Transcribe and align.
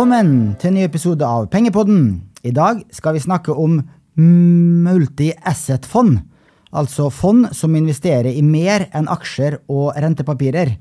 Velkommen 0.00 0.54
til 0.56 0.70
en 0.70 0.78
ny 0.78 0.82
episode 0.86 1.26
av 1.28 1.50
Pengepodden. 1.52 2.22
I 2.40 2.54
dag 2.56 2.78
skal 2.88 3.12
vi 3.12 3.20
snakke 3.20 3.52
om 3.52 3.84
multi-asset-fond. 4.16 6.22
Altså 6.72 7.10
fond 7.12 7.50
som 7.52 7.76
investerer 7.76 8.32
i 8.32 8.40
mer 8.40 8.88
enn 8.96 9.12
aksjer 9.12 9.58
og 9.68 9.92
rentepapirer. 10.00 10.72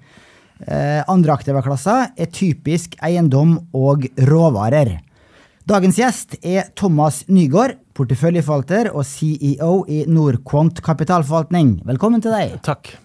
Eh, 0.64 1.04
andre 1.04 1.36
aktive 1.36 1.60
klasser 1.66 2.16
er 2.16 2.32
typisk 2.32 2.96
eiendom 3.04 3.58
og 3.76 4.08
råvarer. 4.32 5.04
Dagens 5.68 6.00
gjest 6.00 6.40
er 6.40 6.72
Thomas 6.80 7.28
Nygaard, 7.28 7.76
porteføljeforvalter 8.00 8.94
og 8.94 9.04
CEO 9.04 9.84
i 9.92 10.08
Norquant 10.08 10.80
kapitalforvaltning. 10.80 11.84
Velkommen 11.92 12.24
til 12.24 12.40
deg. 12.40 12.56
Takk. 12.64 12.96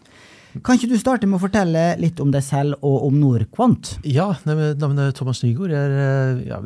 Kan 0.62 0.78
ikke 0.78 0.92
du 0.92 0.98
starte 1.00 1.26
med 1.26 1.40
å 1.40 1.42
fortelle 1.42 1.82
litt 1.98 2.20
om 2.22 2.30
deg 2.30 2.44
selv 2.46 2.78
og 2.86 3.08
om 3.08 3.16
Norquant? 3.18 3.96
Ja, 4.06 4.28
navnet 4.46 5.00
er 5.02 5.16
Thomas 5.16 5.42
Nygaard. 5.42 5.72
Jeg 5.74 5.88
er, 5.88 5.94
eh, 6.04 6.42
ja, 6.46 6.58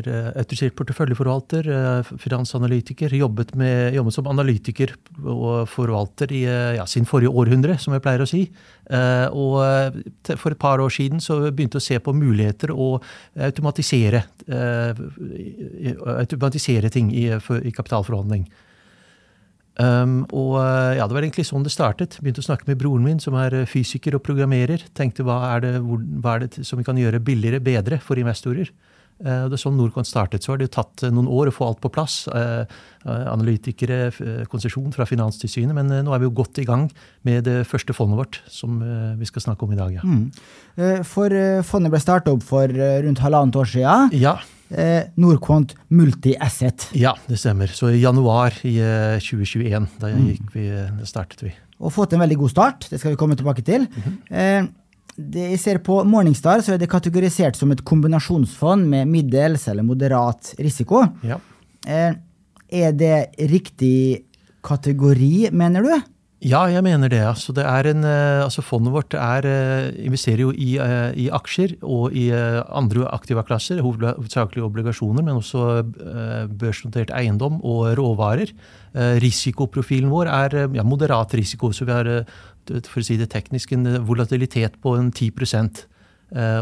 er 0.00 0.08
eh, 0.10 0.30
autorisert 0.42 0.74
porteføljeforvalter, 0.74 1.68
eh, 1.70 2.10
finansanalytiker. 2.18 3.14
Jobbet, 3.14 3.54
med, 3.54 3.94
jobbet, 3.94 4.16
som 4.16 4.26
analytiker 4.32 4.96
og 5.22 5.68
forvalter 5.70 6.34
i 6.34 6.42
ja, 6.76 6.86
sin 6.90 7.06
forrige 7.06 7.30
århundre, 7.30 7.78
som 7.78 7.94
jeg 7.94 8.02
pleier 8.02 8.24
å 8.24 8.28
si. 8.30 8.42
Og 8.86 9.56
for 10.38 10.54
et 10.54 10.60
par 10.62 10.82
år 10.82 10.92
siden 10.92 11.22
så 11.22 11.38
begynte 11.50 11.78
jeg 11.78 11.84
å 11.84 11.86
se 11.86 11.98
på 12.02 12.14
muligheter 12.14 12.70
å 12.70 13.00
automatisere, 13.48 14.22
automatisere 16.16 16.90
ting 16.94 17.10
i, 17.14 17.28
i 17.30 17.74
kapitalforvaltning. 17.74 18.46
Um, 19.76 20.22
og 20.32 20.56
ja, 20.96 21.04
Det 21.04 21.12
var 21.12 21.24
egentlig 21.24 21.46
sånn 21.48 21.64
det 21.66 21.74
startet. 21.74 22.16
Begynte 22.22 22.40
å 22.40 22.48
snakke 22.48 22.68
med 22.68 22.80
broren 22.80 23.04
min, 23.04 23.20
som 23.20 23.36
er 23.36 23.54
eh, 23.54 23.68
fysiker 23.68 24.16
og 24.16 24.24
programmerer. 24.24 24.86
Tenkte 24.96 25.26
hva 25.26 25.42
er 25.52 25.64
det, 25.66 25.72
hvor, 25.84 26.00
hva 26.00 26.36
er 26.36 26.46
det 26.46 26.64
som 26.64 26.80
vi 26.80 26.86
kan 26.86 26.96
gjøre 26.96 27.20
billigere, 27.24 27.60
bedre 27.60 28.00
for 28.00 28.20
investorer? 28.20 28.72
Uh, 29.16 29.48
det 29.48 29.56
er 29.56 29.60
sånn 29.60 29.76
Norcon 29.76 30.08
startet. 30.08 30.44
Så 30.44 30.54
har 30.54 30.60
det 30.60 30.70
tatt 30.76 31.04
eh, 31.04 31.12
noen 31.12 31.28
år 31.28 31.50
å 31.50 31.54
få 31.54 31.68
alt 31.68 31.82
på 31.84 31.92
plass. 31.92 32.22
Uh, 32.32 32.64
analytikere, 33.04 34.10
konsesjon 34.50 34.90
fra 34.96 35.04
Finanstilsynet. 35.08 35.76
Men 35.76 35.92
uh, 35.92 36.00
nå 36.04 36.16
er 36.16 36.24
vi 36.24 36.30
jo 36.30 36.34
godt 36.40 36.62
i 36.64 36.66
gang 36.68 36.88
med 37.28 37.44
det 37.48 37.60
første 37.68 37.96
fondet 37.96 38.22
vårt, 38.22 38.40
som 38.48 38.80
vi 39.20 39.28
skal 39.28 39.44
snakke 39.44 39.68
om 39.68 39.76
i 39.76 39.80
dag. 39.80 40.00
Ja. 40.00 40.08
Mm. 40.08 41.04
For 41.04 41.32
fondet 41.68 41.92
ble 41.92 42.00
starta 42.00 42.32
opp 42.32 42.44
for 42.48 42.72
rundt 42.72 43.24
halvannet 43.24 43.60
år 43.60 43.74
siden. 43.76 44.12
Ja 44.16 44.38
eh, 44.70 45.08
Norquant 45.20 45.74
Multi-Asset. 45.88 46.88
Ja, 46.98 47.14
det 47.26 47.38
stemmer. 47.42 47.70
Så 47.72 47.90
i 47.92 48.00
januar 48.02 48.56
i 48.66 48.76
eh, 48.82 49.20
2021, 49.22 49.86
da 50.02 50.10
gikk 50.14 50.50
vi, 50.54 50.66
startet 51.08 51.46
vi. 51.46 51.52
Og 51.76 51.92
fått 51.92 52.16
en 52.16 52.22
veldig 52.24 52.40
god 52.40 52.54
start. 52.54 52.88
Det 52.90 53.00
skal 53.00 53.14
vi 53.14 53.20
komme 53.20 53.36
tilbake 53.36 53.62
til. 53.62 53.86
Mm 53.86 54.02
-hmm. 54.02 54.18
eh, 54.30 54.68
det 55.16 55.50
jeg 55.50 55.60
ser 55.60 55.78
På 55.78 56.04
Morningstar 56.04 56.60
så 56.60 56.74
er 56.74 56.78
det 56.78 56.90
kategorisert 56.92 57.56
som 57.56 57.70
et 57.72 57.84
kombinasjonsfond 57.84 58.86
med 58.88 59.08
middels 59.08 59.68
eller 59.68 59.82
moderat 59.82 60.54
risiko. 60.58 61.06
Ja. 61.22 61.38
Eh, 61.86 62.12
er 62.68 62.92
det 62.92 63.30
riktig 63.38 64.24
kategori, 64.66 65.50
mener 65.52 65.82
du? 65.82 65.94
Ja, 66.46 66.60
jeg 66.70 66.84
mener 66.86 67.10
det. 67.10 67.18
Altså, 67.26 67.50
det 67.50 67.64
en, 67.66 68.04
eh, 68.04 68.44
altså 68.44 68.62
fondet 68.62 68.92
vårt 68.94 69.14
er, 69.14 69.46
eh, 69.46 70.04
investerer 70.06 70.44
jo 70.44 70.52
i, 70.52 70.76
eh, 70.78 71.12
i, 71.16 71.28
aksjer 71.28 71.74
og 71.82 72.14
i 72.14 72.30
andre 72.30 73.08
aktive 73.10 73.42
klasser, 73.42 73.80
hovedsakelig 73.82 74.62
obligasjoner, 74.62 75.24
men 75.24 75.40
også 75.40 75.82
børsnotert 76.46 77.10
eiendom 77.10 77.60
og 77.64 77.96
råvarer. 77.98 78.52
Risikoprofilen 78.94 80.08
vår 80.08 80.26
er 80.26 80.74
ja, 80.74 80.82
moderat 80.82 81.34
risiko, 81.34 81.72
så 81.72 81.84
vi 81.84 81.92
har 81.92 82.26
for 82.66 83.00
å 83.00 83.04
si 83.04 83.16
det 83.16 83.30
teknisk, 83.30 83.72
en 83.72 84.04
volatilitet 84.06 84.80
på 84.80 84.96
en 84.98 85.10
10% 85.10 85.86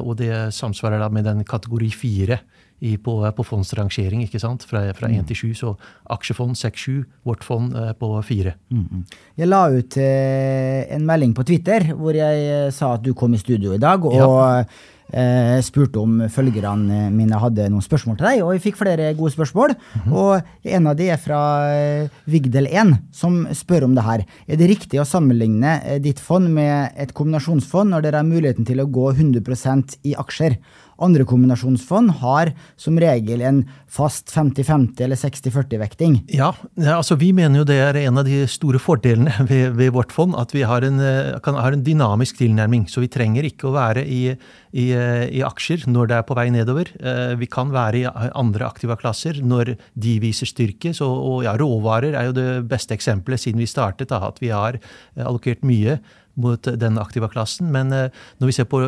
Og 0.05 0.17
det 0.17 0.53
samsvarer 0.53 0.99
da 0.99 1.09
med 1.09 1.25
den 1.25 1.43
kategori 1.43 1.91
4 1.91 2.39
i, 2.85 2.95
på, 3.01 3.17
på 3.37 3.47
fondsrangering, 3.49 4.25
ikke 4.27 4.41
sant? 4.43 4.67
fra, 4.69 4.85
fra 4.97 5.09
1 5.09 5.25
mm. 5.25 5.29
til 5.31 5.41
7. 5.41 5.55
Så 5.61 5.75
aksjefond 6.15 6.59
6-7, 6.61 7.05
vårt 7.27 7.45
fond 7.47 7.77
eh, 7.81 7.93
på 7.99 8.11
4. 8.23 8.57
Mm. 8.75 9.05
Jeg 9.41 9.51
la 9.51 9.63
ut 9.73 10.01
eh, 10.01 10.81
en 10.95 11.07
melding 11.09 11.37
på 11.37 11.47
Twitter 11.49 11.93
hvor 11.95 12.17
jeg 12.17 12.49
eh, 12.49 12.73
sa 12.75 12.95
at 12.99 13.05
du 13.05 13.15
kom 13.17 13.35
i 13.35 13.41
studio 13.43 13.75
i 13.77 13.83
dag. 13.83 14.05
og 14.05 14.19
ja. 14.19 14.67
Eh, 15.13 15.59
spurte 15.61 16.01
om 16.01 16.15
følgerne 16.33 17.11
mine 17.13 17.37
hadde 17.39 17.67
noen 17.69 17.85
spørsmål 17.85 18.17
til 18.19 18.27
deg, 18.27 18.41
og 18.43 18.55
jeg 18.55 18.63
fikk 18.65 18.79
flere 18.81 19.11
gode 19.15 19.35
spørsmål. 19.35 19.75
Mm 19.77 20.01
-hmm. 20.01 20.13
Og 20.17 20.43
en 20.65 20.87
av 20.87 20.97
de 20.97 21.09
er 21.11 21.17
fra 21.17 21.41
eh, 21.71 22.09
Vigdel1, 22.27 22.97
som 23.13 23.47
spør 23.53 23.85
om 23.85 23.95
det 23.95 24.03
her. 24.03 24.25
Er 24.49 24.57
det 24.57 24.69
riktig 24.69 24.99
å 25.01 25.05
sammenligne 25.05 26.01
ditt 26.01 26.19
fond 26.19 26.49
med 26.49 26.93
et 26.97 27.15
kombinasjonsfond 27.15 27.91
når 27.91 28.01
dere 28.01 28.17
har 28.17 28.25
muligheten 28.25 28.65
til 28.65 28.81
å 28.81 28.91
gå 28.91 29.13
100 29.13 29.99
i 30.05 30.15
aksjer? 30.15 30.57
Andre 31.05 31.27
kombinasjonsfond 31.29 32.17
har 32.23 32.53
som 32.81 32.97
regel 33.01 33.43
en 33.45 33.61
fast 33.91 34.33
50-50 34.33 35.05
eller 35.05 35.19
60-40-vekting. 35.21 36.17
Ja, 36.35 36.51
altså 36.97 37.19
vi 37.21 37.31
mener 37.37 37.61
jo 37.61 37.67
det 37.69 37.79
er 37.83 37.99
en 38.05 38.21
av 38.21 38.27
de 38.27 38.43
store 38.51 38.81
fordelene 38.83 39.33
ved, 39.51 39.77
ved 39.79 39.93
vårt 39.95 40.15
fond. 40.15 40.37
At 40.41 40.55
vi 40.57 40.65
har 40.67 40.87
en, 40.87 41.01
eh, 41.03 41.37
kan, 41.45 41.59
har 41.61 41.77
en, 41.77 41.85
dynamisk 41.85 42.41
tilnærming. 42.41 42.89
Så 42.91 43.05
vi 43.05 43.11
trenger 43.13 43.47
ikke 43.47 43.69
å 43.69 43.75
være 43.77 44.07
i, 44.09 44.23
i, 44.33 44.87
eh, 44.97 45.27
i, 45.29 45.45
aksjer 45.45 45.87
når 45.91 46.11
det 46.11 46.19
er 46.19 46.27
på 46.29 46.39
vei 46.39 46.49
nedover. 46.55 46.91
Eh, 46.99 47.37
vi 47.41 47.51
kan 47.51 47.73
være 47.75 48.03
i 48.03 48.09
andre 48.33 48.69
aktiva 48.69 48.99
klasser 49.01 49.43
når 49.45 49.75
de 49.95 50.19
viser 50.23 50.51
styrke. 50.51 50.95
Så, 50.97 51.09
og 51.09 51.45
ja, 51.47 51.55
råvarer 51.61 52.17
er 52.17 52.31
jo 52.31 52.37
det 52.37 52.51
beste 52.71 52.97
eksempelet 52.97 53.45
siden 53.45 53.63
vi 53.63 53.71
startet. 53.71 54.11
Da, 54.11 54.23
at 54.27 54.41
vi 54.43 54.53
har 54.55 54.81
allokert 55.21 55.65
mye 55.67 55.99
mot 56.41 56.67
den 56.81 56.99
aktiva 56.99 57.29
klassen. 57.31 57.71
Men 57.75 57.93
eh, 57.95 58.11
når 58.41 58.51
vi 58.51 58.57
ser 58.57 58.69
på 58.71 58.83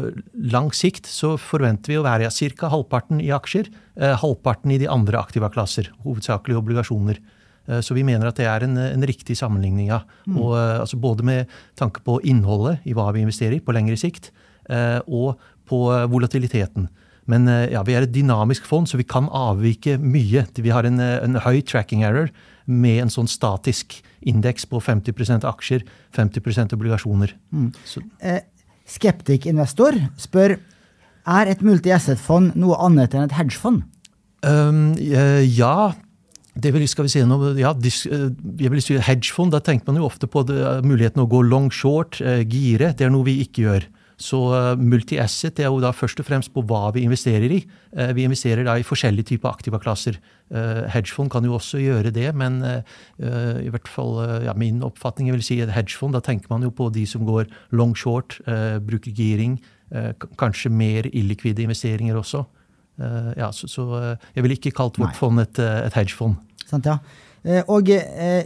lang 0.53 0.73
sikt, 0.75 1.09
så 1.11 1.34
forventer 1.41 1.93
vi 1.93 2.01
å 2.01 2.05
være 2.07 2.31
ca. 2.31 2.71
halvparten 2.73 3.23
i 3.23 3.33
aksjer, 3.34 3.71
eh, 4.01 4.17
halvparten 4.21 4.75
i 4.75 4.81
de 4.83 4.91
andre 4.91 5.21
aktiva 5.21 5.51
klasser, 5.53 5.93
hovedsakelig 6.05 6.59
obligasjoner. 6.59 7.21
Eh, 7.69 7.81
så 7.81 7.95
vi 7.95 8.05
mener 8.06 8.29
at 8.29 8.41
det 8.41 8.49
er 8.51 8.67
en, 8.67 8.77
en 8.77 9.06
riktig 9.06 9.39
sammenligning. 9.39 9.91
Ja. 9.93 10.03
Mm. 10.27 10.41
Og, 10.41 10.56
altså 10.59 10.99
både 11.01 11.27
med 11.27 11.56
tanke 11.79 12.03
på 12.06 12.19
innholdet 12.27 12.85
i 12.85 12.97
hva 12.97 13.12
vi 13.15 13.25
investerer 13.25 13.59
i 13.59 13.65
på 13.65 13.75
lengre 13.77 13.99
sikt, 14.01 14.33
og 14.67 15.37
på 15.71 15.79
volatiliteten. 16.11 16.89
Men 17.26 17.48
ja, 17.72 17.81
vi 17.82 17.97
er 17.98 18.04
et 18.06 18.12
dynamisk 18.14 18.69
fond, 18.69 18.87
så 18.87 19.00
vi 19.00 19.06
kan 19.09 19.26
avvike 19.34 19.97
mye. 19.98 20.44
Vi 20.54 20.70
har 20.70 20.87
en, 20.87 21.00
en 21.03 21.41
høy 21.42 21.59
tracking 21.66 22.04
error 22.06 22.31
med 22.66 23.00
en 23.03 23.10
sånn 23.12 23.31
statisk 23.31 23.98
indeks 24.26 24.66
på 24.70 24.81
50% 24.82 25.47
aksjer, 25.47 25.84
50 26.16 26.75
obligasjoner. 26.76 27.34
Mm. 27.54 27.70
Eh, 28.20 28.41
Skeptikk-investor 28.87 29.98
spør 30.20 30.59
er 31.26 31.50
et 31.50 31.62
multi-asset-fond 31.66 32.54
noe 32.59 32.78
annet 32.82 33.14
enn 33.14 33.26
et 33.26 33.37
hedgefond? 33.38 33.82
Um, 34.47 34.94
ja, 34.98 35.93
det 36.54 36.72
vil, 36.75 36.87
skal 36.88 37.06
vi 37.06 37.12
si, 37.12 37.22
noe, 37.26 37.53
ja, 37.58 37.72
eh, 37.75 38.28
jeg 38.62 38.72
vil 38.72 38.84
si 38.84 38.98
Hedgefond, 39.03 39.54
da 39.54 39.62
tenker 39.64 39.91
man 39.91 40.00
jo 40.00 40.06
ofte 40.08 40.31
på 40.31 40.44
det, 40.47 40.60
muligheten 40.87 41.25
å 41.25 41.31
gå 41.31 41.43
long 41.47 41.70
short, 41.75 42.20
eh, 42.22 42.44
gire. 42.47 42.93
Det 42.97 43.08
er 43.08 43.14
noe 43.14 43.26
vi 43.26 43.41
ikke 43.44 43.66
gjør. 43.66 43.88
Så 44.16 44.38
uh, 44.49 44.72
multi-asset 44.81 45.60
er 45.60 45.69
jo 45.69 45.81
da 45.82 45.91
først 45.93 46.22
og 46.22 46.27
fremst 46.28 46.53
på 46.54 46.62
hva 46.65 46.88
vi 46.94 47.03
investerer 47.04 47.53
i. 47.53 47.60
Uh, 47.93 48.15
vi 48.16 48.25
investerer 48.25 48.65
da 48.65 48.78
i 48.81 48.87
forskjellige 48.87 49.34
typer 49.34 49.50
aktiva 49.50 49.81
klasser. 49.82 50.16
Uh, 50.49 50.87
hedgefond 50.94 51.28
kan 51.34 51.44
jo 51.44 51.59
også 51.59 51.82
gjøre 51.82 52.12
det, 52.15 52.31
men 52.37 52.62
i 53.21 53.71
hvert 53.72 53.88
fall 53.91 54.19
ja, 54.44 54.53
min 54.56 54.78
oppfatning 54.84 55.28
vil 55.34 55.43
si 55.44 55.59
at 55.65 55.72
hedgefond, 55.75 56.16
da 56.16 56.22
tenker 56.25 56.49
man 56.53 56.65
jo 56.65 56.71
på 56.75 56.88
de 56.94 57.05
som 57.09 57.25
går 57.26 57.49
long 57.76 57.94
short, 57.99 58.38
bruker 58.87 59.12
giring, 59.16 59.59
kanskje 60.38 60.70
mer 60.73 61.08
illikvide 61.11 61.64
investeringer 61.64 62.17
også. 62.19 62.44
ja, 63.37 63.50
så, 63.52 63.69
så 63.69 63.87
jeg 64.35 64.44
ville 64.44 64.56
ikke 64.58 64.75
kalt 64.76 64.99
vårt 64.99 65.14
Nei. 65.14 65.19
fond 65.19 65.43
et, 65.43 65.58
et 65.58 65.99
hedgefond. 65.99 66.37
Sant, 66.67 66.87
ja. 66.87 66.99
Og 67.73 67.91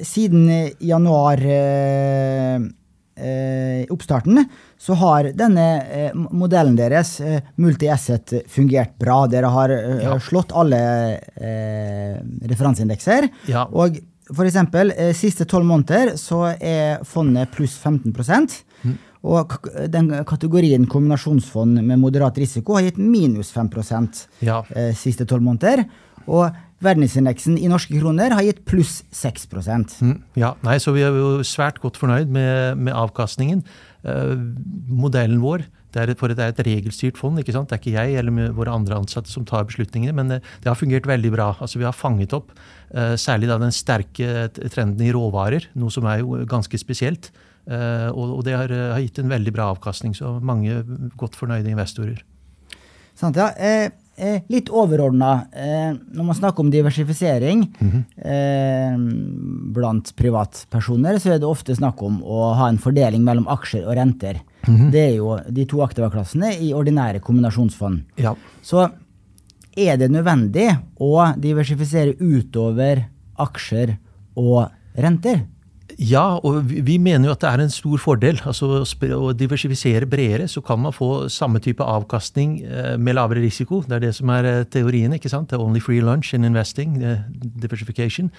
siden 0.07 0.49
januar 0.81 1.41
eh, 1.41 2.71
oppstarten, 3.91 4.45
så 4.81 4.97
har 5.01 5.31
denne 5.37 5.67
eh, 5.93 6.15
modellen 6.15 6.77
deres, 6.79 7.19
eh, 7.21 7.43
multi-asset, 7.61 8.35
fungert 8.49 8.97
bra. 8.99 9.23
Dere 9.31 9.51
har 9.53 9.75
eh, 9.75 10.05
ja. 10.07 10.17
slått 10.23 10.55
alle 10.57 10.81
eh, 11.37 12.17
referanseindekser. 12.51 13.29
Ja. 13.53 13.67
Og 13.71 14.01
for 14.31 14.47
eksempel, 14.47 14.95
eh, 14.97 15.13
siste 15.17 15.47
tolv 15.49 15.69
måneder 15.69 16.15
så 16.21 16.47
er 16.55 17.05
fondet 17.09 17.53
pluss 17.55 17.77
15 17.79 18.15
mm. 18.15 18.99
Og 19.21 19.53
den 19.93 20.09
kategorien 20.25 20.87
kombinasjonsfond 20.89 21.83
med 21.85 22.01
moderat 22.01 22.39
risiko 22.41 22.79
har 22.79 22.87
gitt 22.89 22.99
minus 22.99 23.53
5 23.53 23.69
ja. 24.41 24.63
eh, 24.71 24.95
siste 24.97 25.27
tolv 25.29 25.43
måneder. 25.45 25.85
Og 26.27 26.49
verdensindeksen 26.85 27.59
i 27.61 27.69
norske 27.71 27.99
kroner 27.99 28.33
har 28.37 28.47
gitt 28.47 28.63
pluss 28.69 29.01
6 29.13 29.49
mm, 29.53 30.15
Ja, 30.41 30.55
nei, 30.67 30.79
så 30.81 30.95
vi 30.97 31.05
er 31.05 31.17
jo 31.17 31.45
svært 31.47 31.81
godt 31.83 32.01
fornøyd 32.01 32.33
med, 32.33 32.81
med 32.81 32.97
avkastningen. 32.97 33.63
Eh, 34.05 34.35
modellen 34.89 35.43
vår 35.45 35.67
det 35.91 35.99
er, 35.99 36.13
et, 36.13 36.21
for 36.21 36.31
det 36.31 36.39
er 36.39 36.53
et 36.53 36.63
regelstyrt 36.63 37.19
fond. 37.19 37.39
ikke 37.41 37.53
sant? 37.55 37.71
Det 37.71 37.77
er 37.77 37.83
ikke 37.83 37.97
jeg 37.97 38.19
eller 38.21 38.53
våre 38.55 38.75
andre 38.79 39.01
ansatte 39.01 39.31
som 39.33 39.45
tar 39.49 39.67
beslutningene, 39.67 40.15
men 40.15 40.31
det, 40.31 40.41
eh, 40.41 40.59
det 40.63 40.71
har 40.71 40.79
fungert 40.79 41.09
veldig 41.11 41.33
bra. 41.35 41.51
Altså 41.59 41.81
Vi 41.81 41.87
har 41.89 41.97
fanget 41.97 42.35
opp 42.37 42.53
eh, 42.95 43.17
særlig 43.19 43.51
da 43.51 43.59
den 43.59 43.75
sterke 43.75 44.49
trenden 44.71 45.03
i 45.07 45.13
råvarer, 45.15 45.67
noe 45.75 45.91
som 45.91 46.07
er 46.07 46.23
jo 46.23 46.45
ganske 46.49 46.79
spesielt. 46.79 47.33
Eh, 47.67 48.09
og, 48.09 48.39
og, 48.39 48.45
det 48.47 48.55
har, 48.57 48.73
har, 48.73 49.03
gitt 49.03 49.19
en 49.21 49.31
veldig 49.31 49.53
bra 49.55 49.71
avkastning, 49.75 50.15
så 50.17 50.39
mange 50.41 50.81
godt 51.21 51.37
fornøyde 51.39 51.75
investorer. 51.75 52.23
Sant, 53.19 53.37
ja. 53.37 53.51
Eh, 53.59 53.91
eh, 54.21 54.45
litt 54.53 54.71
overordna, 54.71 55.31
eh, 55.53 55.91
når 55.97 56.27
man 56.29 56.37
snakker 56.37 56.65
om 56.65 56.71
diversifisering 56.73 57.65
eh, 57.81 58.97
blant 59.75 60.13
privatpersoner, 60.19 61.19
så 61.23 61.35
er 61.35 61.43
det 61.43 61.49
ofte 61.49 61.77
snakk 61.77 62.03
om 62.07 62.21
å 62.23 62.53
ha 62.59 62.69
en 62.71 62.81
fordeling 62.81 63.25
mellom 63.27 63.49
aksjer 63.51 63.87
og 63.89 63.97
renter. 63.99 64.43
Det 64.61 65.01
er 65.01 65.15
jo 65.17 65.39
de 65.49 65.65
to 65.67 65.81
aktivaklassene 65.83 66.53
i 66.61 66.75
ordinære 66.77 67.23
kombinasjonsfond. 67.25 68.05
Ja. 68.21 68.35
Så 68.63 68.85
er 69.73 69.97
det 69.97 70.11
nødvendig 70.13 70.69
å 71.01 71.15
diversifisere 71.41 72.13
utover 72.21 73.07
aksjer 73.41 73.97
og 74.39 74.69
renter? 75.01 75.47
Ja, 76.01 76.39
og 76.41 76.63
vi 76.65 76.95
mener 76.97 77.29
jo 77.29 77.35
at 77.35 77.43
det 77.43 77.49
er 77.51 77.61
en 77.61 77.73
stor 77.73 78.01
fordel. 78.01 78.39
altså 78.49 78.81
Å 78.81 79.33
diversifisere 79.37 80.07
bredere, 80.09 80.47
så 80.49 80.63
kan 80.65 80.81
man 80.81 80.95
få 80.97 81.29
samme 81.29 81.61
type 81.61 81.85
avkastning 81.85 82.55
eh, 82.65 82.95
med 82.97 83.19
lavere 83.19 83.43
risiko. 83.45 83.83
Det 83.85 83.99
er 83.99 84.05
det 84.07 84.15
som 84.17 84.33
er 84.33 84.49
eh, 84.49 84.63
teorien. 84.65 85.13
ikke 85.13 85.29
sant? 85.29 85.51
Det 85.51 85.59
er 85.59 85.65
only 85.65 85.83
free 85.85 86.01
lunch 86.01 86.33
in 86.33 86.49
investing. 86.49 87.03
eh, 87.05 87.21
diversification. 87.61 88.31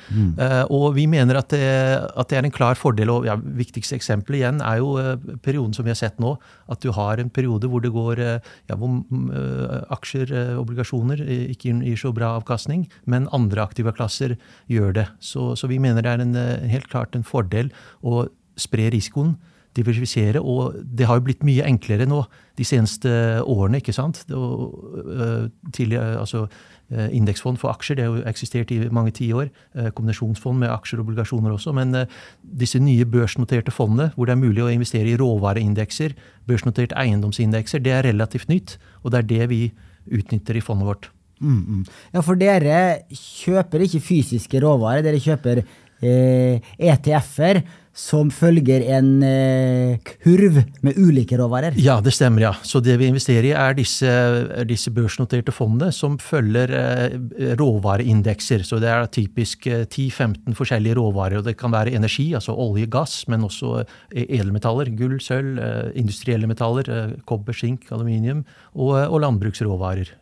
Eh, 0.41 0.63
og 0.73 0.95
vi 0.95 1.05
mener 1.05 1.37
at 1.37 1.53
det, 1.53 1.61
at 2.17 2.29
det 2.29 2.39
er 2.39 2.47
en 2.49 2.55
klar 2.55 2.73
fordel. 2.73 3.11
og 3.13 3.27
ja, 3.29 3.35
Viktigste 3.37 3.95
eksempelet 3.99 4.41
igjen 4.41 4.63
er 4.65 4.81
jo 4.81 4.97
perioden 5.45 5.77
som 5.77 5.85
vi 5.85 5.93
har 5.93 6.01
sett 6.01 6.17
nå. 6.17 6.33
At 6.67 6.81
du 6.81 6.89
har 6.97 7.21
en 7.21 7.29
periode 7.29 7.69
hvor 7.69 7.85
det 7.85 7.93
går 7.93 8.23
ja, 8.25 8.73
hvor 8.73 8.89
mm, 8.89 9.29
aksjer, 9.93 10.33
obligasjoner, 10.57 11.21
ikke 11.53 11.77
gir 11.85 11.99
så 11.99 12.09
bra 12.15 12.33
avkastning, 12.39 12.87
men 13.05 13.29
andre 13.31 13.61
aktive 13.61 13.93
klasser 13.93 14.33
gjør 14.71 14.97
det. 14.97 15.07
Så, 15.21 15.51
så 15.53 15.69
vi 15.69 15.77
mener 15.77 16.01
det 16.01 16.15
er 16.15 16.25
en, 16.25 16.35
helt 16.71 16.89
klart 16.89 17.13
en 17.13 17.27
fordel 17.27 17.50
å 18.03 18.25
spre 18.59 18.89
risikoen, 18.94 19.36
diversifisere. 19.77 20.42
Og 20.44 20.75
det 20.83 21.07
har 21.07 21.19
jo 21.19 21.25
blitt 21.30 21.45
mye 21.48 21.65
enklere 21.68 22.07
nå 22.09 22.25
de 22.59 22.68
seneste 22.68 23.09
årene. 23.48 23.80
ikke 23.80 23.95
sant? 23.95 24.25
Og, 24.31 24.75
øh, 25.06 25.50
altså 26.19 26.48
Indeksfond 26.92 27.56
for 27.56 27.71
aksjer 27.71 27.95
det 27.95 28.03
har 28.03 28.18
jo 28.18 28.24
eksistert 28.27 28.71
i 28.75 28.89
mange 28.92 29.13
tiår. 29.15 29.48
Kombinasjonsfond 29.95 30.59
med 30.59 30.69
aksjer 30.69 31.00
og 31.00 31.06
obligasjoner 31.06 31.53
også. 31.56 31.71
Men 31.71 31.95
disse 32.44 32.80
nye 32.83 33.06
børsnoterte 33.06 33.71
fondene, 33.71 34.12
hvor 34.15 34.27
det 34.27 34.36
er 34.36 34.42
mulig 34.42 34.59
å 34.65 34.68
investere 34.68 35.07
i 35.07 35.15
råvareindekser, 35.15 36.12
børsnoterte 36.51 36.97
eiendomsindekser, 37.00 37.80
det 37.80 37.95
er 37.95 38.04
relativt 38.04 38.51
nytt. 38.51 38.75
Og 39.06 39.12
det 39.12 39.19
er 39.19 39.30
det 39.31 39.50
vi 39.50 39.71
utnytter 40.12 40.59
i 40.59 40.65
fondet 40.68 40.89
vårt. 40.89 41.12
Mm, 41.42 41.62
mm. 41.65 41.86
Ja, 42.13 42.21
for 42.21 42.38
dere 42.38 42.75
kjøper 43.18 43.81
ikke 43.88 44.04
fysiske 44.06 44.59
råvarer, 44.62 45.01
dere 45.06 45.21
kjøper 45.21 45.63
eh, 45.63 45.71
ETF-er 46.01 47.62
som 47.92 48.30
følger 48.31 48.86
en 48.95 49.09
eh, 49.25 50.12
kurv 50.24 50.62
med 50.86 50.98
ulike 51.00 51.36
råvarer. 51.39 51.75
Ja, 51.75 51.98
det 52.03 52.13
stemmer. 52.15 52.45
ja. 52.45 52.51
Så 52.63 52.80
det 52.80 52.95
vi 53.01 53.09
investerer 53.12 53.50
i, 53.50 53.51
er 53.51 53.75
disse, 53.75 54.12
disse 54.68 54.94
børsnoterte 54.95 55.51
fondene 55.51 55.92
som 55.95 56.15
følger 56.21 56.71
eh, 56.71 57.18
råvareindekser. 57.59 58.63
Så 58.68 58.80
det 58.81 58.89
er 58.94 59.12
typisk 59.12 59.68
eh, 59.68 59.83
10-15 59.83 60.56
forskjellige 60.56 60.95
råvarer. 61.01 61.42
og 61.42 61.50
Det 61.50 61.57
kan 61.59 61.75
være 61.75 61.92
energi, 61.98 62.31
altså 62.38 62.56
olje, 62.56 62.88
gass, 62.92 63.25
men 63.27 63.44
også 63.44 63.81
eh, 63.83 64.24
edelmetaller. 64.24 64.94
Gull, 64.95 65.19
sølv, 65.19 65.59
eh, 65.59 65.92
industrielle 66.00 66.47
metaller, 66.47 66.88
eh, 66.88 67.15
kobber, 67.27 67.54
sink, 67.54 67.92
aluminium 67.92 68.45
og, 68.71 68.95
og 69.04 69.19
landbruksråvarer. 69.27 70.15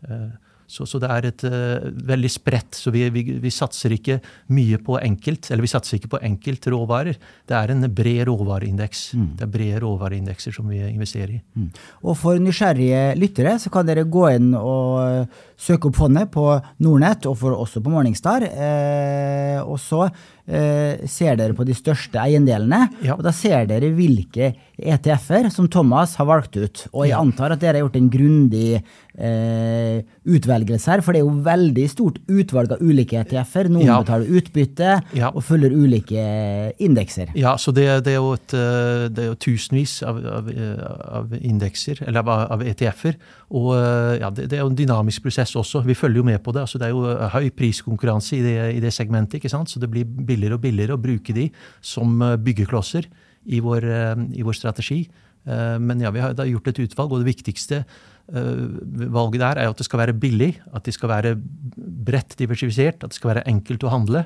Så, 0.69 0.85
så 0.89 1.01
det 1.01 1.09
er 1.09 1.27
et 1.29 1.45
uh, 1.49 1.89
veldig 2.09 2.31
spredt. 2.31 2.77
Så 2.77 2.93
vi, 2.93 3.03
vi, 3.13 3.25
vi 3.41 3.53
satser 3.53 3.95
ikke 3.95 4.19
mye 4.55 4.79
på 4.85 4.99
enkelt, 5.01 5.49
eller 5.49 5.65
vi 5.65 5.71
satser 5.71 5.97
ikke 5.97 6.13
på 6.13 6.21
enkeltråvarer. 6.29 7.19
Det 7.49 7.57
er 7.57 7.73
en 7.73 7.87
bred 7.95 8.27
råvareindeks. 8.29 9.03
Det 9.39 9.45
er 9.45 9.51
brede 9.51 9.81
råvareindekser 9.83 10.55
som 10.55 10.69
vi 10.69 10.81
investerer 10.85 11.37
i. 11.37 11.41
Mm. 11.57 11.69
Og 12.05 12.17
for 12.19 12.39
nysgjerrige 12.41 13.03
lyttere 13.19 13.55
så 13.61 13.71
kan 13.73 13.87
dere 13.87 14.07
gå 14.09 14.25
inn 14.35 14.51
og 14.57 14.99
eh, 15.03 15.39
søke 15.59 15.89
opp 15.89 15.99
fondet 15.99 16.31
på 16.33 16.45
Nordnett, 16.85 17.27
og 17.29 17.37
for, 17.41 17.55
også 17.57 17.83
på 17.83 17.93
Morningstar. 17.93 18.45
Eh, 18.49 19.59
og 19.63 19.79
så 19.81 20.05
eh, 20.49 21.05
ser 21.07 21.35
dere 21.37 21.53
på 21.53 21.65
de 21.67 21.75
største 21.77 22.17
eiendelene, 22.19 22.87
Ja. 23.05 23.13
og 23.13 23.23
da 23.23 23.31
ser 23.31 23.67
dere 23.69 23.91
hvilke 23.93 24.55
ETF-er 24.79 25.49
som 25.51 25.67
Thomas 25.67 26.15
har 26.15 26.25
valgt 26.25 26.55
ut. 26.57 26.87
Og 26.93 27.05
jeg 27.07 27.17
antar 27.19 27.51
at 27.53 27.59
dere 27.61 27.77
har 27.77 27.83
gjort 27.87 27.97
en 27.99 28.09
grundig 28.09 28.81
eh, 29.19 30.01
utvelgelse 30.29 30.87
her, 30.93 31.01
for 31.03 31.11
det 31.13 31.19
er 31.21 31.25
jo 31.27 31.41
veldig 31.43 31.85
stort 31.91 32.19
utvalg 32.31 32.71
av 32.77 32.81
ulike 32.81 33.19
ETF-er. 33.19 33.69
Noen 33.69 33.85
Ja. 33.89 33.97
betaler 34.01 34.29
utbytte 34.39 35.03
Ja. 35.13 35.29
og 35.35 35.43
følger 35.43 35.71
ulike 35.75 36.73
indekser. 36.79 37.27
Ja, 37.35 37.55
så 37.57 37.73
det, 37.73 38.03
det, 38.05 38.13
er 38.13 38.19
jo 38.21 38.33
et, 38.33 38.53
eh, 38.53 39.09
det 39.09 39.19
er 39.25 39.27
jo 39.33 39.35
tusenvis 39.35 40.01
av, 40.07 40.17
av, 40.25 40.47
eh, 40.49 41.17
av 41.19 41.33
indekser, 41.41 42.01
eller 42.07 42.19
av, 42.23 42.29
av 42.51 42.61
ETF-er. 42.63 43.15
Og 43.51 43.73
eh, 43.75 44.19
ja, 44.21 44.29
det, 44.29 44.47
det 44.49 44.57
er 44.59 44.63
jo 44.63 44.69
en 44.71 44.75
dynamisk 44.79 45.23
prosess 45.23 45.53
også. 45.55 45.83
Vi 45.85 45.93
følger 45.97 46.17
jo 46.17 46.23
med 46.23 46.41
på 46.43 46.53
det. 46.53 46.61
altså 46.61 46.79
Det 46.79 46.87
er 46.87 46.95
jo 46.95 47.29
høy 47.29 47.49
priskonkurranse 47.51 48.37
i 48.37 48.41
det, 48.41 48.57
i 48.77 48.79
det 48.79 48.93
segmentet, 48.93 49.39
ikke 49.41 49.49
sant? 49.51 49.67
så 49.69 49.79
det 49.81 49.89
blir 49.91 50.05
billigere 50.39 50.57
og 50.57 50.61
billigere 50.63 50.95
å 50.95 51.01
bruke 51.01 51.33
de 51.35 51.49
som 51.81 52.21
eh, 52.21 52.37
byggeklosser 52.37 53.07
i 53.47 53.59
vår, 53.59 53.83
eh, 53.83 54.15
i 54.39 54.43
vår 54.43 54.55
strategi. 54.55 55.07
Eh, 55.45 55.77
Men 55.79 55.99
ja, 55.99 56.11
vi 56.11 56.19
har 56.23 56.33
da 56.33 56.45
gjort 56.47 56.67
et 56.67 56.79
utvalg, 56.79 57.11
og 57.11 57.23
det 57.23 57.35
viktigste 57.35 57.85
valget 58.29 59.39
der 59.41 59.57
er 59.57 59.69
at 59.71 59.77
det 59.79 59.85
skal 59.87 60.03
være 60.03 60.13
billig, 60.13 60.51
at 60.71 60.83
de 60.85 60.91
skal 60.93 61.09
være 61.09 61.31
bredt 61.35 62.35
diversifisert, 62.37 63.01
at 63.01 63.09
det 63.09 63.17
skal 63.17 63.31
være 63.33 63.41
enkelt 63.49 63.81
å 63.81 63.89
handle. 63.89 64.21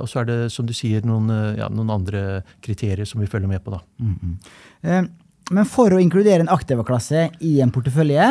Og 0.00 0.06
så 0.08 0.22
er 0.22 0.24
det, 0.30 0.36
som 0.50 0.64
du 0.64 0.72
sier, 0.72 1.04
noen, 1.04 1.28
ja, 1.58 1.68
noen 1.68 1.92
andre 1.92 2.42
kriterier 2.64 3.04
som 3.04 3.20
vi 3.20 3.28
følger 3.28 3.48
med 3.52 3.60
på. 3.62 3.74
da. 3.76 3.82
Eh, 4.82 5.02
Men 5.52 5.64
for 5.68 5.90
å 5.92 6.00
inkludere 6.00 6.40
en 6.40 6.48
aktivaklasse 6.48 7.26
i 7.44 7.60
en 7.60 7.70
portefølje, 7.70 8.30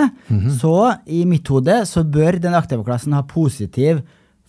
så 0.57 0.97
i 1.05 1.25
mitt 1.29 1.45
hode 1.47 1.85
så 1.85 2.01
bør 2.03 2.39
den 2.41 2.53
aktivaklassen 2.57 3.13
ha 3.13 3.21
positiv 3.21 4.01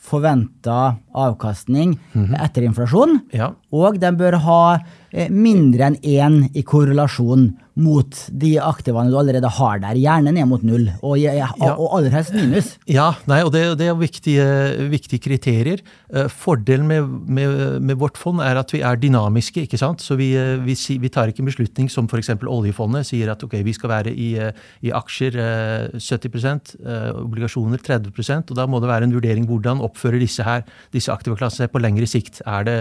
forventa 0.02 0.96
avkastning 1.14 1.94
etter 2.42 2.66
inflasjon. 2.66 3.20
Ja, 3.34 3.52
Og 3.72 4.00
den 4.00 4.18
bør 4.20 4.38
ha 4.44 4.62
eh, 4.76 5.30
mindre 5.32 5.90
enn 5.90 6.00
én 6.02 6.40
i 6.52 6.64
korrelasjon 6.66 7.50
mot 7.80 8.18
de 8.28 8.52
aktivene 8.60 9.08
du 9.08 9.16
allerede 9.16 9.48
har 9.56 9.80
der. 9.80 9.96
Gjerne 10.00 10.32
ned 10.36 10.48
mot 10.50 10.64
null, 10.66 10.88
og, 11.00 11.16
og 11.16 11.86
aller 11.96 12.12
helst 12.12 12.34
minus. 12.36 12.74
ja 12.98 13.08
nei, 13.30 13.40
og 13.46 13.52
det, 13.54 13.62
det 13.80 13.88
er 13.88 13.96
viktige, 13.96 14.46
viktige 14.92 15.22
kriterier. 15.24 15.80
Eh, 16.12 16.28
Fordelen 16.28 16.88
med, 16.90 17.08
med, 17.08 17.80
med 17.80 18.00
vårt 18.00 18.20
fond 18.20 18.42
er 18.44 18.60
at 18.60 18.72
vi 18.74 18.82
er 18.84 19.00
dynamiske. 19.00 19.64
ikke 19.64 19.80
sant? 19.80 20.04
Så 20.04 20.18
vi, 20.20 20.32
eh, 20.36 20.58
vi, 20.66 20.76
vi 21.00 21.12
tar 21.12 21.32
ikke 21.32 21.44
en 21.44 21.48
beslutning 21.48 21.88
som 21.92 22.10
f.eks. 22.10 22.34
oljefondet 22.44 23.08
sier 23.08 23.32
at 23.32 23.44
ok, 23.44 23.56
vi 23.64 23.76
skal 23.76 23.94
være 23.94 24.12
i, 24.12 24.34
i 24.84 24.92
aksjer 24.92 25.40
eh, 25.40 25.96
70 25.96 26.76
eh, 26.84 27.08
obligasjoner 27.22 27.80
30 27.80 28.12
og 28.12 28.54
da 28.56 28.66
må 28.68 28.80
det 28.82 28.90
være 28.90 29.08
en 29.08 29.14
vurdering 29.14 29.48
hvordan 29.48 29.80
oppfører 29.84 30.20
disse 30.20 30.44
her, 30.44 30.66
disse 30.92 31.12
aktive 31.12 31.38
klassene 31.40 31.70
på 31.72 31.80
lengre 31.80 32.06
sikt. 32.08 32.42
Er 32.44 32.66
det, 32.66 32.76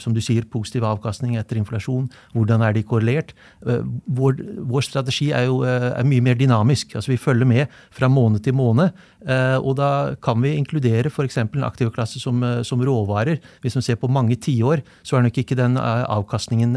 som 0.00 0.14
du 0.14 0.21
sier, 0.24 0.46
positiv 0.50 0.84
avkastning 0.88 1.36
etter 1.40 1.58
inflasjon? 1.60 2.08
Hvordan 2.34 2.62
er 2.66 2.72
de 2.76 2.82
korrelert? 2.86 3.34
Eh, 3.66 3.82
Vår, 4.12 4.38
vår 4.68 4.82
strategi 4.86 5.30
er 5.34 5.46
jo 5.48 5.62
eh, 5.66 5.88
er 5.92 6.06
mye 6.08 6.22
mer 6.24 6.38
dynamisk. 6.38 6.94
altså 6.96 7.12
Vi 7.12 7.20
følger 7.20 7.48
med 7.48 7.66
fra 7.90 8.08
måned 8.08 8.42
til 8.44 8.54
måned. 8.54 8.92
eh, 9.26 9.56
Og 9.58 9.76
da 9.76 10.14
kan 10.22 10.40
vi 10.42 10.54
inkludere 10.56 11.10
f.eks. 11.10 11.36
en 11.38 11.64
aktiv 11.64 11.90
klasse 11.92 12.20
som, 12.20 12.42
som 12.64 12.80
råvarer. 12.80 13.40
Hvis 13.62 13.74
man 13.76 13.82
ser 13.82 13.96
på 13.96 14.10
mange 14.10 14.36
tiår, 14.36 14.82
så 15.02 15.16
er 15.18 15.22
nok 15.26 15.38
ikke 15.38 15.56
den 15.58 15.76
avkastningen 15.76 16.76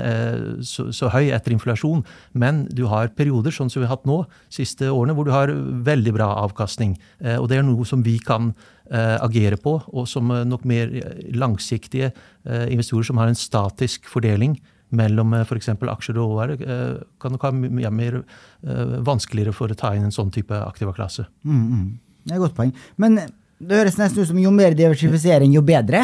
så, 0.61 0.89
så 0.93 1.09
høy 1.13 1.29
etter 1.33 1.53
inflasjon. 1.55 2.03
Men 2.33 2.65
du 2.73 2.85
har 2.91 3.09
perioder, 3.15 3.51
sånn 3.51 3.69
som 3.69 3.81
vi 3.81 3.87
har 3.87 3.95
hatt 3.97 4.05
nå, 4.09 4.23
siste 4.49 4.89
årene, 4.91 5.15
hvor 5.15 5.25
du 5.27 5.31
har 5.33 5.51
veldig 5.85 6.13
bra 6.15 6.29
avkastning. 6.45 6.95
Og 7.39 7.49
det 7.49 7.59
er 7.59 7.67
noe 7.67 7.85
som 7.87 8.03
vi 8.05 8.17
kan 8.19 8.53
agere 8.93 9.57
på, 9.57 9.79
og 9.87 10.07
som 10.09 10.31
eh, 10.31 10.45
nok 10.45 10.65
mer 10.69 10.91
langsiktige 11.33 12.11
eh, 12.11 12.65
investorer 12.73 13.07
som 13.09 13.21
har 13.21 13.31
en 13.31 13.39
statisk 13.39 14.09
fordeling 14.11 14.57
mellom 14.95 15.33
eh, 15.33 15.45
f.eks. 15.45 15.71
aksjer 15.75 16.17
og 16.17 16.21
råvarer, 16.21 16.61
eh, 16.61 16.99
kan 17.21 17.35
nok 17.35 17.47
ha 17.47 17.53
mye 17.55 17.91
mer 17.93 18.19
eh, 18.21 18.99
vanskeligere 19.05 19.55
for 19.55 19.71
å 19.71 19.79
ta 19.79 19.95
inn 19.95 20.07
en 20.07 20.15
sånn 20.15 20.33
type 20.33 20.57
aktiva 20.57 20.93
klasse. 20.95 21.27
Mm, 21.47 21.63
mm. 21.63 21.87
Det 22.25 22.33
er 22.33 22.39
et 22.39 22.45
godt 22.45 22.57
poeng. 22.57 22.73
Men 23.01 23.19
det 23.19 23.81
høres 23.81 23.99
nesten 23.99 24.23
ut 24.23 24.31
som 24.31 24.41
jo 24.41 24.53
mer 24.53 24.77
diversifisering, 24.77 25.53
jo 25.55 25.63
bedre. 25.65 26.03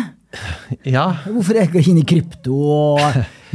Ja, 0.87 1.09
Hvorfor 1.27 1.57
er 1.57 1.67
ikke 1.67 1.83
inn 1.91 1.99
i 1.99 2.07
krypto 2.07 2.55
og 2.55 3.01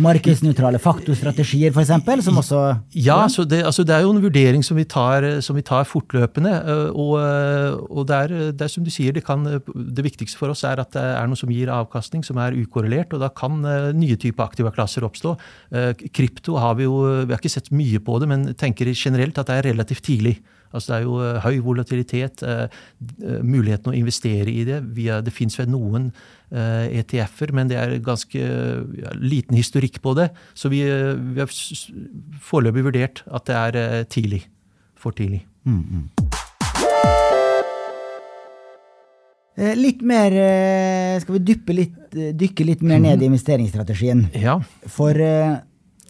markedsnøytrale 0.02 0.78
faktorstrategier, 0.82 1.72
f.eks., 1.72 1.92
som 2.26 2.40
også 2.42 2.60
Ja, 2.92 3.22
så 3.32 3.46
det, 3.48 3.62
altså 3.64 3.84
det 3.86 3.94
er 3.96 4.04
jo 4.04 4.12
en 4.12 4.20
vurdering 4.20 4.64
som 4.64 4.76
vi 4.76 4.84
tar, 4.84 5.24
som 5.44 5.56
vi 5.56 5.64
tar 5.64 5.88
fortløpende. 5.88 6.52
øh, 6.66 6.90
Og, 6.92 7.14
øh, 7.20 7.78
og 7.90 8.08
det, 8.08 8.16
er, 8.16 8.52
det 8.52 8.66
er 8.66 8.72
som 8.72 8.84
du 8.84 8.90
sier, 8.92 9.12
det, 9.12 9.24
kan, 9.24 9.44
det 9.44 10.04
viktigste 10.04 10.38
for 10.38 10.52
oss 10.52 10.64
er 10.64 10.82
at 10.82 10.92
det 10.92 11.02
er 11.02 11.26
noe 11.26 11.40
som 11.40 11.52
gir 11.52 11.72
avkastning, 11.72 12.24
som 12.24 12.36
er 12.36 12.58
ukorrelert. 12.60 13.16
Og 13.16 13.24
da 13.24 13.32
kan 13.32 13.62
nye 13.96 14.16
typer 14.20 14.44
aktivaklasser 14.44 15.06
oppstå. 15.06 15.36
Eh, 15.72 15.92
Krypto 16.12 16.58
har 16.60 16.76
vi 16.76 16.84
jo 16.84 16.96
Vi 17.26 17.32
har 17.32 17.40
ikke 17.40 17.56
sett 17.56 17.72
mye 17.72 17.98
på 18.00 18.20
det, 18.20 18.28
men 18.28 18.52
tenker 18.54 18.92
generelt 18.92 19.38
at 19.38 19.48
det 19.48 19.56
er 19.56 19.70
relativt 19.72 20.04
tidlig. 20.04 20.36
Altså 20.72 20.92
Det 20.92 20.96
er 20.98 21.04
jo 21.04 21.20
øh, 21.22 21.40
høy 21.44 21.58
volatilitet, 21.64 22.42
øh, 22.42 22.66
øh, 23.22 23.44
muligheten 23.44 23.92
å 23.92 23.96
investere 23.96 24.50
i 24.50 24.64
det. 24.68 24.82
Via, 24.96 25.20
det 25.20 25.34
fins 25.34 25.58
vel 25.58 25.70
noen 25.72 26.12
ETF-er, 26.46 27.50
men 27.58 27.66
det 27.66 27.74
er 27.74 27.96
ganske 28.06 28.38
ja, 28.38 29.14
liten 29.18 29.56
historikk 29.58 29.98
på 30.04 30.12
det. 30.14 30.28
Så 30.54 30.70
vi, 30.70 30.84
vi 30.86 31.42
har 31.42 31.50
foreløpig 32.46 32.86
vurdert 32.86 33.24
at 33.26 33.50
det 33.50 33.56
er 33.58 34.04
tidlig. 34.14 34.44
For 34.94 35.10
tidlig. 35.10 35.42
Eh, 39.56 39.72
litt 39.76 40.02
mer 40.04 40.34
eh, 40.36 41.16
Skal 41.22 41.38
vi 41.38 41.44
dyppe 41.48 41.76
litt, 41.76 41.96
eh, 42.12 42.34
dykke 42.36 42.66
litt 42.68 42.82
mer 42.84 43.00
ned 43.00 43.22
i 43.22 43.30
investeringsstrategien? 43.30 44.26
Ja. 44.36 44.58
For 44.92 45.16
eh, 45.16 45.56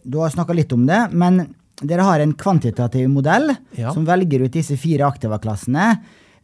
du 0.03 0.19
har 0.23 0.35
snakka 0.35 0.57
litt 0.57 0.75
om 0.75 0.87
det, 0.89 0.99
men 1.15 1.45
dere 1.83 2.01
har 2.07 2.21
en 2.21 2.33
kvantitativ 2.33 3.09
modell 3.13 3.55
Ja. 3.77 3.93
som 3.93 4.05
velger 4.07 4.47
ut 4.47 4.53
disse 4.53 4.77
fire 4.81 5.05
aktiva-klassene 5.11 5.99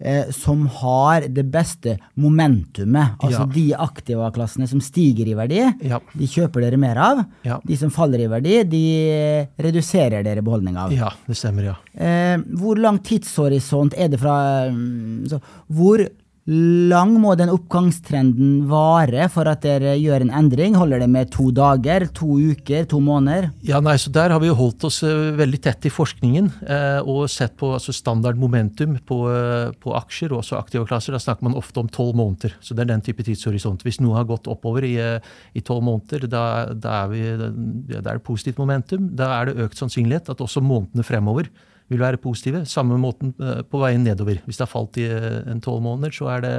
eh, 0.05 0.31
som 0.35 0.67
har 0.67 1.29
det 1.29 1.45
beste 1.51 1.97
momentumet. 2.19 3.17
Altså 3.23 3.41
Ja. 3.41 3.47
de 3.47 3.73
aktiva-klassene 3.75 4.67
som 4.69 4.81
stiger 4.81 5.27
i 5.29 5.35
verdi, 5.35 5.61
Ja. 5.89 6.01
de 6.13 6.27
kjøper 6.27 6.61
dere 6.61 6.77
mer 6.77 6.97
av. 6.99 7.25
Ja. 7.45 7.61
De 7.65 7.77
som 7.77 7.89
faller 7.91 8.19
i 8.19 8.27
verdi, 8.27 8.65
de 8.69 9.49
reduserer 9.63 10.25
dere 10.25 10.43
beholdning 10.43 10.77
av. 10.77 10.93
ja, 10.93 11.11
det 11.27 11.37
stemmer, 11.37 11.63
ja. 11.65 11.77
Eh, 11.97 12.37
hvor 12.59 12.77
lang 12.79 12.99
tidshorisont 12.99 13.95
er 13.97 14.09
det 14.09 14.19
fra 14.21 14.69
mm, 14.71 15.29
så, 15.29 15.41
Hvor 15.71 16.09
lang 16.51 17.13
må 17.23 17.37
den 17.39 17.53
oppgangstrenden 17.53 18.65
vare 18.71 19.29
for 19.31 19.47
at 19.47 19.63
dere 19.63 19.95
gjør 20.01 20.25
en 20.25 20.33
endring? 20.43 20.75
Holder 20.75 21.05
det 21.05 21.09
med 21.13 21.31
to 21.31 21.53
dager, 21.55 22.09
to 22.11 22.35
uker, 22.51 22.85
to 22.91 22.99
måneder? 23.03 23.51
Ja, 23.63 23.79
nei, 23.81 23.95
så 23.97 24.11
Der 24.11 24.35
har 24.35 24.41
vi 24.43 24.51
jo 24.51 24.59
holdt 24.59 24.83
oss 24.85 25.03
eh, 25.07 25.31
veldig 25.39 25.61
tett 25.63 25.87
i 25.87 25.93
forskningen 25.93 26.51
eh, 26.67 27.01
og 27.07 27.31
sett 27.31 27.55
på 27.61 27.73
altså, 27.77 27.95
standard 27.95 28.37
momentum 28.37 28.99
på, 29.07 29.21
eh, 29.31 29.71
på 29.79 29.95
aksjer 29.95 30.35
og 30.35 30.43
også 30.43 30.59
aktive 30.59 30.87
klasser. 30.91 31.15
Da 31.15 31.23
snakker 31.23 31.47
man 31.47 31.59
ofte 31.59 31.79
om 31.81 31.91
tolv 31.91 32.17
måneder. 32.19 32.57
Så 32.61 32.75
det 32.75 32.87
er 32.87 32.95
den 32.97 33.07
type 33.07 33.23
tidshorisont. 33.23 33.87
Hvis 33.87 34.01
noe 34.03 34.19
har 34.19 34.27
gått 34.27 34.51
oppover 34.51 34.83
i 34.83 35.63
tolv 35.63 35.87
måneder, 35.87 36.27
da, 36.27 36.45
da, 36.75 37.05
er 37.05 37.13
vi, 37.13 37.23
da 37.39 38.03
er 38.03 38.17
det 38.19 38.27
positivt 38.27 38.59
momentum. 38.59 39.13
Da 39.15 39.31
er 39.39 39.51
det 39.51 39.69
økt 39.69 39.79
sannsynlighet 39.79 40.33
at 40.33 40.43
også 40.43 40.65
månedene 40.65 41.07
fremover 41.07 41.53
vil 41.93 42.03
være 42.03 42.21
positive. 42.23 42.65
Samme 42.69 42.97
måten 43.01 43.33
eh, 43.41 43.61
på 43.69 43.81
veien 43.83 44.05
nedover. 44.05 44.41
Hvis 44.47 44.59
det 44.59 44.67
har 44.67 44.73
falt 44.73 44.99
i 45.01 45.07
eh, 45.07 45.43
en 45.51 45.63
tolv 45.63 45.83
måneder, 45.85 46.15
så 46.15 46.29
er 46.35 46.45
det 46.45 46.53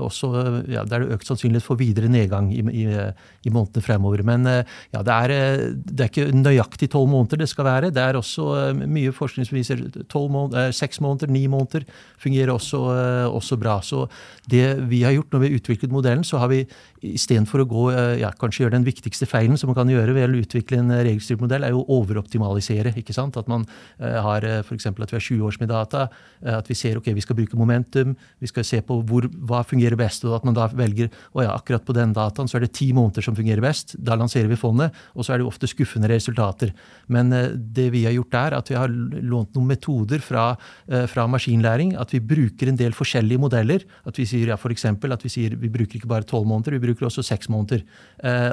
også 0.00 0.30
eh, 0.40 0.58
ja, 0.74 0.84
det 0.86 0.96
er 0.96 1.04
det 1.04 1.16
økt 1.16 1.30
sannsynlighet 1.30 1.66
for 1.66 1.80
videre 1.80 2.10
nedgang 2.10 2.50
i, 2.54 2.62
i, 2.82 2.84
i 3.46 3.52
månedene 3.52 3.84
fremover. 3.84 4.24
Men 4.26 4.48
ja, 4.50 5.02
det 5.06 5.16
er, 5.16 5.34
det 5.74 6.04
er 6.04 6.10
ikke 6.10 6.28
nøyaktig 6.34 6.90
tolv 6.92 7.10
måneder 7.12 7.42
det 7.42 7.50
skal 7.50 7.68
være. 7.68 7.92
Det 7.94 8.02
er 8.02 8.18
også 8.18 8.74
mye 8.80 9.14
forskning 9.14 9.48
som 9.48 9.58
viser 9.58 9.84
12 10.02 10.30
måneder, 10.34 10.74
seks 10.76 11.00
måneder, 11.02 11.30
ni 11.32 11.46
måneder 11.50 11.86
fungerer 12.20 12.52
også, 12.54 12.80
også 13.30 13.58
bra. 13.60 13.78
Så 13.84 14.06
det 14.50 14.64
vi 14.90 15.02
har 15.06 15.14
gjort 15.16 15.34
når 15.34 15.42
vi 15.42 15.50
har 15.50 15.60
utviklet 15.60 15.94
modellen, 15.94 16.26
så 16.26 16.40
har 16.42 16.50
vi 16.52 16.62
istedenfor 17.06 17.64
å 17.64 17.68
gå, 17.68 17.84
ja, 18.20 18.32
kanskje 18.40 18.66
gjøre 18.66 18.76
den 18.76 18.88
viktigste 18.88 19.28
feilen 19.28 19.58
som 19.60 19.70
man 19.70 19.78
kan 19.78 19.92
gjøre 19.92 20.14
ved 20.16 20.28
å 20.28 20.42
utvikle 20.42 20.80
en 20.82 20.92
regelstyrt 20.92 21.40
modell, 21.42 21.64
er 21.64 21.74
jo 21.74 21.86
overoptimalisere. 21.96 22.92
ikke 23.00 23.16
sant? 23.16 23.38
At 23.40 23.48
man 23.50 23.64
har 23.98 24.44
eh, 24.44 24.62
f.eks. 24.80 24.88
at 24.90 25.12
vi 25.12 25.18
har 25.18 25.26
20 25.26 25.46
års 25.46 25.60
med 25.60 25.70
data, 25.70 26.06
eh, 26.42 26.56
at 26.56 26.68
vi 26.70 26.76
ser 26.78 26.98
ok, 27.00 27.12
vi 27.16 27.24
skal 27.24 27.38
bruke 27.38 27.58
momentum, 27.58 28.14
vi 28.40 28.50
skal 28.50 28.66
se 28.66 28.80
på 28.84 29.00
hvor, 29.06 29.28
hva 29.48 29.62
fungerer 29.66 29.98
best, 30.00 30.24
og 30.24 30.38
at 30.38 30.46
man 30.48 30.56
da 30.56 30.68
velger 30.72 31.10
og 31.34 31.44
ja, 31.44 31.54
akkurat 31.54 31.84
på 31.86 31.96
den 31.96 32.14
dataen 32.16 32.48
så 32.50 32.58
er 32.58 32.66
det 32.66 32.72
ti 32.76 32.90
måneder 32.96 33.24
som 33.24 33.36
fungerer 33.36 33.62
best. 33.64 33.94
Da 33.98 34.16
lanserer 34.18 34.50
vi 34.50 34.58
fondet, 34.58 34.96
og 35.14 35.26
så 35.26 35.34
er 35.34 35.40
det 35.40 35.48
ofte 35.48 35.68
skuffende 35.70 36.10
resultater. 36.10 36.72
Men 37.12 37.32
eh, 37.36 37.52
det 37.54 37.90
vi 37.94 38.04
har 38.06 38.16
gjort 38.16 38.34
der, 38.34 38.58
at 38.60 38.72
vi 38.72 38.78
har 38.78 38.90
lånt 38.90 39.56
noen 39.56 39.70
metoder 39.70 40.24
fra, 40.24 40.50
eh, 40.88 41.06
fra 41.10 41.26
maskinlæring, 41.30 41.94
at 42.00 42.14
vi 42.14 42.22
bruker 42.24 42.70
en 42.70 42.80
del 42.80 42.96
forskjellige 42.96 43.42
modeller. 43.42 43.86
At 44.08 44.18
vi 44.20 44.28
sier 44.28 44.54
ja, 44.54 44.58
eksempel, 44.70 45.12
at 45.12 45.24
vi 45.26 45.32
sier 45.32 45.56
vi 45.58 45.70
bruker 45.72 45.98
ikke 45.98 46.10
bare 46.10 46.26
tolv 46.28 46.46
måneder, 46.48 46.76
vi 46.78 46.84
bruker 46.88 47.08
også 47.08 47.24
seks 47.26 47.48
måneder. 47.50 47.82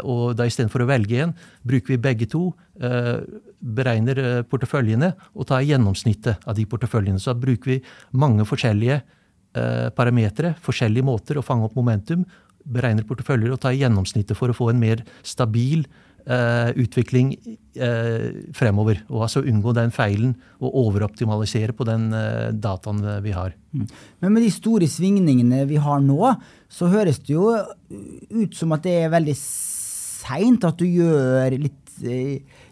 Og 0.07 0.33
da 0.37 0.47
istedenfor 0.47 0.81
å 0.83 0.87
velge 0.89 1.19
en, 1.21 1.33
bruker 1.67 1.93
vi 1.93 1.99
begge 2.01 2.27
to. 2.31 2.49
Eh, 2.81 3.19
beregner 3.59 4.23
eh, 4.23 4.41
porteføljene 4.47 5.13
og 5.33 5.47
tar 5.49 5.65
gjennomsnittet 5.67 6.47
av 6.47 6.57
de 6.57 6.65
porteføljene. 6.69 7.21
Så 7.21 7.33
da 7.33 7.41
bruker 7.41 7.75
vi 7.75 7.79
mange 8.17 8.47
forskjellige 8.47 8.99
eh, 8.99 9.87
parametere, 9.97 10.55
forskjellige 10.63 11.07
måter 11.07 11.39
å 11.39 11.45
fange 11.45 11.67
opp 11.67 11.77
momentum, 11.77 12.25
beregner 12.67 13.07
porteføljer 13.07 13.53
og 13.53 13.61
tar 13.63 13.77
gjennomsnittet 13.77 14.37
for 14.37 14.51
å 14.51 14.57
få 14.57 14.71
en 14.73 14.81
mer 14.81 15.03
stabil 15.25 15.85
eh, 16.27 16.71
utvikling 16.83 17.31
eh, 17.75 18.27
fremover. 18.57 19.01
Og 19.11 19.23
altså 19.27 19.43
unngå 19.47 19.73
den 19.77 19.93
feilen 19.95 20.35
og 20.59 20.75
overoptimalisere 20.83 21.75
på 21.77 21.87
den 21.87 22.09
eh, 22.15 22.49
dataen 22.53 23.03
vi 23.25 23.35
har. 23.35 23.55
Men 23.73 24.33
med 24.33 24.43
de 24.43 24.51
store 24.53 24.89
svingningene 24.91 25.63
vi 25.69 25.79
har 25.81 26.03
nå, 26.03 26.33
så 26.67 26.91
høres 26.91 27.21
det 27.23 27.35
jo 27.35 27.49
ut 27.53 28.57
som 28.57 28.75
at 28.75 28.85
det 28.87 28.97
er 29.03 29.13
veldig 29.13 29.37
seint 29.37 30.65
at 30.67 30.79
du 30.79 30.87
gjør, 30.89 31.55
litt, 31.61 31.83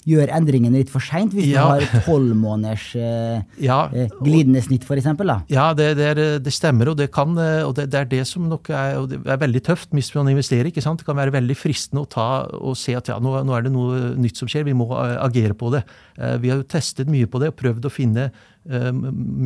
gjør 0.05 0.29
endringene 0.37 0.77
litt 0.77 0.91
for 0.93 1.01
seint, 1.01 1.33
hvis 1.33 1.47
Ja. 1.49 1.63
du 1.79 1.85
har 1.85 2.03
tolv 2.05 2.35
måneders 2.37 2.83
eh, 2.95 3.41
Ja, 3.65 3.89
eh, 3.93 4.07
glidende 4.21 4.61
snitt, 4.61 4.83
f.eks. 4.85 5.07
Ja, 5.49 5.73
det, 5.73 5.87
det, 5.97 6.05
er, 6.13 6.21
det 6.39 6.53
stemmer, 6.53 6.91
og, 6.91 6.97
det, 6.99 7.09
kan, 7.15 7.33
og 7.37 7.73
det, 7.77 7.87
det 7.93 7.99
er 8.03 8.05
det 8.11 8.21
som 8.29 8.45
nok 8.51 8.69
er, 8.69 8.99
og 9.01 9.09
det 9.09 9.19
er 9.25 9.41
veldig 9.41 9.63
tøft 9.65 9.89
hvis 9.97 10.11
man 10.15 10.29
investerer. 10.29 10.69
ikke 10.69 10.83
sant? 10.85 10.99
Det 11.01 11.07
kan 11.09 11.17
være 11.17 11.33
veldig 11.33 11.57
fristende 11.57 12.03
å 12.05 12.09
ta 12.09 12.27
og 12.53 12.77
se 12.77 12.93
at 12.97 13.09
ja, 13.09 13.17
nå, 13.19 13.33
nå 13.45 13.55
er 13.57 13.65
det 13.65 13.73
noe 13.73 14.11
nytt 14.21 14.37
som 14.37 14.47
skjer, 14.51 14.67
vi 14.69 14.73
må 14.77 14.87
eh, 14.93 15.15
agere 15.25 15.57
på 15.57 15.71
det. 15.73 15.83
Eh, 16.19 16.37
Vi 16.43 16.49
har 16.53 16.61
jo 16.61 16.69
testet 16.69 17.09
mye 17.09 17.25
på 17.25 17.41
det 17.41 17.49
og 17.53 17.57
prøvd 17.59 17.89
å 17.89 17.93
finne 17.93 18.27
eh, 18.29 18.91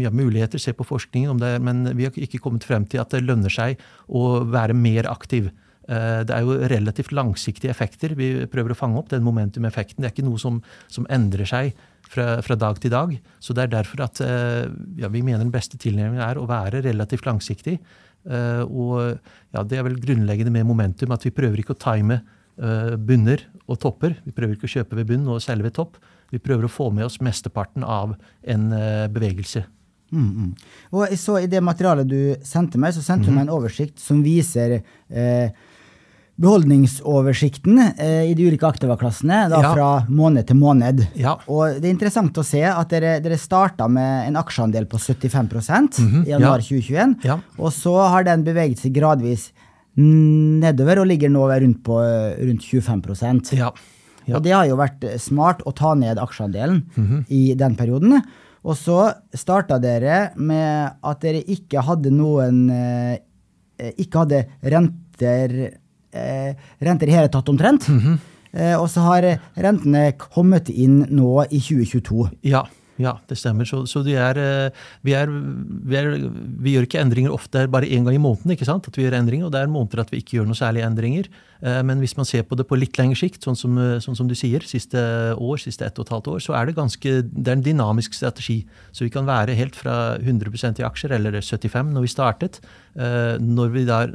ja, 0.03 0.11
muligheter, 0.11 0.59
se 0.59 0.75
på 0.75 0.83
forskningen 0.87 1.31
om 1.37 1.39
det, 1.39 1.55
men 1.63 1.85
vi 1.95 2.03
har 2.09 2.19
ikke 2.19 2.39
kommet 2.43 2.67
frem 2.67 2.83
til 2.89 2.99
at 2.99 3.15
det 3.15 3.23
lønner 3.23 3.49
seg 3.53 3.79
å 4.11 4.43
være 4.51 4.75
mer 4.75 5.07
aktiv. 5.11 5.49
Eh, 5.89 6.23
Det 6.23 6.35
er 6.35 6.45
jo 6.45 6.57
relativt 6.69 7.13
langsiktige 7.15 7.71
effekter. 7.73 8.13
Vi 8.15 8.45
prøver 8.51 8.73
å 8.73 8.77
fange 8.77 8.99
opp 8.99 9.09
den 9.09 9.25
momentum-effekten. 9.25 10.03
Det 10.03 10.09
er 10.09 10.13
ikke 10.13 10.27
noe 10.27 10.41
som, 10.41 10.61
som 10.87 11.07
endrer 11.09 11.49
seg 11.49 11.73
fra, 12.09 12.41
fra 12.45 12.55
dag 12.55 12.77
til 12.81 12.93
dag. 12.93 13.15
Så 13.41 13.55
det 13.57 13.65
er 13.65 13.73
derfor 13.79 14.05
at 14.05 14.21
eh, 14.21 14.69
ja, 15.01 15.09
vi 15.09 15.23
mener 15.25 15.41
den 15.41 15.53
beste 15.53 15.79
tilnærmingen 15.81 16.21
er 16.21 16.37
å 16.37 16.45
være 16.49 16.83
relativt 16.85 17.25
langsiktig. 17.25 17.79
Eh, 18.29 18.61
Og 18.67 19.17
ja, 19.55 19.63
det 19.63 19.79
er 19.79 19.87
vel 19.87 19.97
grunnleggende 19.97 20.53
med 20.53 20.69
momentum 20.69 21.15
at 21.15 21.25
vi 21.25 21.33
prøver 21.33 21.63
ikke 21.63 21.77
å 21.77 21.81
time 21.81 22.21
bunner 22.59 23.39
og 23.71 23.77
topper. 23.79 24.17
Vi 24.25 24.33
prøver 24.35 24.57
ikke 24.57 24.67
å 24.67 24.71
kjøpe 24.73 24.97
ved 24.97 25.07
bunn 25.07 25.29
og 25.31 25.37
selge 25.39 25.63
ved 25.63 25.77
topp. 25.77 25.93
Vi 26.27 26.41
prøver 26.43 26.67
å 26.67 26.71
få 26.73 26.89
med 26.91 27.05
oss 27.05 27.21
mesteparten 27.23 27.85
av 27.87 28.17
en 28.43 28.65
bevegelse. 29.15 29.61
Mm, 30.11 30.27
mm. 30.27 30.49
Og 30.91 31.13
så 31.21 31.37
I 31.39 31.47
det 31.47 31.61
materialet 31.63 32.09
du 32.09 32.35
sendte 32.43 32.81
meg, 32.81 32.91
så 32.97 33.03
sendte 33.05 33.29
du 33.29 33.31
meg 33.31 33.45
en 33.45 33.53
oversikt 33.55 34.01
som 34.03 34.19
viser 34.25 34.81
eh, 35.07 35.55
beholdningsoversikten 36.39 37.79
eh, 37.97 38.23
i 38.31 38.33
de 38.37 38.45
ulike 38.47 38.67
aktiva-klassene 38.67 39.49
da, 39.51 39.61
Ja. 39.61 39.73
fra 39.73 39.89
måned 40.07 40.47
til 40.47 40.55
måned. 40.55 41.05
Ja. 41.19 41.37
Og 41.47 41.81
Det 41.81 41.89
er 41.89 41.93
interessant 41.93 42.33
å 42.37 42.43
se 42.45 42.63
at 42.63 42.89
dere, 42.89 43.19
dere 43.19 43.37
starta 43.37 43.87
med 43.89 44.27
en 44.27 44.35
aksjeandel 44.39 44.85
på 44.87 44.97
75% 44.97 45.99
i 46.25 46.29
januar 46.31 46.59
ja. 46.59 46.67
2021. 46.69 47.15
Ja. 47.23 47.39
Og 47.57 47.71
så 47.75 47.95
har 48.09 48.23
den 48.23 48.43
beveget 48.43 48.79
seg 48.79 48.93
gradvis 48.95 49.51
nedover 49.99 51.01
og 51.01 51.07
ligger 51.09 51.29
nå 51.29 51.47
rundt 51.49 51.81
på 51.83 51.99
eh, 52.03 52.39
rundt 52.47 52.63
25 52.63 53.57
Ja. 53.57 53.71
Og 54.29 54.43
det 54.43 54.51
har 54.53 54.65
jo 54.69 54.77
vært 54.77 55.03
smart 55.19 55.63
å 55.65 55.73
ta 55.73 55.95
ned 55.95 56.19
aksjeandelen 56.21 57.25
i 57.29 57.55
den 57.57 57.75
perioden. 57.75 58.21
Og 58.63 58.75
så 58.77 59.13
starta 59.33 59.79
dere 59.81 60.31
med 60.37 60.91
at 61.01 61.21
dere 61.23 61.41
ikke 61.41 61.81
hadde 61.81 62.11
noen 62.11 62.69
eh, 62.69 63.17
Ikke 63.97 64.25
hadde 64.25 64.41
renter 64.61 65.79
Renter 66.13 67.07
i 67.07 67.15
hele 67.15 67.29
tatt, 67.29 67.49
omtrent. 67.51 67.87
eh, 68.53 68.75
og 68.79 68.89
så 68.89 69.01
har 69.05 69.29
rentene 69.55 70.11
kommet 70.17 70.69
inn 70.69 71.05
nå 71.09 71.45
i 71.49 71.59
2022. 71.61 72.29
Ja, 72.49 72.65
ja, 72.99 73.13
det 73.29 73.37
stemmer. 73.39 73.63
Så, 73.63 73.85
så 73.87 74.01
de 74.03 74.11
er, 74.19 74.35
eh, 74.35 74.71
vi, 75.07 75.13
er, 75.15 75.29
vi, 75.31 75.95
er, 75.95 76.09
vi 76.59 76.73
gjør 76.73 76.83
ikke 76.83 76.99
endringer 76.99 77.31
ofte 77.31 77.61
bare 77.71 77.87
én 77.87 78.03
gang 78.03 78.17
i 78.17 78.19
måneden. 78.19 78.51
ikke 78.51 78.65
sant? 78.67 78.89
At 78.91 78.97
vi 78.99 79.05
gjør 79.05 79.15
endringer, 79.21 79.45
Og 79.47 79.53
det 79.53 79.61
er 79.61 79.71
måneder 79.71 80.01
at 80.03 80.11
vi 80.11 80.19
ikke 80.19 80.35
gjør 80.35 80.49
noe 80.49 80.59
særlige 80.59 80.83
endringer. 80.83 81.29
Eh, 81.63 81.77
Men 81.87 81.99
hvis 82.03 82.17
man 82.17 82.27
ser 82.27 82.43
på 82.43 82.57
det 82.59 82.65
på 82.67 82.75
litt 82.75 82.99
lengre 82.99 83.15
sikt, 83.15 83.39
sånn 83.47 83.55
som, 83.55 83.77
eh, 83.79 84.01
sånn 84.03 84.17
som 84.19 84.27
du 84.27 84.35
sier, 84.35 84.59
siste 84.67 84.99
år, 85.39 85.61
siste 85.63 85.87
ett 85.87 85.95
og 86.01 86.09
et 86.09 86.11
halvt 86.17 86.27
år, 86.33 86.43
så 86.43 86.57
er 86.59 86.65
det 86.67 86.75
ganske, 86.75 87.13
det 87.31 87.47
er 87.47 87.55
en 87.55 87.63
dynamisk 87.69 88.13
strategi. 88.19 88.65
Så 88.91 89.07
vi 89.07 89.13
kan 89.15 89.23
være 89.29 89.55
helt 89.55 89.79
fra 89.79 90.17
100% 90.19 90.83
i 90.83 90.87
aksjer, 90.89 91.15
eller 91.15 91.39
75 91.39 91.93
når 91.95 92.01
vi 92.03 92.11
startet. 92.17 92.59
eh, 92.99 93.37
Når 93.39 93.71
vi 93.77 93.85
da 93.87 94.07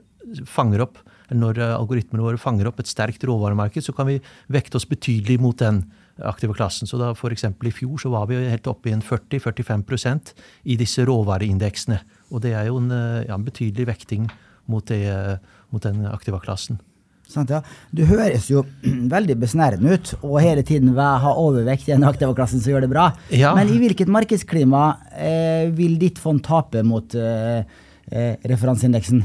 fanger 0.45 0.85
opp 0.85 0.99
når 1.33 1.61
eh, 1.61 1.75
algoritmene 1.77 2.25
våre 2.25 2.41
fanger 2.41 2.69
opp 2.69 2.83
et 2.83 2.91
sterkt 2.91 3.25
råvaremarked, 3.25 3.85
så 3.85 3.95
kan 3.97 4.09
vi 4.11 4.21
vekte 4.53 4.81
oss 4.81 4.89
betydelig 4.89 5.39
mot 5.41 5.59
den 5.61 5.85
aktive 6.23 6.55
klassen. 6.55 6.87
Så 6.87 6.99
da 7.01 7.13
eksempel 7.15 7.71
I 7.71 7.75
fjor 7.75 7.99
så 7.99 8.13
var 8.13 8.29
vi 8.31 8.39
helt 8.39 8.67
oppe 8.71 8.91
i 8.91 8.95
en 8.95 9.03
40-45% 9.03 10.35
i 10.71 10.79
disse 10.81 11.05
råvareindeksene. 11.09 12.01
Og 12.31 12.45
det 12.45 12.55
er 12.55 12.69
jo 12.69 12.79
en, 12.83 12.91
eh, 12.91 13.27
ja, 13.29 13.35
en 13.35 13.47
betydelig 13.47 13.89
vekting 13.95 14.29
mot, 14.67 14.85
det, 14.87 15.05
eh, 15.09 15.37
mot 15.71 15.83
den 15.83 16.05
aktive 16.07 16.41
klassen. 16.41 16.81
Sant, 17.29 17.51
ja. 17.51 17.63
Du 17.91 18.05
høres 18.05 18.51
jo 18.51 18.65
veldig 19.15 19.37
besnærende 19.41 19.97
ut, 19.97 20.15
og 20.23 20.41
hele 20.45 20.63
tiden 20.67 20.93
ha 20.95 21.35
overvekt 21.41 21.89
i 21.89 21.95
den 21.95 22.05
aktive 22.05 22.35
klassen 22.37 22.61
som 22.61 22.75
gjør 22.75 22.85
det 22.85 22.93
bra. 22.93 23.09
Ja. 23.33 23.55
Men 23.57 23.73
i 23.73 23.81
hvilket 23.81 24.13
markedsklima 24.13 24.85
eh, 25.17 25.73
vil 25.75 25.99
ditt 26.01 26.21
fond 26.23 26.43
tape 26.45 26.85
mot 26.87 27.17
eh, 27.17 27.65
eh, 28.13 28.35
referanseindeksen? 28.45 29.25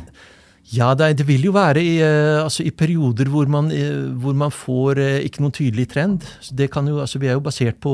Ja, 0.70 0.92
det, 0.94 1.24
vil 1.26 1.48
jo 1.48 1.52
være 1.56 1.82
i, 1.82 1.96
uh, 1.98 2.44
altså 2.44 2.62
i 2.62 2.70
perioder 2.70 3.26
hvor 3.34 3.48
man, 3.50 3.72
uh, 3.74 4.12
hvor 4.22 4.36
man 4.38 4.52
får 4.54 5.00
uh, 5.02 5.16
ikke 5.26 5.42
noen 5.42 5.56
tydelig 5.56 5.88
trend. 5.90 6.28
Jo, 6.46 7.00
altså 7.02 7.18
vi 7.22 7.30
er 7.30 7.40
jo 7.40 7.42
basert 7.42 7.80
på, 7.82 7.94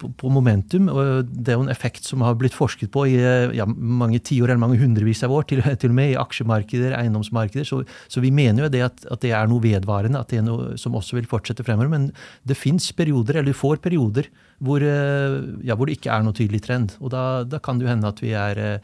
på, 0.00 0.08
på, 0.16 0.30
momentum, 0.32 0.88
og 0.88 1.28
det 1.28 1.52
er 1.52 1.58
jo 1.58 1.66
en 1.66 1.72
effekt 1.72 2.08
som 2.08 2.24
har 2.24 2.38
blitt 2.40 2.56
forsket 2.56 2.88
på 2.94 3.04
i 3.10 3.18
ja, 3.58 3.66
mange 3.68 4.22
tiår 4.24 4.48
eller 4.48 4.62
mange 4.62 4.80
hundrevis 4.80 5.20
av 5.26 5.36
år, 5.36 5.50
til, 5.50 5.60
til, 5.82 5.92
og 5.92 5.98
med 6.00 6.14
i 6.14 6.18
aksjemarkeder, 6.20 6.96
eiendomsmarkeder. 6.96 7.68
Så, 7.68 7.82
så 8.08 8.24
vi 8.24 8.32
mener 8.32 8.64
jo 8.64 8.72
det 8.72 8.86
at, 8.88 9.04
at, 9.04 9.20
det 9.20 9.34
er 9.36 9.50
noe 9.50 9.66
vedvarende, 9.66 10.24
at 10.24 10.32
det 10.32 10.40
er 10.40 10.48
noe 10.48 10.78
som 10.80 10.96
også 10.96 11.20
vil 11.20 11.28
fortsette 11.28 11.66
fremover. 11.66 11.92
Men 11.92 12.08
det 12.48 12.56
fins 12.56 12.88
perioder, 12.96 13.36
eller 13.36 13.52
vi 13.52 13.60
får 13.66 13.84
perioder, 13.84 14.32
hvor, 14.58 14.82
ja, 14.82 15.74
hvor, 15.76 15.86
det 15.86 15.98
ikke 15.98 16.10
er 16.10 16.24
noe 16.26 16.34
tydelig 16.34 16.62
trend. 16.64 16.96
Og 16.98 17.12
da, 17.14 17.44
da 17.46 17.60
kan 17.62 17.78
det 17.78 17.86
jo 17.86 17.92
hende 17.92 18.10
at 18.10 18.22
vi, 18.24 18.32
er, 18.34 18.80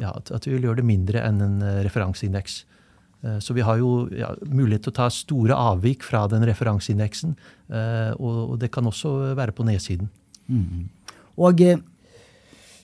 ja, 0.00 0.10
at 0.10 0.48
vi 0.48 0.56
vil 0.56 0.66
gjøre 0.66 0.80
det 0.80 0.88
mindre 0.88 1.22
enn 1.22 1.38
en 1.44 1.60
referanse 1.60 1.86
referanseindeks. 1.86 2.56
Eh, 3.22 3.38
så 3.38 3.54
vi 3.54 3.60
har 3.60 3.78
jo 3.80 4.08
ja, 4.16 4.32
mulighet 4.48 4.86
til 4.86 4.94
å 4.94 4.98
ta 5.02 5.08
store 5.12 5.56
avvik 5.56 6.04
fra 6.06 6.24
den 6.30 6.44
referanseindeksen. 6.48 7.36
Eh, 7.68 8.12
og 8.16 8.58
det 8.60 8.72
kan 8.72 8.88
også 8.88 9.34
være 9.38 9.54
på 9.56 9.66
nedsiden. 9.68 10.10
Mm. 10.48 10.88
Og 11.40 11.60
eh, 11.64 11.78
Eh, 11.78 11.99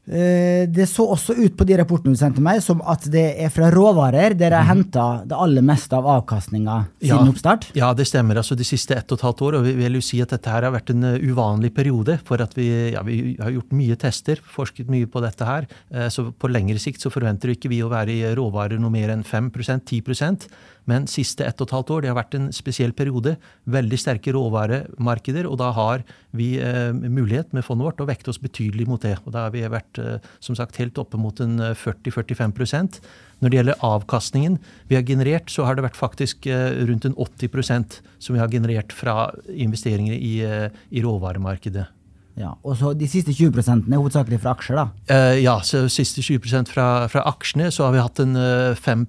det 0.07 0.85
så 0.87 1.03
også 1.11 1.35
ut 1.35 1.57
på 1.59 1.65
de 1.67 1.77
rapportene 1.81 2.15
du 2.15 2.21
sendte 2.21 2.43
meg, 2.43 2.61
som 2.63 2.79
at 2.87 3.09
det 3.11 3.25
er 3.43 3.51
fra 3.51 3.73
råvarer 3.75 4.37
dere 4.39 4.61
har 4.61 4.67
mm. 4.67 4.71
henta 4.71 5.07
det 5.27 5.39
aller 5.47 5.65
meste 5.67 5.99
av 5.99 6.07
avkastninga 6.07 6.77
siden 7.01 7.27
ja, 7.27 7.33
oppstart? 7.33 7.67
Ja, 7.75 7.91
det 7.97 8.07
stemmer. 8.09 8.39
altså 8.39 8.55
De 8.59 8.67
siste 8.67 8.95
ett 8.95 9.11
og 9.11 9.19
et 9.19 9.27
halvt 9.27 9.43
år. 9.47 9.59
Og 9.59 9.67
vi 9.67 9.75
vil 9.79 9.99
jo 9.99 10.05
si 10.05 10.21
at 10.23 10.33
dette 10.35 10.53
her 10.53 10.67
har 10.67 10.75
vært 10.75 10.93
en 10.95 11.05
eh, 11.09 11.19
uvanlig 11.27 11.73
periode. 11.77 12.19
For 12.27 12.43
at 12.43 12.55
vi, 12.59 12.69
ja, 12.95 13.03
vi 13.07 13.37
har 13.41 13.55
gjort 13.55 13.75
mye 13.77 13.99
tester, 14.01 14.43
forsket 14.57 14.91
mye 14.93 15.09
på 15.11 15.23
dette 15.25 15.49
her. 15.49 15.69
Eh, 15.91 16.09
så 16.13 16.29
på 16.31 16.51
lengre 16.53 16.81
sikt 16.83 17.05
så 17.05 17.13
forventer 17.13 17.55
ikke 17.55 17.73
vi 17.73 17.83
å 17.85 17.93
være 17.93 18.15
i 18.15 18.35
råvarer 18.37 18.81
noe 18.83 18.95
mer 18.95 19.15
enn 19.15 19.27
5% 19.27 19.87
10 19.87 20.49
men 20.91 21.09
siste 21.11 21.45
ett 21.47 21.61
og 21.61 21.69
et 21.69 21.75
halvt 21.75 21.93
år 21.95 22.05
det 22.05 22.11
har 22.11 22.19
vært 22.19 22.37
en 22.39 22.49
spesiell 22.55 22.93
periode. 22.97 23.35
Veldig 23.71 23.99
sterke 23.99 24.35
råvaremarkeder. 24.37 25.49
Og 25.51 25.59
da 25.61 25.73
har 25.75 26.05
vi 26.37 26.53
eh, 26.63 26.93
mulighet 26.95 27.55
med 27.57 27.67
fondet 27.67 27.89
vårt 27.89 28.03
å 28.05 28.09
vekte 28.09 28.31
oss 28.31 28.41
betydelig 28.43 28.87
mot 28.89 29.03
det. 29.03 29.17
Og 29.25 29.35
da 29.35 29.47
har 29.47 29.55
vi 29.55 29.65
vært 29.67 29.99
eh, 30.03 30.31
som 30.39 30.59
sagt 30.59 30.79
helt 30.81 30.99
oppe 31.03 31.19
mot 31.21 31.43
en 31.43 31.59
40-45 31.75 32.55
eh, 32.79 33.01
Når 33.43 33.51
det 33.51 33.61
gjelder 33.61 33.85
avkastningen 33.91 34.61
vi 34.87 34.99
har 34.99 35.07
generert, 35.07 35.51
så 35.51 35.67
har 35.67 35.77
det 35.77 35.87
vært 35.89 35.99
faktisk 35.99 36.47
eh, 36.47 36.79
rundt 36.87 37.09
en 37.09 37.19
80% 37.19 38.01
som 38.23 38.39
vi 38.39 38.43
har 38.43 38.53
generert 38.53 38.95
fra 38.95 39.33
investeringer 39.51 40.15
i, 40.15 40.39
eh, 40.47 40.71
i 40.95 41.03
råvaremarkedet. 41.03 41.91
Ja, 42.37 42.51
Og 42.69 42.75
så 42.77 42.91
de 42.93 43.07
siste 43.09 43.33
20 43.33 43.63
er 43.65 43.97
hovedsakelig 43.97 44.39
fra 44.43 44.53
aksjer, 44.53 44.77
da? 44.77 44.85
Uh, 45.09 45.39
ja, 45.41 45.55
så 45.65 45.87
siste 45.89 46.21
20 46.21 46.69
fra, 46.69 47.07
fra 47.09 47.23
aksjene. 47.31 47.71
Så 47.73 47.87
har 47.87 47.95
vi 47.95 48.03
hatt 48.03 48.21
en 48.21 48.37
uh, 48.37 48.75
eh, 48.75 48.77
5 48.77 49.07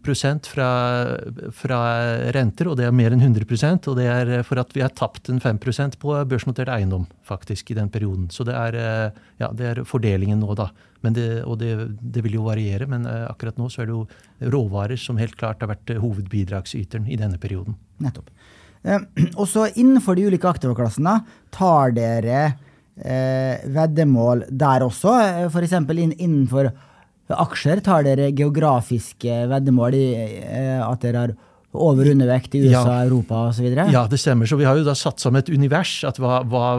fra, 0.48 0.70
fra 1.52 1.80
renter, 2.32 2.70
og 2.72 2.78
det 2.80 2.86
er 2.88 2.96
mer 2.96 3.12
enn 3.12 3.26
100% 3.26 3.90
Og 3.92 3.98
det 4.00 4.08
er 4.08 4.32
for 4.48 4.62
at 4.62 4.72
vi 4.72 4.82
har 4.82 4.96
tapt 4.96 5.28
en 5.28 5.42
5% 5.44 6.00
på 6.00 6.16
børsnotert 6.24 6.72
eiendom 6.72 7.08
faktisk 7.28 7.72
i 7.72 7.76
den 7.76 7.90
perioden. 7.92 8.30
Så 8.32 8.48
det 8.48 8.56
er, 8.56 8.78
uh, 8.80 9.26
ja, 9.44 9.52
det 9.52 9.72
er 9.74 9.84
fordelingen 9.84 10.40
nå, 10.40 10.56
da. 10.56 10.72
Det, 11.08 11.44
og 11.48 11.60
det, 11.60 11.72
det, 12.02 12.24
vil 12.26 12.40
jo 12.40 12.48
variere, 12.48 12.88
men 12.90 13.06
akkurat 13.08 13.56
nå 13.56 13.70
så 13.72 13.84
er 13.84 13.88
det 13.88 13.94
jo 13.94 14.50
råvarer 14.52 15.00
som 15.00 15.20
helt 15.22 15.38
klart 15.40 15.62
har 15.64 15.70
vært 15.70 15.94
hovedbidragsyteren 16.04 17.06
i 17.08 17.20
denne 17.20 17.38
perioden. 17.40 17.78
Nettopp. 18.04 18.32
og 19.40 19.46
så 19.48 19.68
innenfor 19.76 20.18
de 20.18 20.28
ulike 20.28 20.50
aktivaklassene 20.50 21.20
tar 21.54 21.94
dere 21.96 22.40
eh, 22.48 22.56
veddemål 23.00 24.46
der 24.50 24.86
også. 24.86 25.16
Eh, 25.22 25.44
F.eks. 25.48 25.76
innenfor 26.18 26.72
aksjer 27.34 27.84
tar 27.84 28.06
dere 28.08 28.32
geografiske 28.36 29.44
veddemål 29.52 29.98
i 29.98 30.08
eh, 30.16 30.80
at 30.84 31.04
dere 31.04 31.26
har 31.26 31.36
over 31.78 32.08
undervekt 32.10 32.56
i 32.56 32.62
USA, 32.64 32.80
ja. 32.88 33.02
Europa 33.06 33.42
osv.? 33.52 33.66
Ja, 33.92 34.06
det 34.10 34.18
stemmer. 34.18 34.48
Så 34.50 34.58
vi 34.58 34.66
har 34.66 34.80
jo 34.80 34.86
da 34.88 34.96
satt 34.98 35.22
som 35.22 35.36
et 35.38 35.50
univers, 35.52 36.00
at 36.08 36.18
hva, 36.18 36.40
hva, 36.48 36.70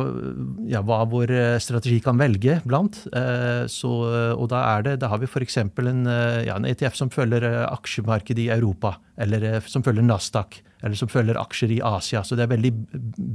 ja, 0.67 0.81
hva 0.83 1.03
vår 1.07 1.31
eh, 1.37 1.59
strategi 1.63 2.01
kan 2.03 2.19
velge 2.19 2.59
blant. 2.67 3.05
Eh, 3.13 3.69
så, 3.71 3.93
og 4.33 4.49
da, 4.51 4.65
er 4.73 4.89
det, 4.89 4.97
da 5.05 5.13
har 5.13 5.21
vi 5.23 5.29
f.eks. 5.29 5.61
En, 5.61 6.09
ja, 6.09 6.57
en 6.57 6.67
ETF 6.67 6.99
som 6.99 7.13
følger 7.15 7.47
aksjemarkedet 7.69 8.49
i 8.49 8.51
Europa, 8.57 8.97
eller 9.21 9.61
som 9.69 9.85
følger 9.87 10.09
Nasdaq, 10.09 10.63
eller 10.83 10.99
som 10.99 11.11
følger 11.11 11.39
aksjer 11.41 11.77
i 11.77 11.83
Asia. 11.85 12.23
Så 12.23 12.37
det 12.39 12.47
er 12.47 12.55
veldig 12.57 12.75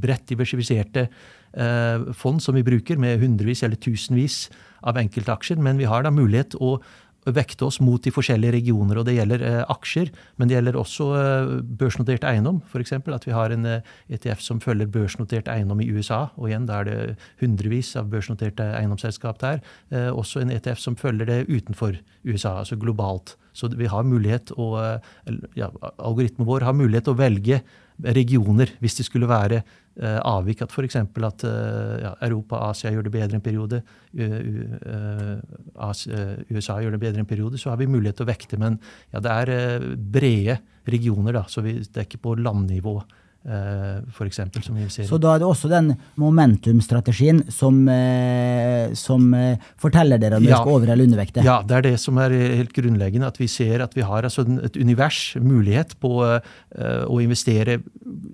bredt 0.04 0.28
diversifiserte 0.32 1.10
Eh, 1.54 2.14
fond 2.18 2.42
som 2.42 2.56
vi 2.58 2.66
bruker, 2.66 2.98
med 2.98 3.22
hundrevis 3.22 3.62
eller 3.64 3.78
tusenvis 3.78 4.48
av 4.82 4.98
enkeltaksjer. 4.98 5.62
Men 5.62 5.78
vi 5.78 5.90
har 5.90 6.04
da 6.04 6.12
mulighet 6.14 6.56
å 6.58 6.80
vekte 7.24 7.64
oss 7.64 7.80
mot 7.80 8.04
de 8.04 8.12
forskjellige 8.12 8.56
regioner. 8.58 8.98
og 8.98 9.06
Det 9.06 9.16
gjelder 9.16 9.44
eh, 9.48 9.60
aksjer, 9.72 10.10
men 10.38 10.50
det 10.50 10.58
gjelder 10.58 10.80
også 10.80 11.06
eh, 11.20 11.52
børsnotert 11.80 12.26
eiendom. 12.28 12.62
eksempel 12.74 13.14
at 13.14 13.28
vi 13.28 13.32
har 13.32 13.54
en 13.54 13.66
eh, 13.66 13.94
ETF 14.10 14.42
som 14.42 14.60
følger 14.60 14.88
børsnotert 14.88 15.48
eiendom 15.48 15.80
i 15.82 15.92
USA. 15.94 16.30
og 16.36 16.50
igjen, 16.50 16.66
Da 16.66 16.82
er 16.82 16.84
det 16.84 17.18
hundrevis 17.40 17.96
av 17.96 18.10
børsnoterte 18.10 18.74
eiendomsselskap 18.76 19.40
der. 19.40 19.62
Eh, 19.92 20.10
også 20.10 20.42
en 20.42 20.52
ETF 20.52 20.80
som 20.80 20.96
følger 20.96 21.26
det 21.26 21.48
utenfor 21.48 21.96
USA, 22.26 22.60
altså 22.60 22.76
globalt. 22.76 23.38
Så 23.54 23.70
vi 23.78 23.90
har 23.90 24.06
mulighet 24.08 24.52
å, 24.58 24.68
eh, 24.82 25.40
ja, 25.58 25.70
Algoritmen 25.98 26.48
vår 26.50 26.66
har 26.68 26.76
mulighet 26.78 27.08
til 27.08 27.16
å 27.16 27.22
velge 27.22 27.62
regioner 28.04 28.72
hvis 28.82 28.98
det 28.98 29.06
skulle 29.06 29.30
være 29.30 29.62
eh, 29.62 30.20
avvik. 30.20 30.64
At 30.66 30.74
f.eks. 30.74 30.98
at 30.98 31.46
eh, 31.48 31.96
ja, 32.04 32.14
Europa 32.28 32.58
og 32.58 32.74
Asia 32.74 32.92
gjør 32.92 33.08
det 33.08 33.14
bedre 33.14 33.38
en 33.38 33.46
periode, 33.46 33.84
USA 36.54 36.80
gjør 36.82 36.98
det 36.98 37.04
bedre 37.06 37.22
en 37.22 37.30
periode, 37.30 37.62
så 37.62 37.72
har 37.72 37.82
vi 37.82 37.90
mulighet 37.90 38.20
til 38.20 38.28
å 38.28 38.32
vekte. 38.34 38.60
Men 38.62 38.80
ja, 39.14 39.22
det 39.24 39.38
er 39.44 39.90
brede 39.98 40.60
regioner, 40.90 41.38
da, 41.38 41.46
så 41.48 41.64
vi, 41.66 41.78
det 41.86 42.02
er 42.02 42.10
ikke 42.10 42.26
på 42.26 42.40
landnivå. 42.42 42.98
Eh, 43.44 43.96
for 44.16 44.24
eksempel, 44.24 44.64
som 44.64 44.78
vi 44.80 44.86
ser. 44.88 45.04
Så 45.04 45.18
da 45.20 45.34
er 45.34 45.42
det 45.42 45.48
også 45.50 45.68
den 45.68 45.90
momentumstrategien 46.16 47.42
som, 47.52 47.82
eh, 47.92 48.94
som 48.96 49.34
eh, 49.36 49.58
forteller 49.76 50.22
dere 50.22 50.38
om 50.40 50.46
dere 50.46 50.54
ja. 50.54 50.60
skal 50.62 50.72
over- 50.72 50.88
eller 50.94 51.04
undervekte? 51.04 51.44
Ja, 51.44 51.58
det 51.62 51.76
er 51.76 51.82
det 51.90 52.00
som 52.00 52.18
er 52.24 52.32
helt 52.32 52.72
grunnleggende. 52.72 53.28
At 53.28 53.42
vi 53.42 53.48
ser 53.52 53.84
at 53.84 53.98
vi 53.98 54.02
har 54.08 54.24
altså 54.24 54.48
et 54.64 54.78
univers, 54.80 55.36
mulighet 55.36 56.00
på 56.00 56.24
å 56.24 57.20
investere 57.20 57.82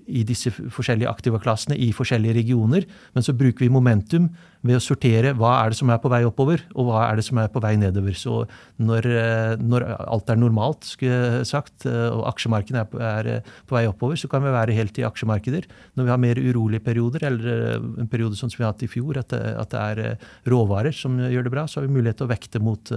i 0.07 0.21
disse 0.23 0.51
forskjellige 0.51 1.09
aktiva-klassene 1.09 1.75
i 1.75 1.89
forskjellige 1.91 2.37
regioner. 2.37 2.85
Men 3.15 3.23
så 3.23 3.33
bruker 3.33 3.65
vi 3.65 3.73
momentum 3.73 4.29
ved 4.65 4.75
å 4.75 4.81
sortere 4.83 5.31
hva 5.39 5.53
er 5.61 5.71
det 5.71 5.77
som 5.79 5.91
er 5.93 5.99
på 6.03 6.09
vei 6.11 6.19
oppover, 6.27 6.65
og 6.75 6.89
hva 6.89 7.03
er 7.05 7.19
det 7.19 7.23
som 7.27 7.39
er 7.39 7.51
på 7.51 7.61
vei 7.63 7.75
nedover. 7.79 8.15
Så 8.17 8.41
når, 8.75 9.05
eh, 9.07 9.53
når 9.55 9.85
alt 9.95 10.29
er 10.29 10.39
normalt, 10.39 10.83
skulle 10.83 11.45
sagt, 11.47 11.85
eh, 11.85 12.09
og 12.11 12.25
aksjemarkedene 12.33 12.83
er, 12.83 12.99
er, 12.99 13.29
eh, 13.37 13.53
på 13.69 13.77
vei 13.77 13.85
oppover, 13.87 14.19
så 14.19 14.29
kan 14.29 14.43
vi 14.43 14.51
være 14.51 14.75
helt 14.75 14.99
i 14.99 15.07
aksjemarkeder. 15.07 15.63
Når 15.95 16.03
vi 16.03 16.11
har 16.11 16.19
mer 16.19 16.35
urolige 16.35 16.83
perioder, 16.83 17.23
eller 17.23 17.79
en 17.79 18.11
periode 18.11 18.35
sånn 18.35 18.51
som 18.51 18.59
vi 18.59 18.65
har 18.65 18.73
hatt 18.73 18.83
i 18.83 18.91
fjor, 18.91 19.17
at 19.17 19.29
det, 19.29 19.41
at 19.55 19.69
det 19.69 19.79
er 19.79 20.17
råvarer 20.45 20.93
som 20.93 21.15
gjør 21.17 21.47
det 21.47 21.55
bra, 21.55 21.63
så 21.63 21.79
har 21.79 21.87
vi 21.87 21.95
mulighet 21.95 22.19
til 22.19 22.27
å 22.27 22.33
vekte 22.33 22.59
mot, 22.59 22.91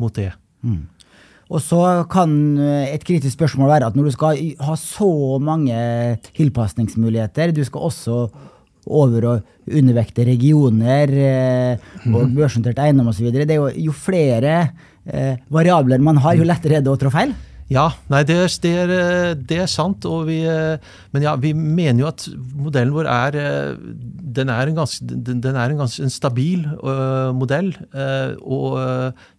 mot 0.00 0.14
det. 0.14 0.32
Mm. 0.64 0.86
Og 1.52 1.60
så 1.60 2.08
kan 2.08 2.56
et 2.56 3.04
kritisk 3.04 3.36
spørsmål 3.36 3.68
være 3.68 3.90
at 3.90 3.96
når 3.98 4.08
du 4.08 4.12
skal 4.14 4.38
ha 4.64 4.76
så 4.80 5.38
mange 5.42 5.76
tilpasningsmuligheter, 6.32 7.52
du 7.52 7.60
skal 7.68 7.90
også 7.90 8.30
over- 8.86 9.28
og 9.28 9.70
undervekte 9.70 10.26
regioner 10.26 11.12
eh, 11.12 11.86
og 12.08 12.26
mhm. 12.26 12.34
børsnotert 12.36 12.82
eiendom 12.82 13.12
osv. 13.12 13.30
Jo, 13.30 13.70
jo 13.70 13.94
flere 13.94 14.58
eh, 15.06 15.38
variabler 15.52 16.02
man 16.02 16.20
har, 16.22 16.36
jo 16.38 16.46
lettere 16.48 16.80
er 16.80 16.84
det 16.84 16.92
å 16.92 16.98
trå 16.98 17.12
feil. 17.14 17.34
Ja, 17.72 17.86
nei, 18.12 18.20
det, 18.28 18.36
det, 18.60 18.70
er, 18.82 18.90
det 19.48 19.62
er, 19.62 19.68
sant. 19.70 20.04
Vi, 20.26 20.42
men 21.14 21.24
ja, 21.24 21.32
vi 21.40 21.54
mener 21.56 22.02
jo 22.02 22.08
at 22.10 22.26
modellen 22.52 22.92
vår 22.92 23.08
er 23.08 23.38
den 24.36 24.50
er 24.52 24.68
en 24.68 24.76
ganske, 24.76 25.06
den 25.08 25.56
er 25.56 25.72
en 25.72 25.80
ganske 25.80 26.04
en 26.04 26.12
stabil 26.12 26.66
uh, 26.82 27.30
modell. 27.32 27.70
Uh, 27.94 28.34
og 28.44 28.76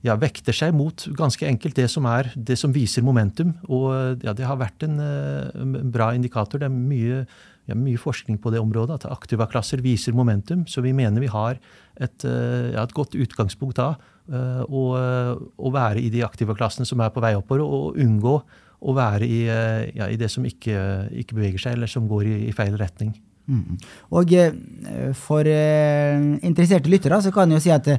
ja, 0.08 0.18
vekter 0.18 0.56
seg 0.56 0.74
mot 0.74 1.06
ganske 1.14 1.46
enkelt 1.46 1.78
det 1.78 1.86
som, 1.94 2.08
er, 2.10 2.32
det 2.34 2.58
som 2.58 2.74
viser 2.74 3.06
momentum. 3.06 3.54
Og 3.70 4.26
ja, 4.26 4.34
det 4.34 4.50
har 4.50 4.58
vært 4.64 4.88
en, 4.88 4.98
en 5.04 5.94
bra 5.94 6.10
indikator. 6.18 6.64
Det 6.64 6.72
er 6.72 6.74
mye 6.74 7.26
vi 7.64 7.72
har 7.72 7.80
mye 7.80 8.00
forskning 8.00 8.40
på 8.44 8.52
det 8.52 8.60
området, 8.60 9.00
at 9.00 9.12
aktive 9.12 9.48
klasser 9.52 9.82
viser 9.84 10.16
momentum. 10.16 10.66
Så 10.68 10.84
vi 10.84 10.94
mener 10.96 11.24
vi 11.24 11.32
har 11.32 11.60
et, 11.96 12.26
eh, 12.26 12.74
ja, 12.74 12.84
et 12.84 12.96
godt 12.96 13.16
utgangspunkt 13.16 13.80
da 13.80 13.94
eh, 14.28 14.64
å, 14.68 14.84
å, 15.56 15.72
være 15.72 16.04
i 16.04 16.12
de 16.12 16.26
aktive 16.28 16.56
klassene 16.60 16.88
som 16.88 17.00
er 17.00 17.14
på 17.14 17.24
vei 17.24 17.36
oppover, 17.40 17.64
og 17.64 18.00
unngå 18.00 18.36
å 18.84 18.96
være 18.98 19.28
i, 19.28 19.44
eh, 19.48 19.92
ja, 19.96 20.10
i 20.12 20.20
det 20.20 20.32
som 20.32 20.44
ikke, 20.44 21.08
ikke, 21.24 21.38
beveger 21.38 21.68
seg, 21.68 21.78
eller 21.78 21.92
som 21.92 22.10
går 22.12 22.28
i, 22.28 22.36
i 22.50 22.56
feil 22.56 22.76
retning. 22.80 23.16
Mm. 23.44 23.76
Og 24.16 24.30
for 25.20 25.44
interesserte 25.44 26.88
lyttere 26.88 27.18
så 27.20 27.32
kan 27.36 27.52
jeg 27.52 27.60
jo 27.60 27.64
si 27.66 27.74
at 27.76 27.90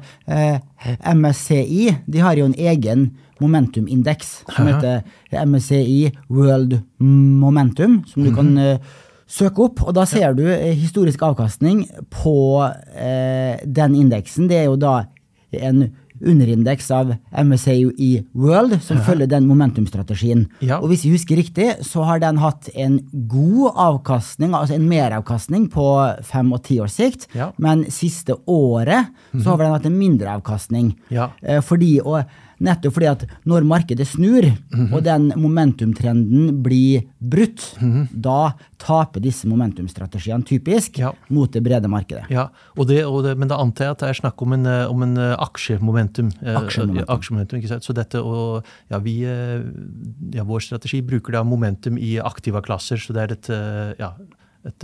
MSCI 1.12 1.82
de 2.08 2.22
har 2.24 2.40
jo 2.40 2.46
en 2.48 2.56
egen 2.56 3.10
momentumindeks 3.42 4.30
som 4.48 4.68
heter 4.68 5.02
MSCI 5.44 6.12
World 6.32 6.78
Momentum, 6.98 8.02
som 8.08 8.24
du 8.24 8.32
kan 8.34 8.52
eh, 8.60 8.78
Søk 9.26 9.58
opp, 9.58 9.82
og 9.88 9.94
da 9.96 10.04
ser 10.06 10.34
du 10.36 10.44
eh, 10.52 10.74
historisk 10.76 11.22
avkastning 11.24 11.86
på 12.12 12.36
eh, 12.94 13.56
den 13.64 13.94
indeksen. 13.96 14.48
Det 14.50 14.58
er 14.62 14.66
jo 14.68 14.76
da 14.76 15.04
en 15.54 15.86
underindeks 16.24 16.86
av 16.94 17.10
MSAUE 17.44 18.22
World, 18.38 18.76
som 18.84 19.00
følger 19.04 19.28
den 19.28 19.48
momentumstrategien. 19.48 20.44
Ja. 20.64 20.78
Og 20.78 20.88
hvis 20.92 21.02
jeg 21.04 21.16
husker 21.16 21.36
riktig, 21.40 21.66
så 21.84 22.04
har 22.06 22.20
den 22.22 22.38
hatt 22.40 22.68
en 22.74 23.00
god 23.28 23.74
avkastning, 23.74 24.54
altså 24.56 24.76
en 24.78 24.86
meravkastning 24.88 25.66
på 25.74 25.88
fem 26.24 26.52
og 26.54 26.62
ti 26.68 26.78
års 26.80 26.96
sikt, 27.00 27.26
Ja. 27.34 27.50
men 27.58 27.84
siste 27.90 28.36
året 28.46 29.10
så 29.34 29.50
har 29.50 29.64
den 29.64 29.74
hatt 29.74 29.86
en 29.90 29.98
mindre 29.98 30.36
avkastning. 30.38 30.94
Ja. 31.10 31.30
Eh, 31.42 31.60
fordi, 31.60 31.98
og 32.04 32.24
nettopp 32.60 32.92
fordi 32.94 33.06
at 33.10 33.24
når 33.46 33.64
markedet 33.66 34.06
snur, 34.06 34.42
Mhm. 34.72 34.92
og 34.94 35.02
den 35.04 35.32
momentumtrenden 35.36 36.62
blir 36.62 37.04
brutt, 37.20 37.74
Mhm. 37.80 38.08
da 38.20 38.52
taper 38.78 39.20
disse 39.20 39.44
momentumstrategiene 39.46 40.44
typisk 40.44 40.98
Ja. 40.98 41.12
mot 41.30 41.50
det 41.50 41.62
brede 41.62 41.88
markedet. 41.88 42.28
Ja, 42.30 42.48
og 42.76 42.86
det, 42.88 43.04
og 43.04 43.22
det, 43.24 43.36
men 43.38 43.48
da 43.48 43.56
antar 43.56 43.84
jeg 43.84 43.90
at 43.90 43.98
det 43.98 44.08
er 44.10 44.20
snakk 44.20 44.42
om 44.42 44.52
en, 44.52 44.66
eh, 44.66 44.86
om 44.90 45.02
en 45.02 45.16
eh, 45.16 45.36
aksjemomentum. 45.36 46.30
eh, 46.42 46.54
Aksjemomentum. 46.56 47.08
aksjemomentum, 47.08 47.58
ikke 47.60 47.68
sant? 47.68 47.82
Så 47.84 47.94
dette 47.94 48.22
og, 48.22 48.64
ja, 48.90 48.98
vi, 48.98 49.20
ja, 49.22 50.44
Vår 50.44 50.60
strategi 50.60 51.00
bruker 51.02 51.32
da 51.32 51.42
momentum 51.42 51.96
i 51.98 52.18
aktiva 52.20 52.60
klasser, 52.62 52.96
så 52.96 53.12
det 53.14 53.30
er 53.30 53.32
et, 53.32 53.98
ja, 53.98 54.12
et, 54.66 54.78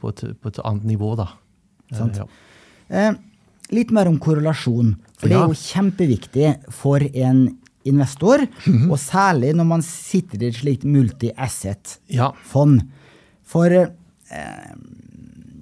på, 0.00 0.08
et, 0.08 0.40
på 0.40 0.46
et 0.48 0.58
annet 0.64 0.84
nivå, 0.84 1.16
da. 1.16 1.28
Sant. 1.92 2.16
Ja. 2.16 2.24
Eh, 2.90 3.14
litt 3.72 3.90
mer 3.90 4.08
om 4.10 4.18
korrelasjon. 4.18 4.94
For 5.18 5.28
det 5.30 5.36
er 5.38 5.48
jo 5.48 5.54
kjempeviktig 5.58 6.48
for 6.70 7.00
en 7.14 7.58
investor, 7.84 8.38
Mhm. 8.66 8.90
og 8.92 8.98
særlig 8.98 9.54
når 9.56 9.66
man 9.66 9.82
sitter 9.82 10.42
i 10.42 10.46
et 10.48 10.54
slikt 10.54 10.84
multi-asset-fond. 10.84 12.80
ja. 12.80 12.86
For 13.44 13.66
eh, 13.72 14.74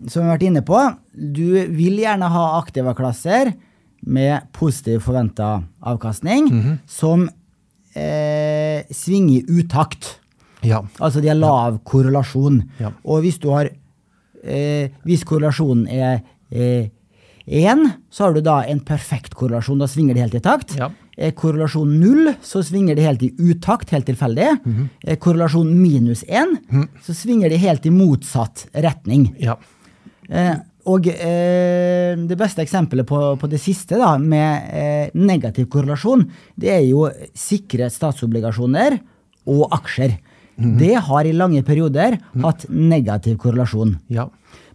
som 0.06 0.22
vi 0.22 0.28
har 0.28 0.36
vært 0.38 0.46
inne 0.46 0.62
på, 0.62 0.96
du 1.14 1.66
vil 1.74 1.98
gjerne 1.98 2.28
ha 2.30 2.44
aktive 2.60 2.94
klasser 2.94 3.52
med 4.06 4.42
positiv 4.52 5.00
forventa 5.02 5.62
avkastning, 5.82 6.48
Mhm. 6.50 6.78
som 6.86 7.28
eh, 7.94 8.84
svinger 8.92 9.40
i 9.40 9.44
utakt. 9.62 10.18
ja. 10.62 10.82
Altså 11.00 11.20
de 11.20 11.28
har 11.28 11.34
lav 11.36 11.80
korrelasjon. 11.84 12.62
Ja. 12.78 12.92
Og 13.04 13.22
hvis 13.22 13.38
du 13.40 13.48
har 13.50 13.68
eh, 14.44 14.88
Hvis 15.04 15.24
korrelasjonen 15.24 15.88
er 15.90 16.22
én, 17.46 17.86
så 18.10 18.24
har 18.24 18.34
du 18.34 18.40
da 18.44 18.60
en 18.68 18.80
perfekt 18.80 19.34
korrelasjon. 19.34 19.80
Da 19.80 19.88
svinger 19.90 20.16
det 20.16 20.24
helt 20.24 20.38
i 20.38 20.42
takt. 20.44 20.76
Ja. 20.78 20.90
Er 21.20 21.34
korrelasjon 21.36 21.98
null, 22.00 22.32
så 22.42 22.62
svinger 22.64 22.96
det 22.96 23.04
helt 23.04 23.22
i 23.26 23.32
utakt, 23.38 23.90
helt 23.90 24.06
tilfeldig. 24.06 24.48
Mm 24.64 24.74
-hmm. 24.76 25.16
korrelasjon 25.16 25.82
minus 25.82 26.24
én, 26.24 26.56
så 27.02 27.14
svinger 27.14 27.50
det 27.50 27.58
helt 27.58 27.86
i 27.86 27.90
motsatt 27.90 28.66
retning. 28.72 29.34
ja. 29.38 29.58
Eh, 30.30 30.56
og 30.86 31.06
eh, 31.06 32.16
det 32.16 32.38
beste 32.38 32.62
eksempelet 32.62 33.06
på, 33.06 33.18
på 33.36 33.46
det 33.50 33.60
siste, 33.60 33.98
da, 34.00 34.16
med 34.18 34.70
eh, 34.72 35.10
negativ 35.14 35.68
korrelasjon, 35.68 36.24
det 36.56 36.70
er 36.72 36.84
jo 36.86 37.10
sikre 37.34 37.90
statsobligasjoner 37.90 38.98
og 39.46 39.68
aksjer. 39.76 40.16
Det 40.60 40.94
har 41.06 41.24
i 41.24 41.32
lange 41.32 41.62
perioder 41.64 42.18
hatt 42.42 42.66
negativ 42.68 43.38
korrelasjon. 43.40 43.98
ja. 44.08 44.28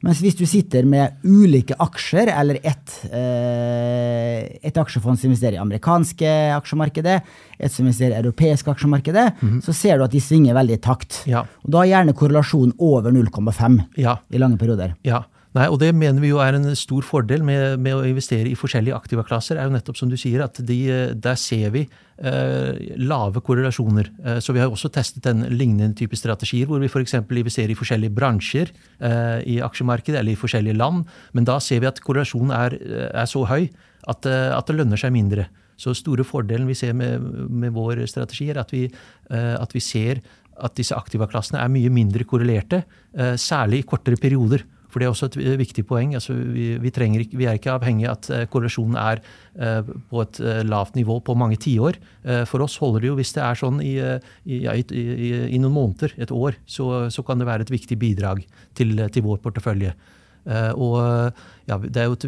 Mens 0.06 0.20
hvis 0.22 0.38
du 0.38 0.44
sitter 0.46 0.86
med 0.86 1.22
ulike 1.26 1.78
aksjer, 1.82 2.30
eller 2.30 2.60
ett 2.62 2.98
eh, 3.10 4.46
et 4.66 4.78
aksjefond 4.78 5.18
som 5.18 5.30
investerer 5.32 5.58
i 5.58 5.62
amerikanske 5.62 6.34
aksjemarkedet, 6.56 7.20
et 7.58 7.74
som 7.74 7.88
investerer 7.88 8.14
i 8.14 8.22
europeiske 8.22 8.72
aksjemarkedet, 8.72 9.28
så 9.66 9.74
ser 9.74 9.98
du 9.98 10.06
at 10.06 10.14
de 10.14 10.22
svinger 10.22 10.58
veldig 10.58 10.78
i 10.78 10.84
takt. 10.84 11.22
Ja. 11.30 11.46
Og 11.66 11.74
da 11.74 11.84
er 11.84 11.94
gjerne 11.94 12.18
korrelasjon 12.18 12.76
over 12.78 13.16
0,5 13.16 13.80
ja. 14.02 14.20
i 14.30 14.42
lange 14.42 14.60
perioder. 14.62 14.94
Ja, 15.08 15.24
Nei, 15.56 15.70
og 15.72 15.80
Det 15.80 15.94
mener 15.96 16.20
vi 16.20 16.34
jo 16.34 16.42
er 16.44 16.58
en 16.58 16.76
stor 16.76 17.06
fordel 17.08 17.44
med, 17.48 17.80
med 17.80 17.96
å 17.96 18.04
investere 18.04 18.50
i 18.52 18.58
forskjellige 18.60 18.96
aktivaklasser. 18.98 19.56
er 19.56 19.70
jo 19.70 19.76
nettopp 19.78 19.98
som 19.98 20.10
du 20.12 20.18
sier, 20.20 20.44
at 20.44 20.60
de, 20.60 20.80
Der 21.16 21.36
ser 21.40 21.72
vi 21.72 21.86
eh, 22.20 22.96
lave 23.00 23.40
korrelasjoner. 23.40 24.12
Eh, 24.26 24.40
så 24.44 24.52
Vi 24.52 24.60
har 24.60 24.68
jo 24.68 24.76
også 24.76 24.92
testet 24.92 25.26
en 25.32 25.48
lignende 25.48 25.96
type 25.96 26.16
strategier, 26.16 26.68
hvor 26.68 26.80
vi 26.84 26.92
f.eks. 26.92 27.16
investerer 27.24 27.72
i 27.72 27.80
forskjellige 27.80 28.16
bransjer 28.16 28.72
eh, 29.00 29.40
i 29.48 29.62
aksjemarkedet 29.64 30.20
eller 30.20 30.36
i 30.36 30.40
forskjellige 30.44 30.76
land. 30.76 31.06
Men 31.34 31.48
da 31.48 31.60
ser 31.60 31.80
vi 31.80 31.88
at 31.88 32.04
korrelasjonen 32.04 32.52
er, 32.52 32.76
er 33.16 33.26
så 33.26 33.48
høy 33.48 33.70
at, 34.08 34.26
eh, 34.26 34.52
at 34.56 34.68
det 34.68 34.78
lønner 34.78 35.00
seg 35.00 35.14
mindre. 35.16 35.48
Så 35.80 35.96
store 35.98 36.24
fordelen 36.28 36.68
vi 36.70 36.78
ser 36.78 36.96
med, 36.96 37.24
med 37.52 37.74
vår 37.76 38.06
strategi, 38.12 38.50
er 38.52 38.62
at 38.62 38.72
vi, 38.74 38.86
eh, 38.88 39.56
at 39.56 39.76
vi 39.76 39.84
ser 39.84 40.22
at 40.64 40.76
disse 40.78 40.96
aktivaklassene 40.96 41.60
er 41.60 41.72
mye 41.72 41.92
mindre 41.92 42.24
korrelerte, 42.28 42.86
eh, 43.18 43.36
særlig 43.36 43.84
i 43.84 43.88
kortere 43.88 44.20
perioder. 44.20 44.64
For 44.96 45.04
det 45.04 45.10
er 45.10 45.12
også 45.12 45.28
et 45.28 45.58
viktig 45.60 45.84
poeng. 45.90 46.14
Altså, 46.16 46.32
vi, 46.56 46.70
vi, 46.80 46.88
ikke, 46.88 47.36
vi 47.36 47.46
er 47.52 47.58
ikke 47.60 47.74
avhengig 47.74 48.06
av 48.08 48.14
at 48.14 48.30
eh, 48.32 48.44
korrelasjonen 48.48 48.96
er 48.96 49.20
uh, 49.60 49.82
på 50.08 50.22
et 50.24 50.38
uh, 50.40 50.62
lavt 50.64 50.96
nivå 50.96 51.18
på 51.20 51.34
mange 51.36 51.58
tiår. 51.60 51.98
Uh, 52.24 52.46
for 52.48 52.64
oss 52.64 52.78
holder 52.80 53.04
det 53.04 53.10
jo 53.10 53.18
hvis 53.20 53.34
det 53.36 53.42
er 53.44 53.60
sånn 53.60 53.82
i, 53.84 53.98
i, 54.00 54.62
ja, 54.64 54.72
i, 54.80 55.04
i, 55.52 55.60
noen 55.60 55.76
måneder, 55.76 56.14
et 56.16 56.32
år, 56.32 56.56
så, 56.64 57.10
så 57.12 57.26
kan 57.28 57.44
det 57.44 57.50
være 57.50 57.68
et 57.68 57.74
viktig 57.74 57.98
bidrag 58.00 58.46
til, 58.80 58.96
til 59.12 59.26
vår 59.26 59.42
portefølje. 59.44 59.92
Og 60.78 60.96
ja, 61.66 61.76
Det 61.82 61.98
er 61.98 62.06
jo 62.06 62.16
et, 62.16 62.26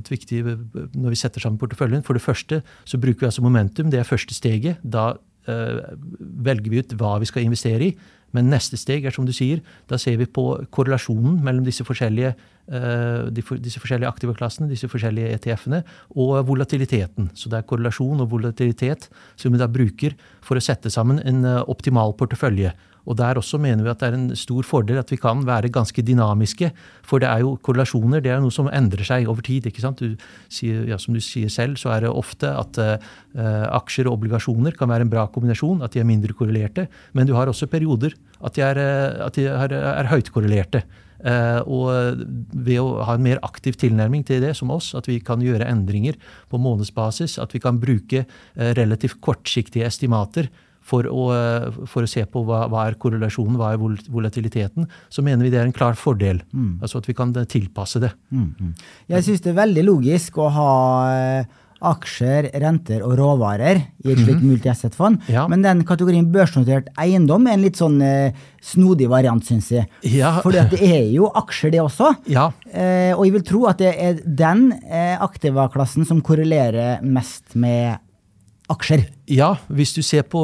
et 0.00 0.10
viktig 0.10 0.38
når 0.48 1.12
vi 1.12 1.18
setter 1.20 1.44
sammen 1.44 1.60
porteføljen. 1.60 2.02
For 2.02 2.16
det 2.16 2.24
første 2.24 2.62
så 2.88 2.98
bruker 2.98 3.26
vi 3.26 3.28
altså 3.28 3.44
momentum. 3.44 3.92
Det 3.92 4.00
er 4.00 4.08
første 4.08 4.34
steget. 4.34 4.80
Da 4.82 5.12
velger 5.44 6.72
vi 6.72 6.80
ut 6.80 6.96
hva 6.98 7.18
vi 7.20 7.28
skal 7.28 7.44
investere 7.44 7.90
i. 7.90 7.94
Men 8.34 8.50
neste 8.50 8.78
steg 8.80 9.06
er 9.06 9.14
som 9.14 9.26
du 9.26 9.32
sier, 9.34 9.62
da 9.90 9.98
ser 10.00 10.18
vi 10.20 10.26
på 10.26 10.46
korrelasjonen 10.74 11.38
mellom 11.44 11.66
disse 11.66 11.86
forskjellige, 11.86 12.34
disse 12.64 13.80
forskjellige 13.82 14.08
aktive 14.08 14.34
klassene, 14.38 14.70
disse 14.70 14.88
forskjellige 14.88 15.34
ETF-ene, 15.36 15.82
og 16.16 16.46
volatiliteten. 16.48 17.30
Så 17.36 17.52
det 17.52 17.60
er 17.60 17.68
korrelasjon 17.68 18.22
og 18.24 18.30
volatilitet 18.32 19.10
som 19.36 19.52
vi 19.52 19.60
da 19.60 19.68
bruker 19.70 20.16
for 20.44 20.58
å 20.58 20.64
sette 20.64 20.92
sammen 20.92 21.20
en 21.24 21.44
eh, 21.44 21.62
optimal 21.70 22.14
portefølje. 22.18 22.74
Og 23.04 23.18
Der 23.18 23.36
også 23.36 23.58
mener 23.60 23.84
vi 23.84 23.90
at 23.92 24.00
det 24.00 24.06
er 24.08 24.14
en 24.16 24.36
stor 24.38 24.64
fordel 24.64 24.96
at 24.96 25.10
vi 25.12 25.18
kan 25.20 25.42
være 25.44 25.68
ganske 25.68 26.00
dynamiske. 26.00 26.70
For 27.04 27.20
det 27.20 27.28
er 27.28 27.42
jo 27.44 27.58
korrelasjoner 27.60 28.22
det 28.24 28.32
er 28.32 28.40
noe 28.40 28.54
som 28.54 28.70
endrer 28.72 29.04
seg 29.04 29.28
over 29.28 29.44
tid. 29.44 29.66
ikke 29.68 29.84
sant? 29.84 30.00
Du 30.00 30.16
sier, 30.48 30.86
ja, 30.88 30.96
som 30.96 31.12
du 31.12 31.20
sier 31.20 31.52
selv, 31.52 31.76
så 31.76 31.92
er 31.92 32.06
det 32.06 32.14
ofte 32.16 32.48
at 32.48 32.80
uh, 32.80 32.96
aksjer 33.76 34.08
og 34.08 34.16
obligasjoner 34.16 34.72
kan 34.72 34.88
være 34.88 35.04
en 35.04 35.12
bra 35.12 35.26
kombinasjon. 35.28 35.84
At 35.84 35.92
de 35.92 36.00
er 36.00 36.08
mindre 36.08 36.32
korrelerte. 36.32 36.88
Men 37.12 37.28
du 37.28 37.34
har 37.36 37.52
også 37.52 37.68
perioder 37.68 38.16
at 38.40 38.56
de 38.56 38.64
er, 38.64 38.80
at 39.28 39.36
de 39.36 39.50
er, 39.52 39.76
er 39.76 40.08
høyt 40.08 40.32
korrelerte. 40.32 40.80
Uh, 40.80 41.03
og 41.24 42.20
ved 42.52 42.80
å 42.82 43.04
ha 43.08 43.14
en 43.16 43.24
mer 43.24 43.40
aktiv 43.46 43.78
tilnærming 43.80 44.26
til 44.28 44.42
det, 44.44 44.52
som 44.58 44.72
oss, 44.74 44.92
at 44.98 45.08
vi 45.08 45.20
kan 45.24 45.40
gjøre 45.40 45.68
endringer 45.70 46.18
på 46.52 46.60
månedsbasis, 46.60 47.38
at 47.40 47.54
vi 47.56 47.62
kan 47.64 47.80
bruke 47.80 48.26
relativt 48.76 49.20
kortsiktige 49.24 49.88
estimater 49.88 50.50
for 50.84 51.08
å, 51.08 51.24
for 51.88 52.04
å, 52.04 52.10
se 52.10 52.24
på 52.28 52.42
hva, 52.44 52.64
hva, 52.68 52.84
er 52.88 52.98
korrelasjonen, 53.00 53.56
hva 53.60 53.72
er 53.72 53.80
volatiliteten, 53.80 54.88
så 55.08 55.24
mener 55.24 55.46
vi 55.46 55.52
det 55.54 55.62
er 55.62 55.68
en 55.68 55.76
klar 55.76 55.96
fordel. 55.98 56.42
Mm. 56.52 56.76
Altså 56.84 57.00
at 57.00 57.08
vi 57.08 57.16
kan 57.16 57.32
tilpasse 57.32 58.02
det. 58.04 58.12
Mm, 58.28 58.50
mm. 58.52 58.72
Jeg 59.14 59.26
syns 59.28 59.44
det 59.44 59.54
er 59.54 59.62
veldig 59.62 59.86
logisk 59.88 60.42
å 60.44 60.50
ha 60.52 60.72
aksjer, 61.90 62.50
renter 62.62 63.04
og 63.06 63.16
råvarer 63.18 63.80
i 64.04 64.12
et 64.12 64.18
slikt 64.18 64.40
mm 64.40 64.40
-hmm. 64.40 64.50
multi-asset-fond. 64.50 65.18
Ja. 65.28 65.46
Men 65.48 65.62
den 65.62 65.84
kategorien 65.84 66.32
børsnotert 66.32 66.88
eiendom 66.98 67.46
er 67.46 67.52
en 67.52 67.62
litt 67.62 67.76
sånn 67.76 68.00
eh, 68.02 68.32
snodig 68.62 69.08
variant, 69.08 69.44
syns 69.44 69.70
jeg. 69.70 69.86
Ja. 70.02 70.40
For 70.42 70.52
det 70.52 70.80
er 70.80 71.10
jo 71.12 71.30
aksjer, 71.34 71.70
det 71.70 71.80
også. 71.80 72.14
Ja. 72.26 72.52
Eh, 72.72 73.12
og 73.16 73.24
jeg 73.24 73.32
vil 73.32 73.44
tro 73.44 73.66
at 73.66 73.78
det 73.78 73.94
er 73.98 74.20
den 74.24 74.72
eh, 74.90 75.16
aktiva 75.20 75.68
klassen 75.68 76.04
som 76.04 76.20
korrelerer 76.20 77.02
mest 77.02 77.54
med 77.54 77.98
aksjer. 78.72 79.02
Ja, 79.28 79.50
hvis 79.72 79.92
du 79.96 80.00
ser 80.04 80.24
på, 80.28 80.40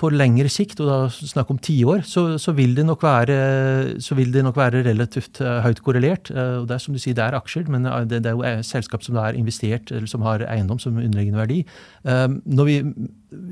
på 0.00 0.10
lengre 0.12 0.48
sikt, 0.52 0.80
og 0.80 0.88
da 0.88 0.96
snakk 1.12 1.50
om 1.52 1.58
tiår, 1.60 2.02
så, 2.08 2.24
så, 2.40 2.54
vil 2.56 2.72
det 2.76 2.86
nok 2.88 3.02
være, 3.04 3.36
så 4.00 4.16
vil 4.16 4.32
det 4.32 4.44
nok 4.46 4.56
være 4.56 4.82
relativt 4.86 5.42
uh, 5.44 5.60
høyt 5.64 5.82
korrelert. 5.84 6.30
Uh, 6.32 6.62
og 6.62 6.68
det 6.68 6.76
er 6.76 6.82
som 6.84 6.96
du 6.96 7.00
sier, 7.00 7.16
det 7.16 7.24
er 7.26 7.36
aksjer, 7.36 7.68
men 7.72 7.88
uh, 7.88 8.00
det, 8.08 8.22
det, 8.24 8.32
er 8.32 8.56
jo 8.56 8.68
selskap 8.68 9.04
som 9.04 9.18
er 9.20 9.36
investert, 9.36 9.92
eller 9.92 10.08
som 10.08 10.24
har 10.24 10.44
eiendom 10.48 10.80
som 10.80 10.96
underliggende 11.00 11.40
verdi. 11.40 11.60
Vi, 12.70 12.78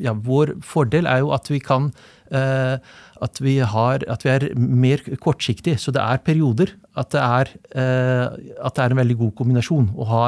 ja, 0.05 0.15
vår 0.17 0.57
fordel 0.65 1.09
er 1.09 1.23
jo 1.25 1.35
at 1.37 1.51
vi 1.53 1.61
kan 1.65 1.93
at 2.29 3.39
vi, 3.41 3.55
har, 3.65 4.03
at 4.05 4.25
vi 4.27 4.29
er 4.29 4.43
mer 4.61 5.01
kortsiktig. 5.23 5.79
Så 5.81 5.95
det 5.97 6.03
er 6.03 6.21
perioder 6.21 6.75
at 7.01 7.09
det 7.15 7.23
er, 7.23 7.53
at 7.73 8.77
det 8.77 8.85
er 8.85 8.93
en 8.93 9.01
veldig 9.01 9.17
god 9.23 9.33
kombinasjon 9.39 9.87
å 9.97 10.09
ha 10.11 10.25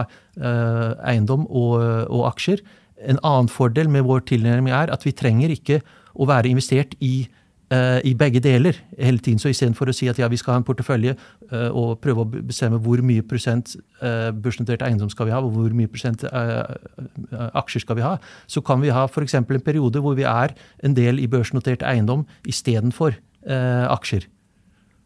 eiendom 1.13 1.45
og, 1.45 1.77
og 2.09 2.25
aksjer. 2.31 2.65
En 3.09 3.21
annen 3.25 3.49
fordel 3.49 3.91
med 3.91 4.07
vår 4.09 4.27
tilnærming 4.29 4.75
er 4.75 4.93
at 4.93 5.05
vi 5.07 5.17
trenger 5.17 5.53
ikke 5.55 5.81
å 6.15 6.27
være 6.29 6.51
investert 6.51 6.97
i, 7.01 7.29
uh, 7.73 7.99
i 8.07 8.13
begge 8.19 8.43
deler 8.45 8.77
hele 8.99 9.23
tiden. 9.23 9.41
Så 9.41 9.53
istedenfor 9.53 9.91
å 9.91 9.95
si 9.97 10.11
at 10.11 10.19
ja, 10.21 10.29
vi 10.31 10.39
skal 10.41 10.55
ha 10.55 10.61
en 10.61 10.67
portefølje 10.67 11.15
uh, 11.17 11.69
og 11.71 12.01
prøve 12.05 12.25
å 12.25 12.43
bestemme 12.51 12.81
hvor 12.83 13.03
mye 13.07 13.25
prosent 13.27 13.77
uh, 14.03 14.31
børsnotert 14.35 14.85
eiendom 14.87 15.13
skal 15.13 15.31
vi 15.31 15.37
ha, 15.37 15.41
og 15.41 15.55
hvor 15.57 15.77
mye 15.77 15.91
prosent 15.91 16.27
aksjer 16.27 17.87
skal 17.87 18.01
vi 18.01 18.07
ha, 18.07 18.17
så 18.51 18.65
kan 18.65 18.83
vi 18.85 18.93
ha 18.95 19.07
f.eks. 19.09 19.39
en 19.39 19.49
periode 19.65 20.03
hvor 20.03 20.19
vi 20.19 20.29
er 20.29 20.55
en 20.85 20.97
del 20.97 21.23
i 21.23 21.31
børsnotert 21.31 21.87
eiendom 21.87 22.27
istedenfor 22.49 23.17
aksjer. 23.41 24.27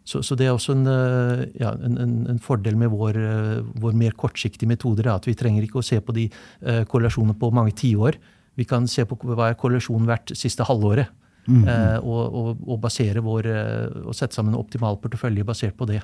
Så, 0.04 0.20
så, 0.20 0.36
det 0.36 0.46
er 0.46 0.52
også 0.52 0.74
en, 0.76 0.84
ja, 1.56 1.70
en, 1.72 2.26
en 2.28 2.40
fordel 2.44 2.76
med 2.76 2.90
vår, 2.92 3.16
vår, 3.80 3.94
mer 3.96 4.12
kortsiktige 4.20 4.68
metoder. 4.68 5.08
At 5.14 5.24
vi 5.24 5.32
trenger 5.38 5.64
ikke 5.64 5.80
å 5.80 5.86
se 5.86 5.96
på 6.04 6.12
de 6.12 6.26
korrelasjonene 6.90 7.38
på 7.40 7.48
mange 7.56 7.72
tiår. 7.80 8.18
Vi 8.60 8.66
kan 8.68 8.84
se 8.90 9.06
på 9.08 9.16
hva 9.24 9.48
er 9.48 9.56
korrelasjonen 9.56 10.10
vært 10.10 10.34
siste 10.36 10.66
halvåret. 10.68 11.08
Mm 11.46 11.64
-hmm. 11.64 12.04
og, 12.04 12.34
og, 12.34 12.56
og, 12.66 12.80
basere 12.80 13.20
vår, 13.20 13.46
og 14.04 14.14
sette 14.14 14.34
sammen 14.34 14.54
en 14.54 14.60
optimal 14.60 14.96
portefølje 14.96 15.44
basert 15.44 15.76
på 15.76 15.88
det. 15.88 16.02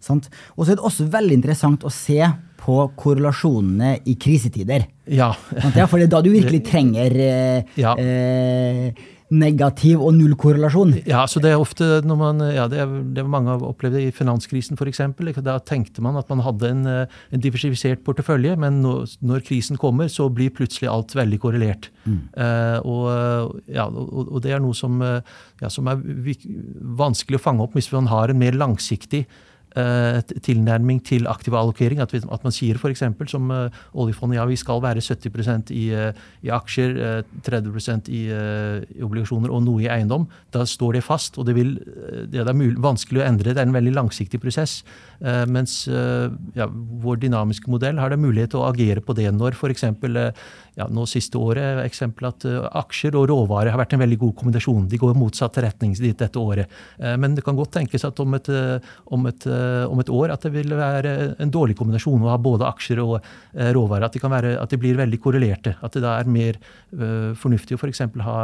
Sant? 0.00 0.28
Og 0.56 0.64
så 0.64 0.72
er 0.72 0.78
det 0.78 0.86
også 0.86 1.08
veldig 1.10 1.36
interessant 1.40 1.84
å 1.86 1.92
se 1.92 2.20
på 2.58 2.78
korrelasjonene 2.98 3.96
i 4.10 4.14
krisetider. 4.20 4.86
Ja. 5.10 5.32
ja 5.74 5.86
for 5.88 5.98
det 5.98 6.08
er 6.08 6.12
da 6.12 6.22
du 6.24 6.30
virkelig 6.32 6.62
trenger 6.70 7.14
eh, 7.24 7.78
ja. 7.80 7.94
eh, 7.98 9.06
negativ 9.34 10.00
og 10.00 10.14
null 10.16 10.34
korrelasjon. 10.40 10.94
Ja, 11.08 11.24
så 11.28 11.42
det 11.44 11.52
er 11.52 11.60
ofte 11.60 12.00
når 12.06 12.18
man, 12.20 12.44
ja, 12.54 12.66
det, 12.70 12.80
er, 12.84 12.94
det 13.16 13.24
mange 13.28 13.52
har 13.52 13.64
opplevd 13.68 13.98
i 14.00 14.12
finanskrisen 14.14 14.78
f.eks. 14.78 15.02
Da 15.44 15.58
tenkte 15.60 16.04
man 16.04 16.16
at 16.20 16.30
man 16.32 16.42
hadde 16.46 16.70
en, 16.72 16.84
eh, 16.88 17.18
en 17.34 17.44
diversifisert 17.44 18.04
portefølje, 18.06 18.56
men 18.60 18.80
når, 18.84 19.18
når, 19.20 19.44
krisen 19.48 19.80
kommer, 19.80 20.08
så 20.12 20.28
blir 20.32 20.54
plutselig 20.54 20.90
alt 20.92 21.16
veldig 21.18 21.40
korrelert. 21.42 21.90
Mm. 22.08 22.20
Uh, 22.32 22.78
og, 22.88 23.58
ja, 23.68 23.84
og, 23.84 24.30
og, 24.30 24.38
det 24.44 24.54
er 24.54 24.62
noe 24.64 24.76
som, 24.76 25.02
ja, 25.02 25.68
som 25.68 25.90
er 25.90 26.00
vanskelig 26.98 27.36
å 27.36 27.42
fange 27.42 27.64
opp 27.64 27.76
hvis 27.76 27.90
man 27.92 28.08
har 28.08 28.32
en 28.32 28.40
mer 28.40 28.56
langsiktig 28.56 29.26
Eh, 29.26 29.47
tilnærming 30.44 31.00
til 31.06 31.28
aktiv 31.30 31.54
allokering. 31.54 32.00
At, 32.02 32.14
at 32.14 32.44
man 32.44 32.54
sier 32.54 32.78
f.eks. 32.78 33.04
som 33.30 33.50
uh, 33.50 33.68
oljefondet 33.94 34.38
ja, 34.38 34.46
vi 34.48 34.58
skal 34.58 34.82
være 34.84 35.04
70 35.04 35.72
i, 35.74 35.84
uh, 35.94 36.10
i 36.44 36.52
aksjer, 36.54 36.96
uh, 37.22 37.42
30 37.46 38.08
i, 38.08 38.24
i, 38.28 39.02
obligasjoner 39.04 39.52
og 39.52 39.64
noe 39.66 39.84
i 39.84 39.90
eiendom. 39.92 40.28
Da 40.54 40.64
står 40.68 40.98
det 40.98 41.04
fast, 41.06 41.38
og 41.38 41.48
det, 41.48 41.56
vil, 41.58 41.76
det 42.30 42.42
er 42.42 42.52
vanskelig 42.82 43.22
å 43.22 43.28
endre. 43.28 43.54
Det 43.54 43.62
er 43.62 43.70
en 43.70 43.76
veldig 43.76 43.94
langsiktig 43.96 44.40
prosess. 44.42 44.82
Mens 45.18 45.72
ja, 45.88 46.66
vår 47.02 47.16
dynamiske 47.24 47.70
modell 47.70 47.98
har 47.98 48.12
det 48.12 48.20
mulighet 48.22 48.52
til 48.52 48.60
å 48.60 48.68
agere 48.68 49.02
på 49.02 49.16
det 49.18 49.26
når 49.34 49.56
f.eks. 49.56 49.84
Ja, 50.78 50.86
nå 50.94 51.08
siste 51.10 51.40
året 51.42 51.80
eksempel 51.82 52.28
at 52.28 52.44
aksjer 52.46 53.16
og 53.18 53.26
råvarer 53.30 53.72
har 53.74 53.80
vært 53.80 53.96
en 53.96 54.02
veldig 54.04 54.20
god 54.20 54.36
kombinasjon. 54.38 54.86
De 54.90 55.00
går 55.00 55.18
motsatt 55.18 55.58
retning 55.64 55.96
dette 55.98 56.38
året. 56.38 56.70
men 57.18 57.34
det 57.34 57.42
kan 57.46 57.58
godt 57.58 57.72
tenkes 57.74 58.06
at 58.06 58.20
om 58.22 58.38
et, 58.38 58.50
om 59.10 59.26
et 59.26 59.48
Eh, 59.58 59.84
om 59.90 60.00
et 60.02 60.12
år 60.12 60.32
at 60.34 60.44
det 60.46 60.52
vil 60.54 60.74
være 60.76 61.14
en 61.42 61.52
dårlig 61.52 61.76
kombinasjon 61.78 62.24
å 62.24 62.32
ha 62.32 62.38
både 62.42 62.66
aksjer 62.68 63.02
og 63.02 63.16
eh, 63.18 63.70
råvarer. 63.76 64.08
At 64.08 64.16
de, 64.16 64.22
være, 64.22 64.54
at 64.60 64.72
de, 64.72 64.80
blir 64.80 64.98
veldig 64.98 65.20
korrelerte. 65.22 65.76
At 65.84 65.96
det 65.96 66.04
da 66.04 66.16
er 66.18 66.30
mer 66.30 66.58
uh, 66.58 67.34
fornuftig 67.38 67.76
å 67.76 67.80
f.eks. 67.80 68.02
For 68.08 68.24
ha 68.24 68.38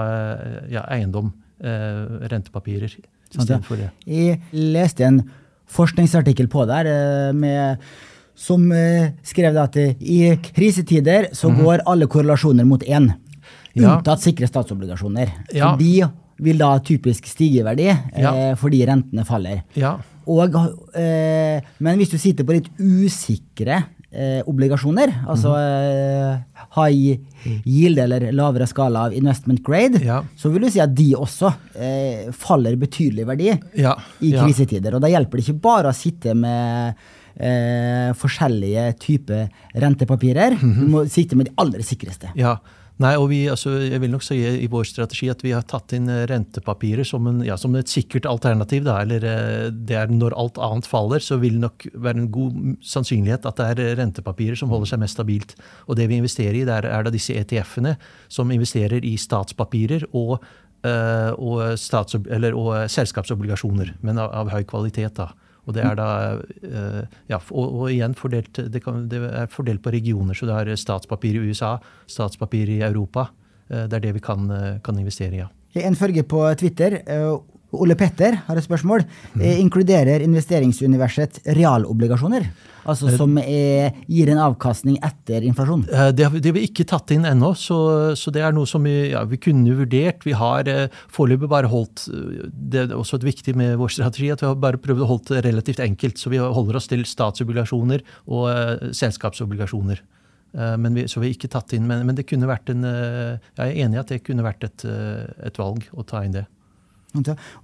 ja, 0.70 0.84
eiendom, 0.92 1.30
uh, 1.64 2.26
rentepapirer, 2.30 2.92
istedenfor 3.30 3.80
det. 3.80 3.90
Jeg 4.08 4.40
leste 4.52 5.06
en 5.06 5.22
forskningsartikkel 5.70 6.48
på 6.52 6.66
der 6.68 6.88
med 7.36 7.84
som 8.34 8.66
skrev 9.22 9.56
at 9.62 9.76
i 9.78 10.34
krisetider 10.42 11.28
så 11.32 11.52
mm. 11.52 11.60
går 11.62 11.84
alle 11.86 12.08
korrelasjoner 12.10 12.66
mot 12.66 12.82
én. 12.82 13.12
Unntatt 13.74 14.18
ja. 14.18 14.22
sikre 14.22 14.48
statsobligasjoner. 14.50 15.30
Ja. 15.54 15.72
De 15.78 15.92
vil 16.42 16.58
da 16.58 16.72
typisk 16.84 17.28
stige 17.30 17.62
i 17.62 17.66
verdi 17.66 17.88
ja. 17.90 18.32
eh, 18.32 18.52
fordi 18.58 18.82
rentene 18.88 19.26
faller. 19.26 19.62
Ja. 19.78 19.96
Og, 20.30 20.56
eh, 20.96 21.64
men 21.84 22.00
hvis 22.00 22.14
du 22.14 22.18
sitter 22.20 22.46
på 22.46 22.56
litt 22.56 22.70
usikre 22.78 23.82
eh, 24.14 24.40
obligasjoner, 24.50 25.12
altså 25.28 25.52
mm. 25.54 26.68
high 26.76 27.58
yield 27.66 28.00
eller 28.04 28.30
lavere 28.32 28.68
skala 28.70 29.08
av 29.08 29.16
investment 29.16 29.62
grade, 29.66 30.00
ja. 30.04 30.22
så 30.36 30.52
vil 30.52 30.66
du 30.66 30.70
si 30.72 30.82
at 30.82 30.94
de 30.96 31.10
også 31.18 31.50
eh, 31.74 32.30
faller 32.36 32.78
betydelig 32.80 33.26
verdi 33.28 33.50
ja. 33.82 33.96
i 34.24 34.32
krisetider. 34.36 34.96
Og 34.96 35.04
da 35.04 35.12
hjelper 35.12 35.40
det 35.40 35.46
ikke 35.46 35.64
bare 35.66 35.92
å 35.92 35.96
sitte 35.96 36.36
med 36.38 37.04
eh, 37.36 38.14
forskjellige 38.18 38.86
typer 39.02 39.48
rentepapirer. 39.74 40.56
Mm 40.60 40.72
-hmm. 40.72 40.80
Du 40.80 40.90
må 40.96 41.04
sitte 41.06 41.36
med 41.36 41.50
de 41.50 41.54
aller 41.56 41.82
sikreste. 41.82 42.32
Ja, 42.34 42.58
Nei, 43.02 43.16
og 43.18 43.24
vi, 43.32 43.40
altså, 43.50 43.72
jeg 43.82 43.98
vil 44.04 44.12
nok 44.12 44.22
si 44.22 44.36
i 44.38 44.68
vår 44.70 44.84
strategi 44.86 45.26
at 45.32 45.40
vi 45.42 45.50
har 45.50 45.64
tatt 45.66 45.96
inn 45.96 46.06
eh, 46.12 46.28
rentepapirer 46.30 47.06
som, 47.08 47.26
en, 47.26 47.40
ja, 47.42 47.56
som 47.58 47.74
et 47.74 47.90
sikkert 47.90 48.28
alternativ. 48.30 48.84
Da, 48.86 49.00
eller 49.02 49.26
eh, 49.26 49.70
det 49.74 49.96
er 49.98 50.12
Når 50.14 50.36
alt 50.38 50.60
annet 50.62 50.86
faller, 50.86 51.18
så 51.18 51.40
vil 51.42 51.58
det 51.58 51.64
nok 51.64 51.88
være 51.90 52.22
en 52.22 52.30
god 52.34 52.60
sannsynlighet 52.86 53.48
at 53.50 53.58
det 53.58 53.66
er 53.72 53.82
eh, 53.82 53.96
rentepapirer 53.98 54.60
som 54.60 54.70
holder 54.70 54.92
seg 54.92 55.02
mest 55.02 55.18
stabilt. 55.18 55.56
Og 55.88 55.98
det 55.98 56.06
vi 56.12 56.20
investerer 56.22 56.60
i, 56.60 56.66
der 56.68 56.86
er 56.86 57.02
da 57.02 57.10
disse 57.10 57.34
ETF-ene 57.34 57.96
som 58.30 58.54
investerer 58.54 59.02
i 59.02 59.16
statspapirer 59.18 60.06
og, 60.12 60.38
og, 60.84 61.60
stats, 61.80 62.18
eller, 62.28 62.54
og 62.54 62.90
selskapsobligasjoner, 62.92 63.94
men 64.04 64.20
av, 64.20 64.30
av 64.36 64.52
høy 64.52 64.66
kvalitet. 64.68 65.16
da. 65.16 65.32
Og 65.64 65.76
det 65.76 65.84
er 65.84 65.96
da 65.98 66.08
eh, 66.62 67.02
ja, 67.32 67.38
og, 67.50 67.64
og 67.64 67.86
igjen 67.92 68.16
fordelt, 68.18 68.60
det, 68.70 68.82
kan, 68.84 69.06
det, 69.08 69.22
er 69.30 69.50
fordelt 69.52 69.82
på 69.84 69.92
regioner. 69.94 70.36
Så 70.36 70.48
det 70.48 70.56
er 70.60 70.80
statspapir 70.80 71.38
i 71.38 71.44
USA, 71.48 71.76
statspapir 72.10 72.72
i 72.72 72.80
Europa. 72.84 73.30
Eh, 73.70 73.86
det 73.88 74.00
er 74.00 74.06
det 74.08 74.14
vi 74.18 74.24
kan, 74.24 74.48
eh, 74.52 74.80
kan 74.84 75.00
investere 75.00 75.38
i, 75.38 75.44
ja. 75.44 75.50
En 75.82 75.96
følge 75.98 76.22
på 76.22 76.38
Twitter. 76.60 77.00
Ole 77.82 77.96
Petter 77.98 78.38
har 78.46 78.60
et 78.60 78.66
spørsmål. 78.66 79.06
Mm. 79.34 79.42
Inkluderer 79.64 80.24
investeringsuniverset 80.26 81.42
realobligasjoner? 81.56 82.48
Altså 82.84 83.12
som 83.16 83.36
er, 83.40 83.94
gir 84.10 84.30
en 84.32 84.40
avkastning 84.44 84.98
etter 85.04 85.44
inflasjon? 85.48 85.86
Eh, 85.88 86.10
det 86.16 86.26
har, 86.26 86.36
det 86.36 86.50
har 86.50 86.56
vi 86.58 86.66
ikke 86.68 86.86
tatt 86.88 87.14
inn 87.14 87.24
ennå, 87.28 87.52
så, 87.58 87.78
så, 88.18 88.32
det 88.34 88.44
er 88.44 88.54
noe 88.56 88.68
som 88.68 88.84
vi, 88.84 88.94
ja, 89.14 89.24
vi 89.28 89.40
kunne 89.40 89.76
vurdert. 89.78 90.24
Vi 90.26 90.36
har 90.36 90.68
eh, 90.70 90.98
foreløpig 91.12 91.50
bare 91.50 91.70
holdt 91.72 92.06
Det 92.52 92.84
er 92.84 92.96
også 92.96 93.20
et 93.20 93.28
viktig 93.30 93.56
med 93.58 93.78
vår 93.80 93.94
strategi 93.96 94.30
at 94.34 94.44
vi 94.44 94.50
har 94.50 94.58
bare 94.60 94.80
prøvd 94.82 95.04
å 95.04 95.10
holde 95.14 95.38
det 95.38 95.44
relativt 95.48 95.82
enkelt. 95.84 96.20
Så 96.20 96.32
vi 96.32 96.42
holder 96.42 96.80
oss 96.80 96.90
til 96.90 97.04
statsobligasjoner 97.08 98.04
og 98.28 98.48
uh, 98.50 98.90
selskapsobligasjoner. 98.96 100.02
Uh, 100.54 100.74
men 100.80 100.96
vi, 100.96 101.06
så 101.10 101.20
vi 101.20 101.30
har 101.30 101.38
ikke 101.38 101.52
tatt 101.52 101.74
inn, 101.76 101.86
men, 101.88 102.04
men, 102.06 102.16
det 102.18 102.26
kunne 102.28 102.48
vært 102.50 102.70
en, 102.72 102.84
uh, 102.84 103.40
jeg 103.56 103.64
er 103.64 103.86
enig 103.86 103.98
i 103.98 104.02
at 104.02 104.12
det 104.12 104.22
kunne 104.26 104.44
vært 104.46 104.66
et, 104.66 104.84
et 104.84 105.60
valg 105.60 105.86
å 105.94 106.04
ta 106.06 106.24
inn 106.26 106.36
det. 106.36 106.44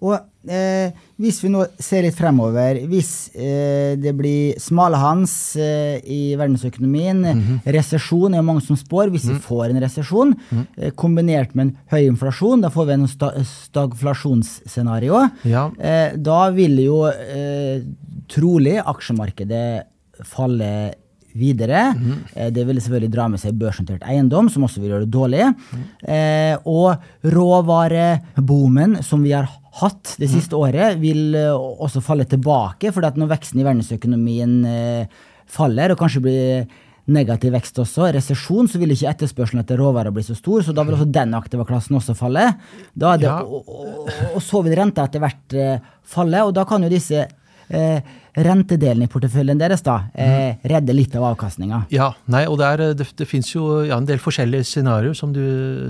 Og 0.06 0.14
eh, 0.46 0.92
hvis 1.20 1.40
vi 1.42 1.50
nå 1.50 1.64
ser 1.82 2.04
litt 2.06 2.16
fremover, 2.18 2.78
hvis 2.90 3.30
eh, 3.34 3.96
det 3.98 4.12
blir 4.18 4.58
smalhans 4.62 5.34
eh, 5.58 5.98
i 6.06 6.36
verdensøkonomien, 6.38 7.18
mm 7.18 7.40
-hmm. 7.40 7.72
resesjon 7.76 8.34
er 8.34 8.46
mange 8.46 8.62
som 8.62 8.76
spår, 8.76 9.10
hvis 9.10 9.24
mm 9.24 9.30
vi 9.30 9.34
mhm. 9.34 9.42
får 9.42 9.64
en 9.70 9.82
resesjon 9.82 10.34
mm 10.50 10.66
kombinert 10.96 11.54
med 11.54 11.66
en 11.66 11.76
høy 11.90 12.06
inflasjon, 12.06 12.60
da 12.60 12.68
får 12.70 12.86
vi 12.86 12.92
en 12.92 13.08
sta 13.08 13.30
stagflasjonsscenario, 13.44 15.28
ja. 15.44 15.70
Eh, 15.78 16.16
da 16.16 16.50
vil 16.50 16.78
jo 16.78 17.06
eh, 17.06 17.82
trolig 18.28 18.78
aksjemarkedet 18.78 19.82
falle 20.24 20.94
videre. 21.38 21.90
Mm. 21.95 22.19
Det 22.55 22.66
vil 22.66 22.81
selvfølgelig 22.83 23.12
dra 23.14 23.29
med 23.31 23.43
seg 23.43 23.57
børsnotert 23.61 24.05
eiendom, 24.09 24.51
som 24.53 24.66
også 24.66 24.83
vil 24.83 24.95
gjøre 24.95 25.07
det 25.07 25.14
dårlig. 25.14 25.47
Mm. 25.71 25.87
Eh, 26.16 26.69
og 26.69 27.33
råvareboomen 27.37 29.01
som 29.07 29.25
vi 29.27 29.35
har 29.37 29.49
hatt 29.81 30.16
det 30.19 30.27
mhm. 30.29 30.35
siste 30.35 30.57
mm. 30.57 30.61
året, 30.61 31.01
vil 31.01 31.35
eh, 31.38 31.55
også 31.55 32.03
falle 32.05 32.27
tilbake. 32.29 32.93
For 32.95 33.05
når 33.05 33.35
veksten 33.37 33.62
i 33.62 33.66
verdensøkonomien 33.66 34.55
eh, 34.69 35.27
faller, 35.51 35.95
og 35.95 36.01
kanskje 36.01 36.25
blir 36.25 36.71
negativ 37.11 37.55
vekst 37.55 37.79
også, 37.83 38.11
resesjon, 38.14 38.69
så 38.71 38.79
vil 38.81 38.95
ikke 38.95 39.11
etterspørselen 39.11 39.64
etter 39.64 39.81
råvarer 39.81 40.14
bli 40.14 40.25
så 40.27 40.37
stor. 40.38 40.62
Så 40.66 40.75
da 40.77 40.85
vil 40.87 40.97
også 40.97 41.09
den 41.11 41.35
aktive 41.38 41.66
klassen 41.69 41.99
også 41.99 42.14
falle. 42.19 42.47
Det, 42.93 43.14
ja. 43.25 43.40
og, 43.43 43.66
og, 43.66 44.11
og, 44.35 44.40
så 44.45 44.62
vil 44.66 44.77
renta 44.79 45.07
etter 45.09 45.23
hvert 45.23 45.57
eh, 45.59 45.93
falle, 46.07 46.45
og 46.47 46.55
da 46.57 46.66
kan 46.69 46.87
jo 46.87 46.93
disse 46.93 47.25
eh, 47.25 48.19
rentedelen 48.35 49.07
i 49.07 49.11
porteføljen 49.11 49.59
deres 49.61 49.85
da, 49.87 50.03
eh, 50.14 50.59
redder 50.62 50.81
redde 50.81 50.97
litt 50.97 51.14
av 51.16 51.27
avkastninga? 51.31 51.85
Ja, 51.93 52.12
nei, 52.31 52.45
og 52.49 52.59
der, 52.61 52.95
det, 52.97 53.07
det 53.16 53.27
finnes 53.29 53.51
jo 53.53 53.83
ja, 53.87 53.99
en 53.99 54.09
del 54.09 54.21
forskjellige 54.23 54.66
scenarioer, 54.66 55.14
som, 55.14 55.35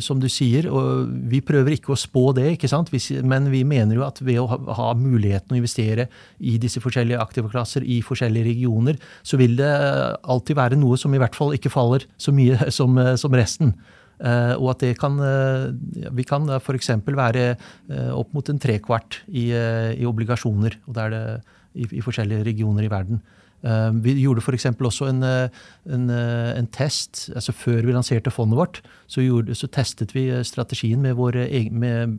som, 0.02 0.20
du 0.20 0.28
sier. 0.28 0.68
og 0.70 1.08
Vi 1.30 1.40
prøver 1.40 1.76
ikke 1.76 1.94
å 1.94 1.98
spå 1.98 2.30
det, 2.36 2.56
ikke 2.56 2.70
sant? 2.70 2.90
men 3.22 3.50
vi 3.52 3.62
mener 3.64 3.96
jo 3.96 4.06
at 4.06 4.20
ved 4.20 4.40
å 4.42 4.48
ha, 4.50 4.58
ha 4.76 4.90
muligheten 4.98 5.54
å 5.54 5.60
investere 5.60 6.08
i 6.38 6.58
disse 6.60 6.82
forskjellige 6.82 7.20
aktive 7.20 7.50
klasser 7.52 7.84
i 7.84 8.00
forskjellige 8.04 8.50
regioner, 8.50 8.98
så 9.22 9.38
vil 9.40 9.56
det 9.60 9.70
alltid 9.70 10.58
være 10.58 10.80
noe 10.80 10.98
som 11.00 11.14
i 11.14 11.20
hvert 11.20 11.36
fall 11.38 11.54
ikke 11.56 11.72
faller 11.72 12.06
så 12.20 12.34
mye 12.34 12.70
som, 12.76 12.98
som 13.20 13.34
resten. 13.36 13.74
Uh, 14.20 14.52
og 14.60 14.74
at 14.74 14.82
det 14.82 14.90
kan 15.00 15.14
uh, 15.16 15.70
Vi 16.12 16.26
kan 16.28 16.44
f.eks. 16.58 16.90
være 17.08 17.44
uh, 17.56 18.10
opp 18.12 18.34
mot 18.36 18.50
en 18.52 18.58
trekvart 18.60 19.22
i, 19.32 19.48
i 19.96 20.04
obligasjoner. 20.04 20.76
og 20.84 20.98
der 20.98 21.06
er 21.08 21.14
det 21.16 21.56
i, 21.74 21.86
i 21.90 22.02
forskjellige 22.04 22.46
regioner 22.46 22.86
i 22.86 22.92
verden. 22.92 23.22
Uh, 23.60 23.92
vi 24.00 24.14
gjorde 24.22 24.40
f.eks. 24.40 24.64
også 24.72 25.10
en, 25.10 25.22
eh, 25.22 25.64
en, 25.92 26.06
eh, 26.10 26.58
en, 26.58 26.66
test. 26.72 27.28
altså 27.34 27.52
Før 27.52 27.84
vi 27.84 27.92
lanserte 27.92 28.32
fondet 28.32 28.56
vårt, 28.56 28.80
så, 29.06 29.20
gjorde, 29.20 29.54
så 29.54 29.68
testet 29.68 30.14
vi 30.14 30.30
strategien 30.44 31.02
med, 31.02 31.18
vår 31.18 31.36
med 31.70 32.16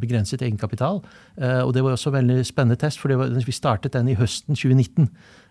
begrenset 0.00 0.42
egenkapital. 0.42 0.98
Og 1.38 1.74
det 1.74 1.84
var 1.84 1.94
også 1.94 2.10
en 2.10 2.18
veldig 2.18 2.46
spennende 2.46 2.78
test, 2.80 2.98
for 2.98 3.14
var, 3.14 3.30
vi 3.30 3.52
startet 3.52 3.92
den 3.92 4.08
i 4.08 4.18
høsten 4.18 4.56
2019. 4.56 5.08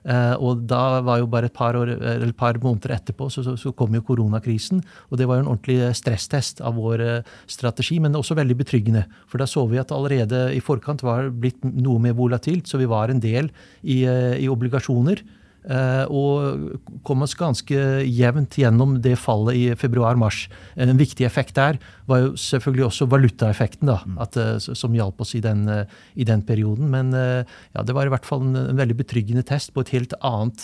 Eh, 0.08 0.36
og 0.40 0.64
da 0.70 1.02
var 1.06 1.20
jo 1.22 1.28
bare 1.32 1.50
et 1.50 1.56
par, 1.56 1.76
år, 1.76 1.92
et 1.92 2.36
par 2.40 2.60
måneder 2.64 2.96
etterpå 2.96 3.28
så, 3.34 3.44
så, 3.46 3.56
så, 3.60 3.74
kom 3.76 3.96
jo 3.96 4.04
koronakrisen. 4.06 4.84
Og 5.10 5.20
det 5.20 5.28
var 5.30 5.40
jo 5.40 5.46
en 5.46 5.52
ordentlig 5.54 5.80
stresstest 6.00 6.64
av 6.66 6.78
vår 6.80 7.04
eh, 7.06 7.34
strategi, 7.50 8.00
men 8.04 8.18
også 8.18 8.38
veldig 8.40 8.60
betryggende. 8.62 9.06
For 9.30 9.42
da 9.42 9.50
så 9.50 9.66
vi 9.70 9.82
at 9.82 9.94
allerede 9.96 10.48
i 10.56 10.64
forkant 10.64 11.04
var 11.06 11.32
blitt 11.32 11.64
noe 11.64 12.00
mer 12.04 12.16
volatilt, 12.18 12.70
så 12.70 12.80
vi 12.80 12.90
var 12.90 13.12
en 13.12 13.24
del 13.24 13.52
i, 13.84 14.04
i 14.06 14.50
obligasjoner. 14.52 15.24
Eh, 15.70 16.06
og 16.10 16.80
kom 17.06 17.22
oss 17.22 17.36
ganske 17.38 17.78
jevnt 18.02 18.58
gjennom 18.58 18.96
det 19.04 19.14
fallet 19.22 19.60
i 19.60 19.66
februar-mars. 19.78 20.48
En 20.74 20.98
viktig 20.98 21.28
effekt 21.28 21.60
der 21.60 21.78
var 22.10 22.24
jo 22.24 22.32
selvfølgelig 22.42 22.88
også 22.88 23.10
valutaeffekten, 23.12 23.92
da, 23.92 24.00
mm. 24.02 24.18
at, 24.26 24.40
eh, 24.42 24.58
som 24.58 24.98
hjalp 24.98 25.22
oss 25.22 25.36
i 25.38 25.44
den, 25.46 25.68
eh, 25.70 25.86
i 26.18 26.26
den, 26.26 26.42
perioden. 26.50 26.90
Men 26.90 27.12
ja, 27.14 27.84
det 27.86 27.94
var 27.94 28.08
i 28.08 28.12
hvert 28.14 28.26
fall 28.26 28.42
en, 28.42 28.56
en, 28.56 28.78
veldig 28.80 28.96
betryggende 28.98 29.44
test 29.46 29.74
på 29.76 29.84
et 29.84 29.92
helt 29.94 30.14
annet 30.26 30.64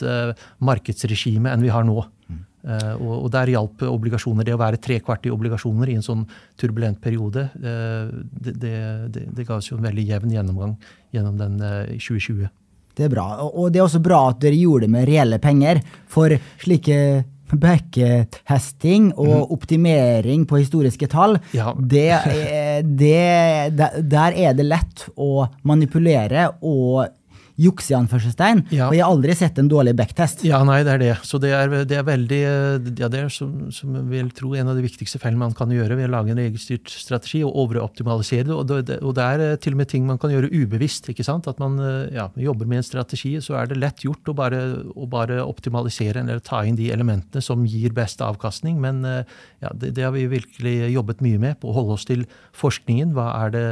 markedsregime 0.63 1.51
enn 1.51 1.61
vi 1.65 1.73
har 1.73 1.83
nå. 1.85 1.99
Mm. 2.25 2.41
og, 2.95 3.11
og, 3.19 3.27
der 3.35 3.51
hjalp 3.51 3.83
obligasjoner. 3.85 4.47
Det 4.47 4.55
å 4.55 4.61
være 4.61 4.79
trekvart 4.81 5.27
i 5.27 5.33
obligasjoner 5.35 5.91
i 5.91 5.97
en 5.99 6.05
sånn 6.05 6.23
turbulent 6.57 6.97
periode, 7.03 7.49
det, 7.53 8.55
det, 8.63 8.75
det, 9.13 9.27
det 9.35 9.45
ga 9.45 9.59
oss 9.59 9.69
jo 9.69 9.77
en 9.77 9.85
veldig 9.85 10.07
jevn 10.07 10.33
gjennomgang 10.33 10.77
gjennom 11.13 11.37
den 11.43 11.59
2020. 11.99 12.47
Det 12.95 13.07
er 13.07 13.13
bra. 13.13 13.27
Og 13.45 13.71
det 13.71 13.81
er 13.81 13.87
også 13.87 14.03
bra 14.03 14.25
at 14.31 14.41
dere 14.43 14.59
gjorde 14.59 14.87
det 14.87 14.93
med 14.95 15.07
reelle 15.09 15.39
penger. 15.43 15.81
For 16.11 16.35
slike 16.63 16.99
backhesting 17.55 19.11
og 19.13 19.27
mm. 19.29 19.51
optimering 19.53 20.45
på 20.49 20.59
historiske 20.63 21.07
tall, 21.11 21.37
ja. 21.53 21.73
det, 21.77 22.09
det, 22.97 23.85
der 24.09 24.39
er 24.47 24.57
det 24.57 24.65
lett 24.65 25.05
å 25.13 25.45
manipulere 25.67 26.49
og 26.65 27.05
juks 27.59 27.87
i 27.91 27.95
anførselstegn. 27.95 28.65
Ja. 28.75 28.89
Og 28.89 28.97
jeg 28.97 29.03
har 29.05 29.13
aldri 29.13 29.35
sett 29.37 29.59
en 29.61 29.69
dårlig 29.71 29.95
backtest. 29.97 30.43
Ja, 30.47 30.59
nei, 30.67 30.81
det 30.83 30.95
er 30.95 31.01
det. 31.01 31.13
Så 31.27 31.39
det 31.41 31.53
er, 31.55 31.71
det 31.87 31.99
er 31.99 32.07
veldig 32.07 32.41
ja, 32.99 33.09
det 33.11 33.21
er 33.21 33.31
som, 33.31 33.69
som 33.73 33.95
jeg 33.95 34.07
vil 34.11 34.31
tro 34.35 34.51
en 34.59 34.71
av 34.71 34.77
de 34.77 34.83
viktigste 34.83 35.21
feilene 35.21 35.45
man 35.45 35.55
kan 35.55 35.71
gjøre 35.71 35.97
ved 35.97 36.09
å 36.09 36.13
lage 36.17 36.33
en 36.33 36.41
regelstyrt 36.41 36.91
strategi 36.91 37.43
og 37.47 37.55
overoptimalisere 37.65 38.49
det. 38.49 38.55
Og 38.55 38.67
det, 38.69 38.99
og 38.99 39.15
det 39.17 39.25
er 39.25 39.61
til 39.63 39.75
og 39.77 39.81
med 39.81 39.91
ting 39.91 40.07
man 40.07 40.19
kan 40.21 40.33
gjøre 40.33 40.51
ubevisst. 40.51 41.09
ikke 41.11 41.25
sant? 41.27 41.47
At 41.51 41.61
man 41.63 41.79
ja, 42.13 42.27
jobber 42.39 42.67
med 42.69 42.81
en 42.81 42.87
strategi, 42.87 43.35
så 43.43 43.59
er 43.61 43.71
det 43.71 43.79
lett 43.79 44.03
gjort 44.03 44.31
å 44.31 44.35
bare, 44.37 44.61
å 44.91 45.07
bare 45.09 45.39
optimalisere 45.45 46.25
eller 46.25 46.43
ta 46.43 46.63
inn 46.67 46.77
de 46.79 46.91
elementene 46.93 47.43
som 47.43 47.63
gir 47.69 47.95
best 47.95 48.23
avkastning. 48.25 48.81
Men 48.83 49.03
ja, 49.05 49.71
det, 49.71 49.93
det, 49.95 50.03
har 50.03 50.13
vi 50.15 50.27
virkelig 50.31 50.75
jobbet 50.93 51.23
mye 51.25 51.39
med, 51.41 51.59
på 51.61 51.71
å 51.71 51.77
holde 51.79 51.95
oss 51.95 52.07
til 52.07 52.27
forskningen. 52.57 53.15
Hva 53.15 53.31
er, 53.45 53.55
det, 53.55 53.65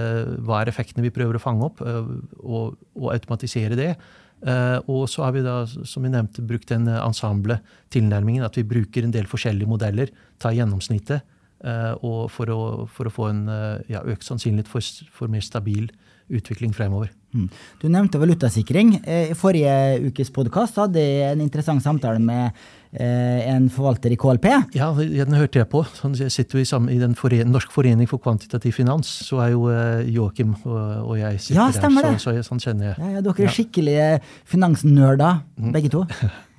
hva 0.48 0.62
er 0.62 0.72
effektene 0.72 1.06
vi 1.06 1.13
prøver 1.13 1.38
å 1.38 1.43
fange 1.43 1.67
opp, 1.67 1.84
og, 1.84 2.80
og 2.96 3.12
automatisere 3.13 3.72
gjøre 3.73 3.81
det. 3.81 4.21
Uh, 4.43 4.79
og 4.91 5.05
så 5.07 5.23
har 5.23 5.36
vi 5.36 5.43
da, 5.45 5.62
som 5.67 6.03
vi 6.03 6.12
nevnte, 6.12 6.43
brukt 6.45 6.71
den 6.71 6.89
ensemble-tilnærmingen. 6.91 8.43
At 8.45 8.59
vi 8.59 8.65
bruker 8.67 9.05
en 9.05 9.13
del 9.15 9.29
forskjellige 9.29 9.69
modeller, 9.69 10.12
tar 10.41 10.55
gjennomsnittet, 10.57 11.23
og 11.63 12.26
for, 12.34 12.49
å, 12.52 12.62
for, 12.91 13.08
å, 13.08 13.13
få 13.13 13.30
en 13.32 13.45
uh, 13.47 13.82
ja, 13.88 14.02
økt 14.04 14.28
sannsynlighet 14.28 14.67
for, 14.67 14.84
for, 15.15 15.32
mer 15.32 15.45
stabil 15.45 15.88
utvikling 16.34 16.73
fremover. 16.76 17.12
Mm. 17.36 17.49
Du 17.82 17.86
nevnte 17.91 18.19
valutasikring. 18.19 18.95
I 19.04 19.36
forrige 19.38 19.73
ukes 20.10 20.32
podkast 20.34 20.80
hadde 20.80 21.02
jeg 21.04 21.34
en 21.34 21.43
interessant 21.43 21.84
samtale 21.84 22.21
med 22.23 22.56
Eh, 22.93 23.47
en 23.49 23.71
forvalter 23.73 24.13
i 24.13 24.17
KLP. 24.21 24.45
Ja, 24.78 24.91
den 24.93 25.34
hørte 25.34 25.63
jeg 25.63 25.67
på. 25.71 25.82
Jeg 26.13 26.30
sitter 26.34 26.60
jo 26.60 26.62
i, 26.62 26.67
sammen, 26.69 26.91
i 26.93 26.99
den 27.02 27.15
foren, 27.17 27.49
Norsk 27.49 27.71
forening 27.73 28.06
for 28.10 28.21
kvantitativ 28.21 28.76
finans. 28.78 29.10
Så 29.26 29.39
er 29.41 29.56
jo 29.56 29.65
Joakim 30.13 30.54
og, 30.62 30.76
og, 30.78 31.15
jeg 31.17 31.39
sitter 31.41 31.58
ja, 31.58 31.65
stemmer 31.73 32.06
der. 32.06 32.19
Så, 32.21 32.36
så, 32.38 32.45
sånn 32.52 32.62
kjenner 32.62 32.91
jeg. 32.91 32.99
Ja, 33.02 33.15
ja, 33.15 33.23
dere 33.26 33.47
er 33.47 33.56
skikkelige 33.56 34.10
finansnerder, 34.54 35.41
mm. 35.58 35.71
begge 35.73 35.89
to. 35.95 36.04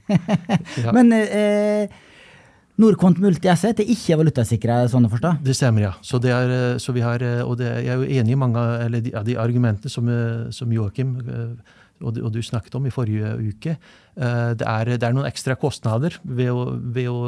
Men 0.97 1.15
eh, 1.15 1.87
Norquant 2.83 3.21
Multi-Asset 3.23 3.85
er 3.85 3.91
ikke 3.93 4.17
valutasikra, 4.19 4.81
sånn 4.91 5.07
å 5.07 5.11
forstå? 5.13 5.37
Det 5.47 5.55
stemmer, 5.55 5.87
ja. 5.87 5.93
Så, 6.03 6.19
er, 6.27 6.51
eh, 6.51 6.79
så 6.83 6.95
vi 6.97 7.05
har, 7.05 7.23
og 7.45 7.57
det, 7.61 7.71
jeg 7.85 7.93
er 7.95 8.03
jo 8.03 8.23
enig 8.23 8.35
i 8.35 8.41
mange 8.41 8.59
av 8.59 8.91
de, 8.91 9.13
de, 9.15 9.39
argumentene 9.39 9.93
som, 9.93 10.11
som 10.51 10.73
Joakim 10.75 11.15
og, 12.03 12.19
du 12.33 12.41
snakket 12.43 12.75
om 12.75 12.87
i 12.89 12.93
forrige 12.93 13.31
uke. 13.39 13.77
Eh, 14.15 14.51
det 14.59 14.67
er, 14.67 14.91
det 14.99 15.07
er 15.07 15.15
noen 15.15 15.29
ekstra 15.29 15.57
kostnader 15.59 16.17
ved 16.25 16.51
å, 16.51 16.65
ved 16.75 17.09
å, 17.11 17.19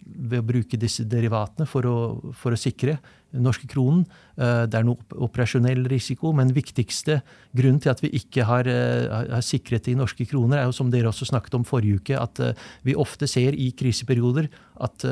ved 0.00 0.38
å 0.40 0.46
bruke 0.46 0.80
disse 0.80 1.04
derivatene 1.08 1.68
for 1.68 1.86
å, 1.88 1.96
for 2.36 2.56
å 2.56 2.60
sikre 2.60 2.96
den 3.30 3.44
norske 3.46 3.68
kronen. 3.70 4.06
Eh, 4.40 4.64
det 4.70 4.80
er 4.80 4.86
noe 4.88 5.20
operasjonell 5.28 5.84
risiko, 5.92 6.32
men 6.36 6.54
viktigste 6.56 7.20
grunnen 7.56 7.82
til 7.82 7.92
at 7.92 8.02
vi 8.04 8.12
ikke 8.18 8.46
har, 8.48 8.70
eh, 8.70 9.06
har 9.36 9.44
sikret 9.46 9.90
i 9.92 9.98
norske 9.98 10.26
kroner, 10.28 10.60
er 10.62 10.70
jo 10.70 10.78
som 10.80 10.92
dere 10.92 11.12
også 11.12 11.28
snakket 11.30 11.60
om 11.60 11.68
forrige 11.68 12.00
uke, 12.00 12.16
at 12.20 12.40
vi 12.86 12.96
ofte 12.98 13.28
ser 13.30 13.56
i 13.58 13.70
kriseperioder 13.76 14.48
at 14.80 15.04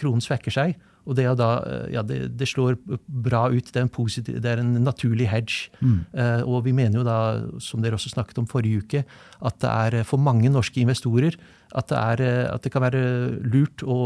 kronen 0.00 0.24
svekker 0.24 0.54
seg. 0.54 0.80
Og 1.02 1.16
det, 1.18 1.24
da, 1.38 1.48
ja, 1.90 2.04
det, 2.06 2.20
det, 2.38 2.46
slår 2.46 2.76
bra 3.06 3.48
ut. 3.50 3.72
Det 3.72 3.80
er 3.80 3.86
en, 3.86 3.92
positiv, 3.92 4.38
det 4.42 4.52
er 4.52 4.62
en 4.62 4.76
naturlig 4.84 5.26
hedge. 5.32 5.72
Mm. 5.80 5.98
Uh, 6.14 6.42
og 6.46 6.62
vi 6.68 6.74
mener 6.76 7.00
jo 7.00 7.06
da, 7.06 7.16
som 7.62 7.82
dere 7.82 7.98
også 7.98 8.12
snakket 8.14 8.38
om 8.42 8.46
forrige 8.50 8.84
uke, 8.84 9.02
at 9.42 9.58
det 9.64 9.72
er 9.72 10.06
for 10.08 10.22
mange 10.22 10.52
norske 10.52 10.82
investorer 10.82 11.34
at 11.72 11.88
det, 11.88 11.98
er, 11.98 12.22
at 12.52 12.64
det 12.64 12.72
kan 12.72 12.84
være 12.84 13.02
lurt 13.48 13.82
å, 13.82 13.98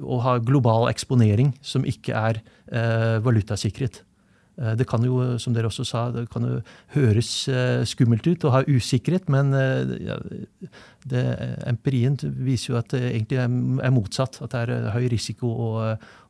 å, 0.00 0.20
ha 0.24 0.38
global 0.40 0.88
eksponering 0.90 1.52
som 1.62 1.86
ikke 1.86 2.16
er 2.16 2.40
uh, 2.72 3.18
valutasikret. 3.24 4.02
Eh, 4.58 4.74
det 4.78 4.86
kan 4.90 5.04
jo, 5.06 5.20
som 5.38 5.54
dere 5.54 5.70
også 5.70 5.86
sa, 5.86 6.04
det 6.14 6.26
kan 6.32 6.46
jo 6.46 6.58
høres 6.96 7.30
eh, 7.52 7.82
skummelt 7.88 8.26
ut 8.26 8.46
og 8.48 8.54
ha 8.56 8.62
usikkerhet, 8.66 9.28
men 9.30 9.52
eh, 9.54 9.92
det, 11.08 11.24
empirien 11.68 12.18
viser 12.42 12.72
jo 12.72 12.80
at 12.80 12.90
det 12.94 13.04
egentlig 13.12 13.38
er 13.42 13.94
motsatt. 13.94 14.40
At 14.44 14.54
det 14.54 14.64
er 14.66 14.90
høy 14.96 15.06
risiko 15.12 15.52
å, 15.52 15.70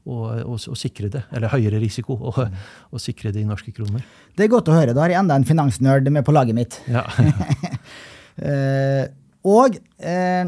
å, 0.05 0.19
å, 0.45 0.59
å 0.59 0.79
sikre 0.79 1.11
det. 1.15 1.25
Eller 1.33 1.55
høyere 1.55 1.81
risiko 1.83 2.19
å, 2.19 2.35
å, 2.37 3.03
sikre 3.03 3.33
det 3.35 3.43
i 3.43 3.49
norske 3.49 3.73
kroner. 3.77 4.05
Det 4.37 4.47
er 4.47 4.53
godt 4.53 4.71
å 4.71 4.77
høre. 4.77 4.95
Da 4.97 5.07
har 5.07 5.15
jeg 5.15 5.23
enda 5.23 5.39
en 5.39 5.49
finansnerd 5.49 6.13
med 6.13 6.27
på 6.27 6.37
laget 6.37 6.59
mitt. 6.59 6.81
Ja. 6.91 7.07
og 9.57 9.81
eh, 9.99 10.45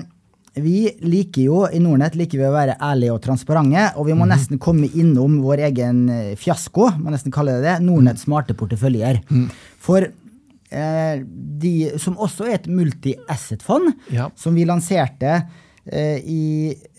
vi 0.55 0.91
liker 1.01 1.43
jo, 1.47 1.59
I 1.71 1.79
Nordnett 1.83 2.17
liker 2.19 2.41
vi 2.41 2.47
å 2.49 2.55
være 2.55 2.77
ærlige 2.83 3.15
og 3.15 3.23
transparente, 3.23 3.85
og 3.97 4.09
vi 4.09 4.17
må 4.17 4.27
mm. 4.27 4.33
nesten 4.33 4.61
komme 4.63 4.91
innom 4.99 5.39
vår 5.45 5.67
egen 5.69 6.03
eh, 6.11 6.33
fiasko, 6.39 6.91
må 6.99 7.15
nesten 7.15 7.35
kalle 7.35 7.59
det 7.59 7.67
det, 7.69 7.77
Nordnett 7.87 8.19
mhm. 8.19 8.25
smarte 8.25 8.57
porteføljer. 8.59 9.23
Mm. 9.31 9.49
For 9.81 10.09
eh, 10.11 11.25
de, 11.63 11.75
som 12.03 12.19
også 12.19 12.49
er 12.49 12.59
et 12.59 12.71
multi-asset-fond, 12.71 13.93
ja. 14.15 14.31
som 14.39 14.59
vi 14.59 14.67
lanserte 14.67 15.37
eh, 15.87 16.19
i 16.19 16.45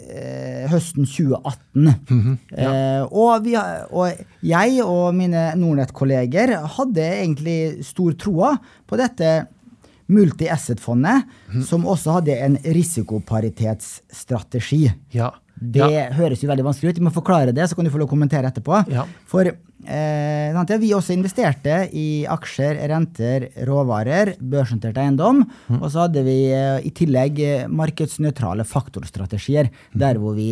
eh, 0.08 0.68
høsten 0.72 1.06
2018. 1.06 1.60
Mm 1.76 1.96
-hmm. 2.10 2.38
ja. 2.56 2.72
Eh, 2.72 3.04
og, 3.12 3.44
vi, 3.44 3.56
og, 3.92 4.12
jeg 4.42 4.84
og 4.84 5.16
mine 5.16 5.52
Nordnett-kolleger 5.56 6.56
hadde 6.78 7.04
egentlig 7.04 7.86
stor 7.86 8.14
troa 8.14 8.58
på 8.88 8.96
dette 8.96 9.48
Multi-Asset-fondet, 10.12 11.20
mm. 11.54 11.64
som 11.68 11.88
også 11.90 12.10
hadde 12.20 12.34
en 12.46 12.56
risikoparitetsstrategi. 12.66 14.86
Ja. 15.16 15.30
Det 15.62 15.92
ja. 15.94 16.14
høres 16.18 16.42
jo 16.42 16.50
veldig 16.50 16.66
vanskelig 16.66 16.90
ut. 16.92 17.00
Vi 17.00 17.06
må 17.06 17.14
forklare 17.14 17.54
det, 17.54 17.66
så 17.70 17.76
kan 17.78 17.86
du 17.86 17.94
få 17.94 18.00
lov 18.02 18.10
å 18.10 18.14
kommentere 18.16 18.48
etterpå. 18.50 18.76
Ja. 18.90 19.04
For 19.30 19.44
eh, 19.46 20.78
vi 20.82 20.96
også 20.98 21.14
investerte 21.14 21.76
i 21.94 22.26
aksjer, 22.26 22.82
renter, 22.90 23.46
råvarer, 23.70 24.34
børsnotert 24.42 24.98
eiendom. 25.04 25.46
Mm. 25.70 25.82
Og 25.82 25.88
så 25.94 25.98
hadde 26.08 26.22
vi 26.26 26.50
eh, 26.56 26.82
i 26.88 26.92
tillegg 26.98 27.34
markedsnøytrale 27.70 28.66
faktorstrategier, 28.66 29.66
mm. 29.70 30.00
der 30.02 30.14
hvor 30.22 30.34
vi 30.40 30.50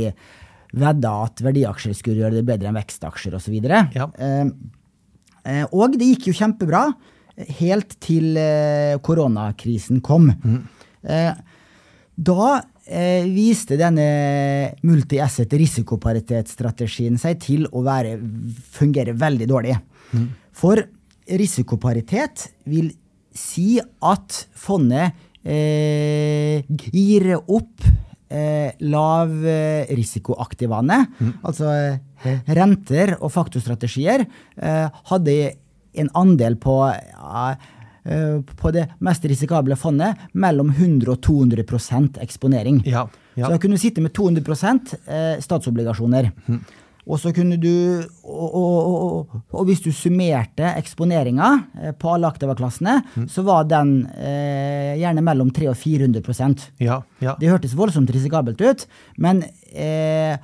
vedda 0.77 1.13
at 1.25 1.41
verdiaksjer 1.43 1.95
skulle 1.97 2.23
gjøre 2.23 2.39
det 2.39 2.47
bedre 2.47 2.69
enn 2.69 2.77
vekstaksjer 2.77 3.37
osv. 3.37 3.55
Ja. 3.65 4.09
Eh, 4.13 4.45
eh, 5.49 5.65
og 5.71 5.97
det 5.97 6.11
gikk 6.13 6.29
jo 6.29 6.37
kjempebra 6.43 6.89
helt 7.59 7.95
til 8.03 8.37
eh, 8.39 8.97
koronakrisen 9.03 10.01
kom. 10.05 10.31
Mm. 10.43 10.59
Eh, 11.03 11.33
da 12.19 12.61
eh, 12.83 13.23
viste 13.31 13.77
denne 13.79 14.73
multi-asset 14.83 15.53
risikoparitetsstrategien 15.61 17.17
seg 17.21 17.39
til 17.43 17.67
å 17.71 17.83
være, 17.85 18.19
fungere 18.75 19.13
veldig 19.19 19.47
dårlig. 19.49 19.75
Mm. 20.11 20.27
For 20.59 20.75
risikoparitet 21.39 22.49
vil 22.67 22.91
si 23.35 23.79
at 23.79 24.47
fondet 24.57 25.11
eh, 25.45 26.63
gir 26.67 27.39
opp 27.39 27.83
eh, 28.29 28.71
lavrisikoaktivene, 28.83 31.07
mm. 31.19 31.33
altså 31.47 31.99
renter 32.51 33.15
og 33.19 33.31
faktorstrategier, 33.31 34.25
eh, 34.59 34.87
hadde 35.11 35.53
en 35.99 36.11
andel 36.17 36.57
på, 36.61 36.75
ja, 36.89 37.45
eh, 38.03 38.41
på 38.61 38.73
det 38.75 38.87
mest 39.05 39.25
risikable 39.29 39.77
fondet 39.79 40.27
mellom 40.33 40.73
100 40.73 41.13
og 41.13 41.21
200 41.25 42.21
eksponering. 42.25 42.83
Ja, 42.85 43.07
ja. 43.35 43.45
Så 43.45 43.55
da 43.55 43.61
kunne 43.61 43.79
du 43.79 43.81
sitte 43.81 44.03
med 44.03 44.13
200 44.13 44.53
eh, 45.07 45.39
statsobligasjoner. 45.43 46.31
Mm. 46.47 46.61
Og 47.09 47.17
så 47.17 47.31
kunne 47.33 47.57
du, 47.57 47.71
og, 48.27 48.49
og, 48.53 48.89
og, 48.93 49.37
og 49.57 49.65
hvis 49.65 49.81
du 49.81 49.89
summerte 49.95 50.75
eksponeringa 50.77 51.49
eh, 51.79 51.95
på 51.97 52.11
alle 52.13 52.29
aktiva-klassene, 52.29 52.99
så 53.31 53.45
var 53.47 53.65
den 53.69 54.03
eh, 54.13 54.93
gjerne 54.99 55.23
mellom 55.25 55.49
300 55.55 55.71
og 55.73 55.79
400 55.79 56.69
Ja, 56.83 57.01
ja. 57.23 57.35
Det 57.39 57.49
hørtes 57.49 57.73
voldsomt 57.77 58.11
risikabelt 58.13 58.61
ut, 58.61 58.85
men 59.17 59.41
eh, 59.73 60.37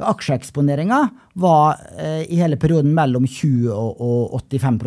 aksjeeksponeringa 0.00 0.98
var 1.42 1.80
eh, 1.98 2.24
i 2.26 2.40
hele 2.40 2.58
perioden 2.60 2.92
mellom 2.96 3.26
20 3.28 3.70
og, 3.72 4.02
og 4.02 4.36
85 4.50 4.80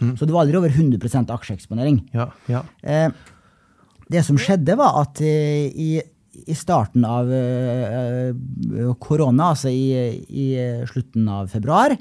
mm. 0.00 0.16
Så 0.18 0.24
det 0.26 0.34
var 0.34 0.44
aldri 0.44 0.60
over 0.60 0.74
100 0.74 1.32
aksjeeksponering. 1.34 2.02
ja, 2.14 2.30
ja. 2.50 2.64
Eh, 2.82 3.08
det 4.12 4.20
som 4.26 4.36
skjedde, 4.40 4.76
var 4.78 4.98
at 5.00 5.20
eh, 5.24 5.70
i, 5.70 5.92
i 6.44 6.56
starten 6.56 7.06
av 7.08 7.30
eh, 7.32 8.34
korona, 9.00 9.52
altså 9.54 9.72
i, 9.72 9.88
i 10.28 10.46
slutten 10.90 11.28
av 11.32 11.48
februar, 11.52 11.96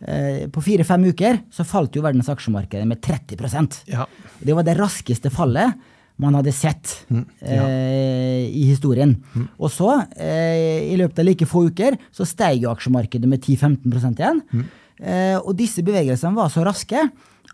eh, 0.00 0.44
på 0.52 0.64
fire-fem 0.64 1.08
uker, 1.12 1.40
så 1.50 1.66
falt 1.66 1.96
jo 1.96 2.04
verdens 2.04 2.30
aksjemarked 2.32 2.84
med 2.88 3.02
30 3.02 3.80
ja. 3.88 4.06
Det 4.38 4.56
var 4.56 4.66
det 4.66 4.76
raskeste 4.78 5.32
fallet 5.32 5.74
man 6.22 6.36
hadde 6.38 6.52
sett 6.54 6.92
eh, 7.12 8.46
i 8.48 8.64
historien. 8.70 9.14
Og 9.58 9.70
så, 9.72 9.90
eh, 10.16 10.88
i 10.92 10.96
løpet 10.96 11.20
av 11.20 11.28
like 11.28 11.48
få 11.48 11.66
uker, 11.68 11.98
så 12.14 12.24
steg 12.28 12.64
jo 12.64 12.72
aksjemarkedet 12.72 13.28
med 13.28 13.42
10-15 13.44 14.16
igjen. 14.16 14.42
Eh, 14.96 15.36
og 15.36 15.52
disse 15.58 15.84
bevegelsene 15.84 16.38
var 16.38 16.48
så 16.52 16.64
raske 16.64 17.02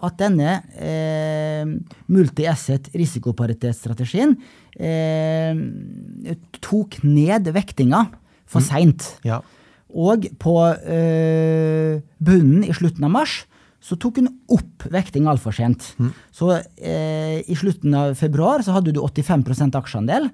at 0.02 0.18
denne 0.18 0.56
eh, 0.82 1.66
multi-asset 2.10 2.90
risikoparitetsstrategien 2.98 4.34
eh, 4.78 5.58
tok 6.62 7.00
ned 7.06 7.50
vektinga 7.54 8.06
for 8.46 8.64
seint. 8.64 9.14
ja. 9.26 9.42
Og 9.92 10.24
på 10.40 10.54
eh, 10.88 11.98
bunnen 12.16 12.62
i 12.64 12.72
slutten 12.72 13.04
av 13.04 13.10
mars 13.12 13.42
så 13.82 13.98
tok 13.98 14.20
hun 14.20 14.30
opp 14.54 14.86
vekting 14.94 15.26
altfor 15.30 15.54
sent. 15.56 15.88
Så 16.34 16.52
eh, 16.54 17.40
i 17.42 17.56
slutten 17.58 17.94
av 17.98 18.14
februar 18.18 18.62
så 18.62 18.76
hadde 18.76 18.94
du 18.94 19.00
85% 19.02 19.78
aksjeandel, 19.80 20.28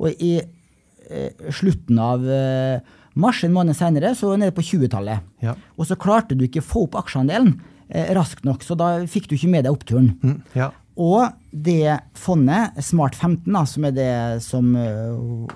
og 0.00 0.22
i 0.24 0.38
eh, 0.40 1.50
slutten 1.52 2.00
av 2.00 2.24
eh, 2.24 2.80
mars, 3.20 3.42
en 3.44 3.54
måned 3.54 3.76
senere, 3.76 4.14
så 4.16 4.30
var 4.30 4.38
du 4.38 4.44
nede 4.46 4.56
på 4.56 4.64
20-tallet. 4.64 5.24
Ja. 5.44 5.56
Og 5.76 5.88
så 5.88 5.98
klarte 6.00 6.36
du 6.36 6.46
ikke 6.46 6.64
å 6.64 6.70
få 6.70 6.86
opp 6.86 6.98
aksjeandelen 7.02 7.54
eh, 7.88 8.12
raskt 8.16 8.44
nok, 8.48 8.64
så 8.64 8.76
da 8.78 8.90
fikk 9.10 9.30
du 9.30 9.36
ikke 9.36 9.52
med 9.52 9.66
deg 9.66 9.76
oppturen. 9.76 10.12
Mm, 10.22 10.40
ja. 10.56 10.70
Og 10.96 11.28
det 11.52 11.98
fondet, 12.16 12.78
Smart 12.84 13.16
15, 13.16 13.50
da, 13.52 13.64
som 13.68 13.84
er 13.84 13.96
det 13.96 14.12
som 14.44 14.70
øh, 14.80 15.48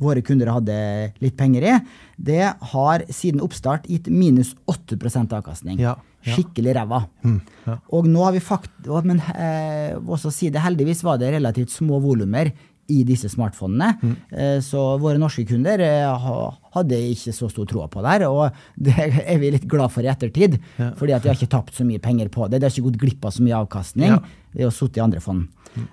våre 0.00 0.22
kunder 0.24 0.52
hadde 0.54 0.76
litt 1.20 1.36
penger 1.36 1.66
i, 1.68 1.74
det 2.16 2.44
har 2.72 3.04
siden 3.12 3.42
oppstart 3.44 3.88
gitt 3.90 4.08
minus 4.08 4.54
8 4.70 4.96
avkastning. 5.36 5.80
Ja. 5.82 5.98
Skikkelig 6.26 6.74
ræva. 6.76 7.02
Mm, 7.24 7.36
ja. 7.66 7.76
Og 7.94 8.08
nå 8.10 8.24
har 8.26 8.34
vi 8.34 8.40
fakt... 8.42 8.72
Men 9.06 9.20
eh, 9.34 9.94
også 9.98 10.32
si 10.34 10.50
det, 10.50 10.60
heldigvis 10.64 11.04
var 11.06 11.20
det 11.20 11.30
relativt 11.36 11.70
små 11.72 12.00
volumer 12.02 12.50
i 12.88 13.02
disse 13.04 13.28
smartfondene. 13.28 13.90
Mm. 14.00 14.14
Eh, 14.32 14.58
så 14.64 14.80
våre 15.00 15.20
norske 15.20 15.44
kunder 15.48 15.80
eh, 15.84 16.28
hadde 16.74 16.98
ikke 17.12 17.34
så 17.36 17.48
stor 17.52 17.68
tro 17.68 17.84
på 17.92 18.02
det 18.04 18.14
her, 18.14 18.24
og 18.32 18.56
det 18.88 18.94
er 18.98 19.38
vi 19.42 19.50
litt 19.54 19.68
glad 19.68 19.92
for 19.94 20.04
i 20.04 20.10
ettertid. 20.10 20.56
Ja. 20.80 20.90
Fordi 20.98 21.12
at 21.16 21.24
vi 21.24 21.30
har 21.32 21.38
ikke 21.38 21.52
tapt 21.54 21.76
så 21.76 21.84
mye 21.86 22.00
penger 22.02 22.30
på 22.32 22.48
det. 22.48 22.60
Det 22.62 22.68
har 22.70 22.74
ikke 22.76 22.88
gått 22.90 23.00
glipp 23.04 23.28
av 23.28 23.36
så 23.36 23.44
mye 23.44 23.60
avkastning 23.62 24.16
Ja. 24.16 24.20
ved 24.56 24.70
å 24.70 24.74
sitte 24.74 25.00
i 25.00 25.04
andre 25.04 25.20
fond. 25.24 25.46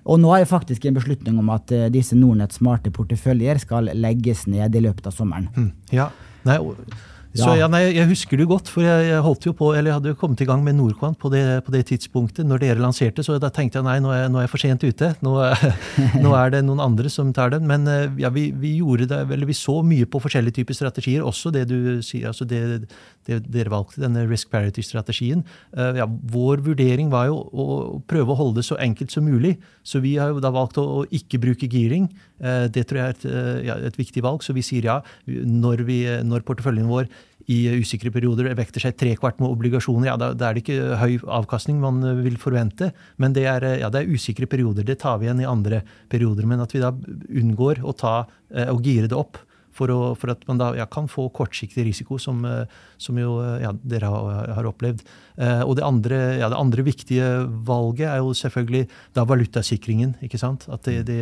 Og 0.07 0.17
nå 0.23 0.31
er 0.33 0.41
det 0.45 0.49
faktisk 0.49 0.85
en 0.87 0.95
beslutning 0.97 1.35
om 1.37 1.49
at 1.53 1.71
eh, 1.75 1.89
disse 1.93 2.15
Nordnett 2.17 2.55
smarte 2.55 2.89
porteføljer 2.95 3.59
skal 3.61 3.91
legges 3.93 4.47
ned 4.49 4.73
i 4.75 4.81
løpet 4.87 5.11
av 5.11 5.13
sommeren. 5.13 5.51
Mm, 5.53 5.71
ja. 5.93 6.07
Nei, 6.47 6.57
så 7.35 7.53
Ja. 7.57 7.67
nei, 7.67 7.81
jeg 7.93 8.07
husker 8.07 8.37
det 8.39 8.47
godt, 8.47 8.69
for 8.71 8.81
jeg, 8.85 9.21
holdt 9.21 9.45
jo 9.45 9.53
på, 9.53 9.73
eller 9.75 9.91
jeg 9.91 9.97
hadde 9.99 10.11
jo 10.13 10.17
kommet 10.19 10.41
i 10.41 10.47
gang 10.47 10.63
med 10.63 10.75
Norquant 10.77 11.17
på 11.19 11.29
det, 11.31 11.63
på 11.65 11.71
det 11.71 11.85
tidspunktet 11.89 12.47
når 12.47 12.63
dere 12.63 12.79
lanserte, 12.79 13.23
så 13.23 13.37
da 13.39 13.49
tenkte 13.53 13.79
jeg 13.79 13.87
nei, 13.87 13.97
nå 13.99 14.13
er, 14.15 14.29
nå 14.31 14.39
er 14.39 14.47
jeg 14.47 14.53
for 14.53 14.63
sent 14.63 14.83
ute. 14.85 15.11
Nå, 15.25 15.33
nå 16.23 16.35
er 16.39 16.53
det 16.55 16.63
noen 16.65 16.79
andre 16.83 17.11
som 17.11 17.33
tar 17.35 17.51
den. 17.55 17.67
Men 17.67 17.87
eh, 17.91 18.07
ja, 18.23 18.31
vi, 18.33 18.49
vi 18.51 18.77
gjorde 18.79 19.09
det, 19.11 19.21
eller 19.35 19.49
vi 19.49 19.57
så 19.57 19.81
mye 19.85 20.07
på 20.07 20.21
forskjellige 20.23 20.61
typer 20.61 20.77
strategier, 20.79 21.25
også 21.25 21.51
det 21.51 21.67
du 21.69 22.01
sier, 22.05 22.29
altså 22.31 22.47
det, 22.47 22.89
dere 23.25 23.71
valgte, 23.73 24.01
denne 24.01 24.25
risk 24.29 24.49
parity-strategien. 24.53 25.43
Eh, 25.75 25.95
Ja, 25.95 26.05
vår 26.05 26.61
vurdering 26.65 27.09
var 27.09 27.27
jo 27.27 27.39
å 27.51 27.65
å 27.75 28.01
prøve 28.07 28.33
å 28.33 28.37
holde 28.37 28.61
det 28.61 28.67
så 28.67 28.77
enkelt 28.79 29.11
som 29.11 29.25
mulig. 29.25 29.57
Så 29.83 30.01
vi 30.01 30.15
har 30.17 30.29
jo 30.29 30.39
da 30.39 30.51
valgt 30.51 30.77
å, 30.77 30.83
å 31.01 31.05
ikke 31.11 31.39
bruke 31.41 31.69
giring. 31.69 32.09
Eh, 32.39 32.67
Det 32.67 32.87
tror 32.87 32.99
jeg 32.99 33.05
er 33.05 33.15
et, 33.15 33.25
eh, 33.25 33.65
ja, 33.65 33.75
et 33.75 33.97
viktig 33.97 34.21
valg. 34.21 34.43
Så 34.43 34.53
vi 34.53 34.61
sier 34.61 34.83
ja 34.83 35.01
når, 35.27 35.85
vi, 35.85 36.03
når 36.23 36.45
porteføljen 36.45 36.87
vår 36.87 37.07
i 37.47 37.69
usikre 37.77 38.09
perioder 38.09 38.53
vekter 38.55 38.81
seg 38.81 38.97
trekvart 38.97 39.39
med 39.39 39.49
obligasjoner, 39.49 40.07
ja, 40.07 40.17
da, 40.17 40.33
da 40.33 40.49
er 40.49 40.53
det 40.55 40.63
ikke 40.63 40.97
høy 40.97 41.19
avkastning 41.29 41.79
man 41.79 42.01
vil 42.23 42.37
forvente. 42.37 42.91
Men 43.17 43.33
det 43.33 43.45
er, 43.45 43.79
ja, 43.79 43.89
det 43.89 44.01
er 44.01 44.13
usikre 44.13 44.47
perioder. 44.47 44.83
Det 44.83 44.99
tar 44.99 45.19
vi 45.19 45.27
igjen 45.27 45.41
i 45.41 45.49
andre 45.49 45.83
perioder. 46.09 46.45
Men 46.45 46.61
at 46.61 46.73
vi 46.73 46.79
da 46.81 46.91
unngår 46.91 47.83
å 47.85 47.93
ta 47.95 48.25
og 48.69 48.81
gire 48.81 49.07
det 49.07 49.17
opp. 49.17 49.37
For, 49.75 49.91
å, 49.91 50.13
for 50.15 50.31
at 50.31 50.45
man 50.47 50.59
da 50.61 50.69
ja, 50.77 50.85
kan 50.87 51.09
få 51.11 51.27
kortsiktig 51.35 51.83
risiko, 51.87 52.15
som, 52.21 52.45
eh, 52.47 52.63
som 53.01 53.17
jo 53.19 53.37
eh, 53.43 53.57
ja, 53.65 53.73
dere 53.83 54.11
har, 54.11 54.53
har 54.55 54.69
opplevd. 54.69 55.03
Eh, 55.35 55.63
og 55.65 55.75
det 55.79 55.83
andre, 55.83 56.19
ja, 56.39 56.49
det 56.51 56.59
andre 56.59 56.85
viktige 56.87 57.27
valget 57.67 58.07
er 58.07 58.23
jo 58.23 58.31
selvfølgelig 58.39 58.85
da 59.17 59.27
valutasikringen. 59.27 60.15
ikke 60.23 60.39
sant? 60.39 60.67
At 60.71 60.87
det, 60.87 61.03
det, 61.09 61.19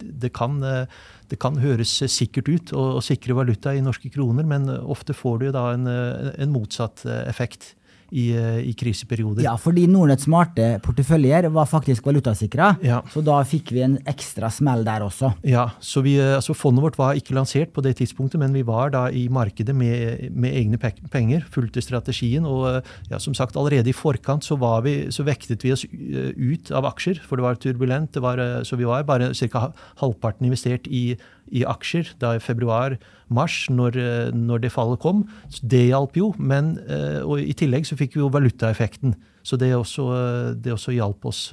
det, 0.00 0.32
kan, 0.36 0.60
eh, 0.60 1.00
det 1.32 1.40
kan 1.40 1.56
høres 1.62 1.96
sikkert 2.12 2.52
ut 2.52 2.74
å, 2.76 2.86
å 3.00 3.04
sikre 3.04 3.38
valuta 3.38 3.72
i 3.72 3.84
norske 3.84 4.12
kroner, 4.12 4.44
men 4.44 4.68
ofte 4.80 5.16
får 5.16 5.40
du 5.40 5.48
jo 5.48 5.56
da 5.56 5.70
en, 5.74 5.88
en 5.88 6.52
motsatt 6.52 7.06
effekt 7.24 7.74
i, 8.12 8.30
eh, 8.36 8.58
i 8.70 8.72
kriseperioder. 8.74 9.42
Ja, 9.44 9.54
fordi 9.60 9.86
Nordnetts 9.90 10.26
smarte 10.26 10.80
porteføljer 10.84 11.48
var 11.52 11.66
faktisk 11.70 12.04
valutasikra, 12.06 12.76
Ja. 12.82 13.00
så 13.12 13.22
da 13.24 13.42
fikk 13.44 13.70
vi 13.72 13.82
en 13.82 13.98
ekstra 14.06 14.50
smell 14.50 14.84
der 14.84 15.00
også. 15.06 15.32
Ja, 15.44 15.68
så 15.80 16.02
vi, 16.02 16.16
eh, 16.18 16.36
altså 16.36 16.54
Fondet 16.54 16.82
vårt 16.82 16.98
var 16.98 17.14
ikke 17.14 17.34
lansert 17.34 17.72
på 17.72 17.82
det 17.82 17.96
tidspunktet, 17.96 18.38
men 18.38 18.52
vi 18.52 18.62
var 18.62 18.90
da 18.90 19.06
i 19.08 19.28
markedet 19.28 19.74
med, 19.74 20.30
med 20.34 20.52
egne 20.52 20.78
penger, 21.10 21.44
fulgte 21.50 21.82
strategien. 21.82 22.44
Og 22.44 22.66
eh, 22.76 22.82
ja, 23.10 23.18
som 23.18 23.34
sagt, 23.34 23.56
allerede 23.56 23.88
i 23.88 23.92
forkant 23.96 24.42
så, 24.44 24.58
var 24.58 24.82
vi, 24.82 25.06
så 25.10 25.24
vektet 25.24 25.62
vi 25.64 25.72
oss 25.72 25.84
ut 25.90 26.70
av 26.72 26.84
aksjer, 26.84 27.20
for 27.26 27.36
det 27.36 27.42
var 27.46 27.54
turbulent. 27.60 28.12
Det 28.12 28.22
var, 28.22 28.36
så 28.64 28.76
vi 28.76 28.84
var 28.84 29.04
bare 29.04 29.32
ca. 29.34 29.72
halvparten 30.00 30.46
investert 30.46 30.86
i, 30.88 31.16
i 31.50 31.64
aksjer 31.66 32.14
da 32.22 32.34
i 32.36 32.42
februar-mars, 32.42 33.64
når, 33.72 33.98
eh, 33.98 34.30
når 34.36 34.64
det 34.64 34.72
fallet 34.74 35.00
kom. 35.02 35.24
Så 35.50 35.66
det 35.66 35.88
hjalp 35.90 36.16
jo, 36.18 36.32
men 36.38 36.76
eh, 36.86 37.20
og 37.24 37.42
i 37.42 37.54
tillegg 37.56 37.88
så 37.88 37.98
fikk 37.98 38.16
vi 38.16 38.24
jo 38.24 38.30
valutaeffekten. 38.32 39.16
Så 39.46 39.56
det 39.56 39.72
også, 39.72 40.06
eh, 40.14 40.48
det 40.60 40.74
også 40.74 40.94
hjalp 40.94 41.26
oss. 41.30 41.48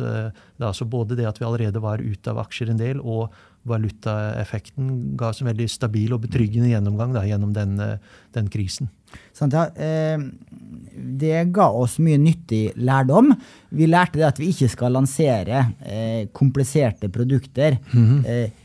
Da, 0.57 0.71
så 0.73 0.85
både 0.89 1.17
det 1.17 1.27
at 1.29 1.39
vi 1.39 1.47
allerede 1.47 1.81
var 1.83 2.03
ute 2.03 2.33
av 2.33 2.41
aksjer 2.43 2.73
en 2.73 2.81
del, 2.81 3.01
og 3.01 3.33
valutaeffekten 3.67 5.17
ga 5.19 5.31
oss 5.33 5.41
en 5.41 5.49
veldig 5.49 5.67
stabil 5.69 6.13
og 6.15 6.21
betryggende 6.23 6.69
gjennomgang 6.71 7.11
da, 7.15 7.25
gjennom 7.27 7.51
den, 7.55 7.75
den 8.35 8.47
krisen. 8.51 8.87
Sånn, 9.35 9.51
ja? 9.51 9.65
det 11.27 11.41
ga 11.55 11.67
oss 11.75 11.97
mye 12.03 12.19
nyttig 12.21 12.77
lærdom. 12.79 13.33
Vi 13.75 13.89
lærte 13.91 14.21
det 14.21 14.29
at 14.29 14.39
vi 14.39 14.53
ikke 14.53 14.71
skal 14.71 14.95
lansere 14.95 15.65
kompliserte 16.35 17.11
produkter. 17.11 17.79
eh, 18.27 18.63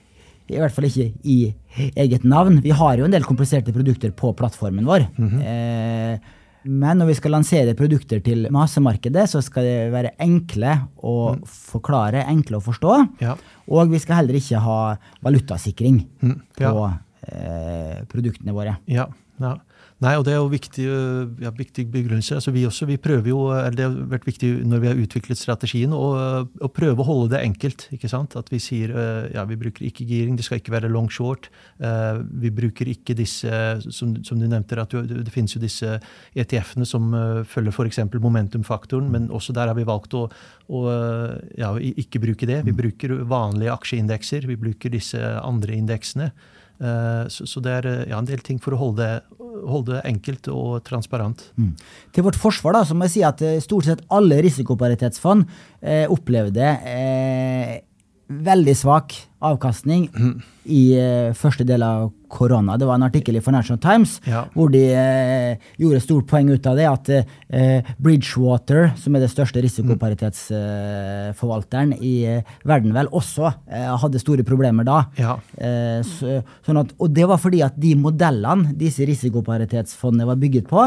I 0.51 0.59
hvert 0.59 0.73
fall 0.75 0.85
ikke 0.89 1.13
i 1.25 1.55
eget 1.97 2.25
navn. 2.25 2.61
Vi 2.65 2.71
har 2.71 2.97
jo 2.99 3.05
en 3.07 3.11
del 3.15 3.23
kompliserte 3.25 3.73
produkter 3.73 4.11
på 4.13 4.35
plattformen 4.37 4.85
vår. 4.85 5.07
eh, 5.41 6.19
men 6.65 6.99
når 6.99 7.07
vi 7.09 7.15
skal 7.19 7.33
lansere 7.35 7.75
produkter 7.75 8.21
til 8.23 8.45
massemarkedet, 8.55 9.25
så 9.29 9.41
skal 9.43 9.65
det 9.67 9.79
være 9.91 10.13
enkle 10.23 10.77
å 11.03 11.35
forklare, 11.45 12.23
enkle 12.31 12.61
å 12.61 12.63
forstå. 12.63 12.93
Ja. 13.21 13.33
Og 13.67 13.91
vi 13.91 13.99
skal 13.99 14.21
heller 14.21 14.35
ikke 14.39 14.61
ha 14.63 14.97
valutasikring 15.27 16.07
Mm, 16.23 16.37
ja. 16.61 16.71
på 16.71 16.85
eh, 17.33 18.05
produktene 18.07 18.55
våre. 18.55 18.77
Ja, 18.87 19.09
ja. 19.41 19.57
Nei, 20.03 20.17
og 20.19 20.25
det 20.27 20.33
er 20.35 20.41
jo 20.41 20.49
viktig, 20.51 20.85
øh, 20.91 21.29
ja, 21.45 21.51
viktig 21.55 21.85
begrunnelse. 21.93 22.35
Altså 22.35 22.51
vi 22.51 22.65
også, 22.67 22.89
vi 22.89 22.97
prøver 22.99 23.29
jo, 23.29 23.39
eller 23.55 23.77
Det 23.77 23.85
har 23.85 23.95
vært 24.11 24.27
viktig 24.27 24.49
når 24.67 24.81
vi 24.83 24.89
har 24.89 24.99
utviklet 24.99 25.39
strategien, 25.39 25.93
å, 25.95 26.71
prøve 26.75 27.05
å 27.05 27.07
holde 27.07 27.37
det 27.37 27.43
enkelt. 27.47 27.87
ikke 27.95 28.11
sant? 28.11 28.35
At 28.37 28.51
vi 28.51 28.59
sier 28.59 28.91
øh, 28.91 29.31
ja, 29.35 29.45
vi 29.47 29.57
bruker 29.61 29.87
ikke 29.87 30.07
giring, 30.09 30.37
det 30.37 30.45
skal 30.45 30.59
ikke 30.59 30.75
være 30.75 30.91
long 30.91 31.11
short. 31.11 31.51
vi 31.79 32.51
bruker 32.51 32.89
ikke 32.89 33.15
disse, 33.15 33.51
som, 33.91 34.17
som 34.25 34.39
du 34.41 34.47
nevnte, 34.47 34.81
at 34.81 34.91
det 34.91 35.33
finnes 35.33 35.55
jo 35.55 35.61
disse 35.63 35.99
ETF-ene 36.35 36.87
som 36.87 37.13
følger 37.47 37.73
f.eks. 37.73 38.01
momentumfaktoren, 38.15 39.11
men 39.11 39.31
også 39.31 39.53
der 39.53 39.71
har 39.71 39.77
vi 39.79 39.87
valgt 39.87 40.15
å, 40.15 40.27
å 40.69 40.83
ja, 41.59 41.75
ikke 41.79 42.23
bruke 42.23 42.47
det. 42.47 42.63
Vi 42.67 42.75
bruker 42.75 43.23
vanlige 43.29 43.75
aksjeindekser, 43.75 44.47
vi 44.51 44.59
bruker 44.59 44.91
disse 44.91 45.21
andre 45.43 45.79
indeksene. 45.79 46.33
Eh, 46.81 47.25
Så, 47.29 47.61
det 47.63 47.73
er 47.81 47.87
eh, 47.87 48.05
ja, 48.11 48.19
en 48.19 48.29
del 48.29 48.41
ting 48.45 48.61
for 48.63 48.75
å 48.75 48.81
holde 48.81 49.03
det, 49.05 49.39
holde 49.69 49.97
det 49.97 50.03
enkelt 50.09 50.49
og 50.53 50.83
transparent. 50.87 51.45
Mm. 51.57 51.75
Til 52.13 52.27
vårt 52.27 52.39
forsvar 52.41 52.79
da, 52.79 52.85
så 52.89 52.97
må 52.97 53.07
jeg 53.07 53.17
si 53.17 53.25
at 53.27 53.43
eh, 53.43 53.61
stort 53.63 53.87
sett 53.87 54.03
alle 54.11 54.41
risikoparitetsfond 54.43 55.45
eh, 55.81 56.07
opplevde 56.11 56.73
eh, 56.89 57.77
veldig 58.33 58.75
svak 58.79 59.15
avkastning 59.43 60.07
i 60.71 60.93
eh, 60.95 61.33
første 61.35 61.65
del 61.67 61.83
av 61.83 62.13
korona. 62.33 62.77
Det 62.81 62.87
var 62.89 62.95
en 62.97 63.05
artikkel 63.09 63.37
i 63.37 63.43
Financial 63.45 63.77
Times 63.83 64.15
Ja. 64.25 64.45
hvor 64.55 64.71
de 64.73 64.81
eh, 64.97 65.57
gjorde 65.83 66.01
stort 66.01 66.27
poeng 66.31 66.49
ut 66.55 66.67
av 66.71 66.79
det, 66.79 66.87
at 66.89 67.11
eh, 67.13 67.83
Bridgewater, 68.01 68.93
som 68.97 69.17
er 69.19 69.25
det 69.27 69.33
største 69.35 69.61
risikoparitetsforvalteren 69.65 71.93
i 72.01 72.15
eh, 72.29 72.43
verden, 72.69 72.95
vel 72.97 73.09
også 73.13 73.51
eh, 73.69 73.91
hadde 74.03 74.21
store 74.23 74.45
problemer 74.49 74.85
da. 74.89 74.99
Ja. 75.21 75.35
Eh, 75.59 76.01
så, 76.07 76.39
sånn 76.67 76.81
at, 76.85 76.89
og 77.03 77.09
det 77.17 77.27
var 77.29 77.39
fordi 77.43 77.61
at 77.67 77.75
de 77.81 77.93
modellene 77.99 78.73
disse 78.79 79.05
risikoparitetsfondene 79.09 80.29
var 80.31 80.39
bygget 80.41 80.67
på, 80.71 80.81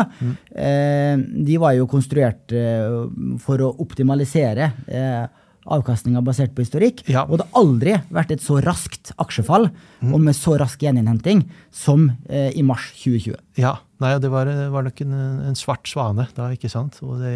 eh, 0.55 1.15
de 1.19 1.55
var 1.61 1.73
jo 1.77 1.87
konstruert 1.91 2.53
for 3.43 3.57
å 3.63 3.73
optimalisere 3.83 4.65
eh, 4.87 5.25
avkastninga 5.65 6.21
basert 6.25 6.53
på 6.55 6.63
historikk. 6.65 7.03
Ja. 7.09 7.25
Og 7.25 7.39
det 7.39 7.47
har 7.47 7.61
aldri 7.61 7.95
vært 8.13 8.35
et 8.35 8.43
så 8.45 8.59
raskt 8.63 9.13
aksjefall 9.21 9.69
og 10.05 10.19
med 10.21 10.37
så 10.37 10.55
rask 10.61 10.81
gjeninnhenting 10.85 11.45
som 11.73 12.11
eh, 12.29 12.51
i 12.53 12.63
mars 12.65 12.91
2020. 13.01 13.39
Ja. 13.61 13.77
Nei, 14.03 14.13
det 14.19 14.29
var, 14.31 14.49
var 14.73 14.85
nok 14.85 15.01
en, 15.05 15.15
en 15.49 15.57
svart 15.57 15.87
svane 15.87 16.27
da, 16.35 16.51
ikke 16.53 16.69
sant. 16.71 16.99
Og 17.05 17.21
det, 17.23 17.33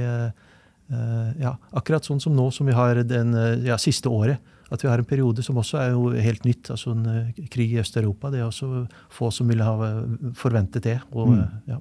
eh, 0.91 1.29
ja, 1.41 1.55
akkurat 1.79 2.05
sånn 2.05 2.21
som 2.21 2.35
nå 2.37 2.49
som 2.55 2.69
vi 2.69 2.77
har 2.77 3.01
den 3.07 3.33
eh, 3.33 3.67
ja, 3.71 3.79
siste 3.81 4.11
året. 4.11 4.41
At 4.69 4.83
vi 4.83 4.89
har 4.91 5.01
en 5.01 5.07
periode 5.07 5.41
som 5.41 5.57
også 5.57 5.79
er 5.81 5.93
jo 5.95 6.11
helt 6.13 6.43
nytt. 6.45 6.69
altså 6.69 6.93
en 6.93 7.05
eh, 7.09 7.45
Krig 7.49 7.73
i 7.73 7.79
Øst-Europa. 7.81 8.29
Det 8.29 8.43
er 8.43 8.49
også 8.49 8.85
få 9.09 9.31
som 9.33 9.49
ville 9.49 9.65
ha 9.65 9.87
eh, 9.87 10.33
forventet 10.37 10.85
det. 10.85 10.99
Og, 11.11 11.33
eh, 11.39 11.73
ja. 11.73 11.79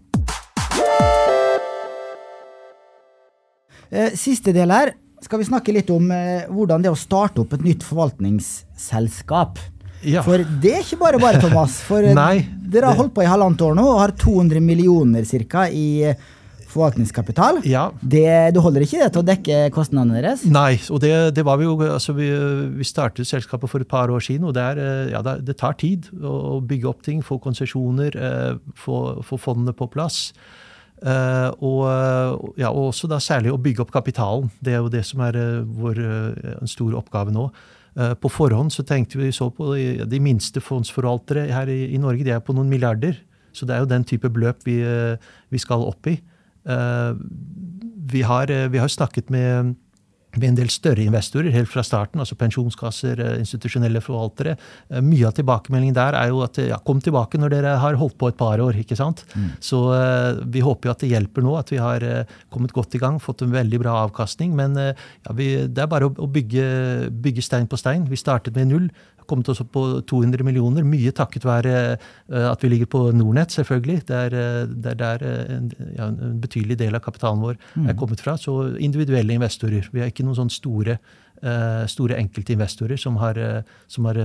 Eh, 3.91 4.17
Siste 4.17 4.53
del 4.57 4.73
her 4.73 4.95
skal 5.25 5.41
vi 5.41 5.49
snakke 5.49 5.75
litt 5.75 5.91
om 5.95 6.11
eh, 6.15 6.47
hvordan 6.53 6.85
det 6.85 6.91
er 6.91 6.97
å 6.97 7.01
starte 7.01 7.43
opp 7.43 7.57
et 7.57 7.67
nytt 7.67 7.85
forvaltningsselskap. 7.87 9.61
Ja. 10.07 10.23
For 10.23 10.43
det 10.63 10.75
er 10.77 10.83
ikke 10.85 11.01
bare 11.01 11.21
bare, 11.21 11.41
Thomas. 11.43 11.81
For 11.87 12.07
eh, 12.07 12.43
dere 12.73 12.91
har 12.91 12.99
holdt 12.99 13.15
på 13.17 13.25
i 13.25 13.31
halvannet 13.31 13.63
år 13.67 13.79
nå 13.79 13.87
og 13.91 14.03
har 14.03 14.15
200 14.19 14.63
millioner 14.63 15.27
cirka 15.29 15.67
i 15.75 15.89
eh, 16.11 16.27
forvaltningskapital. 16.69 17.63
ja. 17.65 17.87
Det, 18.01 18.53
du 18.55 18.61
holder 18.61 18.85
ikke 18.85 19.01
det 19.01 19.09
til 19.15 19.23
å 19.23 19.27
dekke 19.27 19.59
kostnadene 19.75 20.21
deres? 20.21 20.45
Nei, 20.45 20.77
og 20.93 21.01
det, 21.03 21.13
det 21.35 21.45
var 21.49 21.59
vi 21.59 21.67
jo 21.67 21.79
altså 21.87 22.13
vi, 22.13 22.29
vi 22.77 22.87
startet 22.87 23.27
selskapet 23.27 23.73
for 23.73 23.83
et 23.83 23.89
par 23.89 24.13
år 24.13 24.23
siden, 24.23 24.47
og 24.47 24.55
det, 24.55 24.67
er, 24.75 24.83
eh, 24.85 25.13
ja, 25.17 25.25
det, 25.25 25.57
tar 25.59 25.79
tid 25.81 26.11
å 26.21 26.61
bygge 26.61 26.91
opp 26.93 27.03
ting, 27.09 27.25
få 27.25 27.41
konsesjoner, 27.43 28.15
få, 28.79 28.99
få 29.27 29.41
fondene 29.41 29.75
på 29.75 29.89
plass. 29.91 30.29
Eh, 30.99 31.51
og, 31.63 31.83
eh, 31.89 32.63
ja, 32.65 32.71
og 32.71 32.91
også 32.91 33.11
da 33.11 33.21
særlig 33.23 33.53
å 33.55 33.61
bygge 33.63 33.85
opp 33.85 33.93
kapitalen. 33.95 34.51
Det 34.61 34.75
er 34.75 34.83
jo 34.83 34.93
det 34.93 35.05
som 35.07 35.21
er 35.27 35.37
uh, 35.39 35.63
vår 35.63 36.01
uh, 36.03 36.31
store 36.63 36.73
stor 36.73 36.97
oppgave 37.03 37.35
nå. 37.35 37.49
Eh, 37.99 38.15
på 38.15 38.31
forhånd 38.31 38.71
så 38.71 38.85
tenkte 38.87 39.19
vi 39.19 39.33
så 39.35 39.49
på 39.51 39.73
de, 39.73 40.05
de 40.07 40.21
minste 40.23 40.63
fondsforvaltere 40.63 41.49
her 41.51 41.71
i, 41.73 41.81
i 41.95 41.99
Norge, 42.01 42.27
de 42.27 42.35
er 42.35 42.45
på 42.45 42.55
noen 42.55 42.71
milliarder. 42.71 43.17
Så 43.57 43.67
det 43.67 43.75
er 43.75 43.83
jo 43.83 43.91
den 43.91 44.07
type 44.07 44.31
beløp 44.31 44.63
vi, 44.69 44.79
eh, 44.87 45.17
vi 45.51 45.59
skal 45.59 45.87
opp 45.89 46.07
i. 46.11 46.19
Eh, 46.69 47.13
vi 48.13 48.23
har, 48.23 48.53
eh, 48.55 48.69
vi 48.71 48.79
har 48.79 48.93
snakket 48.93 49.33
med, 49.35 49.75
med 50.41 50.53
en 50.53 50.59
del 50.61 50.71
større 50.73 51.05
investorer 51.05 51.55
helt 51.55 51.71
fra 51.71 51.85
starten, 51.87 52.21
altså 52.23 52.37
pensjonskasser, 52.39 53.21
eh, 53.25 53.39
institusjonelle 53.43 54.03
forvaltere. 54.05 54.57
Eh, 54.91 55.03
Mye 55.05 55.27
av 55.29 55.37
tilbakemeldingen 55.37 55.97
der 55.97 56.17
er 56.19 56.33
jo 56.33 56.43
at 56.47 56.61
ja, 56.63 56.79
kom 56.85 57.03
tilbake 57.05 57.41
når 57.41 57.55
dere 57.55 57.77
har 57.83 57.99
holdt 58.01 58.19
på 58.19 58.31
et 58.33 58.39
par 58.39 58.61
år. 58.63 58.79
ikke 58.79 58.97
sant? 58.99 59.25
Så 59.61 59.83
eh, 59.95 60.41
vi 60.47 60.65
håper 60.65 60.89
jo 60.89 60.95
at 60.95 61.05
det 61.05 61.13
hjelper 61.13 61.45
nå, 61.45 61.57
at 61.59 61.73
vi 61.73 61.83
har 61.83 62.05
kommet 62.53 62.73
godt 62.73 62.95
i 62.95 63.03
gang, 63.03 63.19
fått 63.23 63.43
en 63.43 63.53
veldig 63.55 63.83
bra 63.83 63.99
avkastning. 64.07 64.55
Men 64.57 64.77
ja, 64.79 65.35
vi, 65.35 65.67
det 65.67 65.85
er 65.85 65.91
bare 65.91 66.09
å 66.09 66.29
bygge, 66.31 67.11
bygge 67.11 67.45
stein 67.45 67.69
på 67.69 67.79
stein. 67.81 68.07
Vi 68.09 68.19
startet 68.19 68.57
med 68.57 68.71
null. 68.73 68.91
Kommet 69.29 69.49
oss 69.53 69.61
opp 69.63 69.71
på 69.75 69.85
200 70.09 70.45
millioner, 70.47 70.87
mye 70.89 71.13
takket 71.13 71.45
være 71.45 71.75
eh, 71.95 72.49
at 72.49 72.65
vi 72.65 72.73
ligger 72.73 72.91
på 72.91 73.05
Nordnett, 73.13 73.53
selvfølgelig. 73.55 74.03
Det 74.09 74.19
er 74.25 74.37
eh, 74.39 74.61
det 74.69 74.95
er 74.95 75.01
der 75.03 75.25
eh, 75.29 75.55
en, 75.57 75.71
ja, 75.97 76.09
en 76.09 76.39
betydelig 76.43 76.79
del 76.81 76.97
av 76.97 77.05
kapitalen 77.05 77.45
vår 77.45 77.59
er 77.85 77.97
kommet 77.99 78.25
fra. 78.25 78.39
Så 78.41 78.57
individuelle 78.81 79.37
investorer. 79.37 79.91
Vi 79.93 80.03
har 80.03 80.13
ikke 80.13 80.27
noen 80.27 80.41
sånne 80.43 80.57
store, 80.59 81.01
store 81.87 82.17
enkeltinvestorer 82.19 82.99
som, 82.99 83.15
har, 83.23 83.37
som, 83.87 84.09
har, 84.09 84.17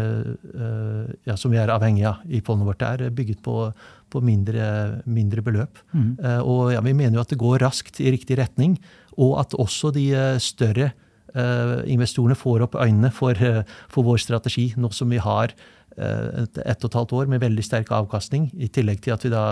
ja, 1.29 1.35
som 1.37 1.51
vi 1.53 1.59
er 1.61 1.69
avhengig 1.69 2.07
av 2.09 2.23
i 2.25 2.39
fondet 2.41 2.65
vårt. 2.65 2.81
Det 2.81 3.05
er 3.05 3.13
bygget 3.13 3.43
på, 3.45 3.67
på 4.13 4.21
mindre, 4.25 5.01
mindre 5.05 5.43
beløp. 5.45 5.81
Eh, 5.93 6.41
og 6.41 6.73
ja, 6.73 6.81
vi 6.85 6.95
mener 6.97 7.17
jo 7.17 7.23
at 7.23 7.33
det 7.33 7.41
går 7.41 7.61
raskt 7.65 8.01
i 8.03 8.11
riktig 8.13 8.37
retning, 8.41 8.77
og 9.17 9.37
at 9.41 9.55
også 9.61 9.93
de 9.93 10.07
større 10.41 10.91
investorene 11.33 12.37
får 12.37 12.67
opp 12.67 12.75
øynene 12.75 13.11
for, 13.13 13.33
eh, 13.33 13.63
for 13.89 14.03
vår 14.03 14.21
strategi, 14.21 14.73
nå 14.77 14.91
som 14.93 15.09
vi 15.09 15.17
har 15.17 15.53
eh, 15.97 16.43
et, 16.43 16.57
ett 16.57 16.83
og 16.83 16.89
et 16.89 16.97
halvt 16.97 17.13
år 17.13 17.29
med 17.31 17.41
veldig 17.41 17.63
sterk 17.65 17.91
avkastning. 17.93 18.49
I 18.53 18.69
tillegg 18.73 19.01
til 19.03 19.13
at 19.15 19.25
vi 19.25 19.31
da, 19.33 19.43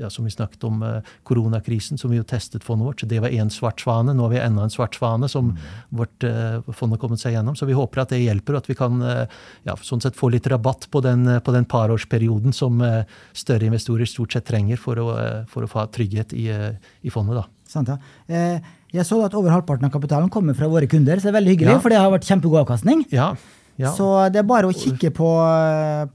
ja, 0.00 0.10
som 0.10 0.26
vi 0.26 0.34
snakket 0.34 0.64
om 0.68 0.82
eh, 0.82 1.12
koronakrisen, 1.28 1.98
som 1.98 2.10
vi 2.12 2.20
jo 2.20 2.26
testet 2.28 2.66
fondet 2.66 2.88
vårt. 2.88 3.02
Så 3.02 3.10
det 3.10 3.20
var 3.24 3.34
én 3.34 3.50
svart 3.52 3.82
svane. 3.82 4.14
Nå 4.14 4.26
har 4.26 4.34
vi 4.34 4.40
enda 4.42 4.66
en 4.66 4.74
svart 4.74 4.98
svane 4.98 5.28
som 5.30 5.54
vårt 5.90 6.26
eh, 6.26 6.60
fond 6.72 6.94
har 6.94 7.02
kommet 7.02 7.22
seg 7.22 7.36
gjennom. 7.36 7.56
Så 7.58 7.68
vi 7.68 7.76
håper 7.78 8.04
at 8.04 8.14
det 8.14 8.22
hjelper, 8.22 8.56
og 8.56 8.64
at 8.64 8.70
vi 8.70 8.78
kan 8.78 9.02
eh, 9.02 9.38
ja, 9.68 9.76
sånn 9.82 10.02
sett 10.04 10.18
få 10.18 10.32
litt 10.34 10.48
rabatt 10.50 10.88
på 10.90 11.02
den, 11.04 11.26
på 11.44 11.54
den 11.54 11.68
parårsperioden 11.68 12.56
som 12.56 12.82
eh, 12.84 13.04
større 13.36 13.70
investorer 13.70 14.08
stort 14.08 14.34
sett 14.36 14.48
trenger 14.48 14.80
for 14.80 15.02
å, 15.02 15.12
eh, 15.18 15.44
for 15.50 15.66
å 15.66 15.70
få 15.70 15.86
trygghet 15.94 16.34
i, 16.34 16.48
eh, 16.54 16.74
i 17.02 17.14
fondet. 17.14 17.42
da. 17.42 17.46
Sant, 17.68 17.88
ja. 17.92 17.98
Eh, 18.28 18.58
jeg 18.96 19.04
så 19.04 19.20
at 19.26 19.34
over 19.36 19.52
halvparten 19.52 19.84
av 19.84 19.92
kapitalen 19.92 20.30
kommer 20.32 20.56
fra 20.56 20.66
våre 20.72 20.88
kunder, 20.88 21.20
så 21.20 21.28
det 21.28 21.34
er 21.34 21.38
veldig 21.40 21.52
hyggelig, 21.54 21.74
Ja. 21.76 21.78
for 21.84 21.92
det 21.92 21.98
har 22.00 22.10
vært 22.10 22.24
kjempegod 22.28 22.62
avkastning. 22.64 23.04
Ja, 23.12 23.34
ja. 23.78 23.92
Så 23.94 24.06
det 24.32 24.40
er 24.40 24.46
bare 24.48 24.66
å 24.66 24.74
kikke 24.74 25.12
på, 25.14 25.28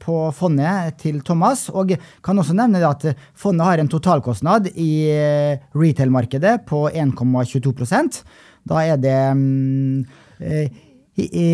på 0.04 0.16
fondet 0.36 0.98
til 1.00 1.22
Thomas. 1.24 1.70
Og 1.72 1.94
kan 2.22 2.36
også 2.42 2.52
nevne 2.58 2.82
at 2.84 3.06
fondet 3.40 3.64
har 3.70 3.80
en 3.80 3.88
totalkostnad 3.88 4.68
i 4.76 4.90
retail-markedet 5.72 6.66
på 6.68 6.90
1,22% 6.92 8.24
Da 8.68 8.82
er 8.84 8.98
det 9.00 9.16
eh, 10.42 10.68
i, 11.16 11.24
i, 11.30 11.48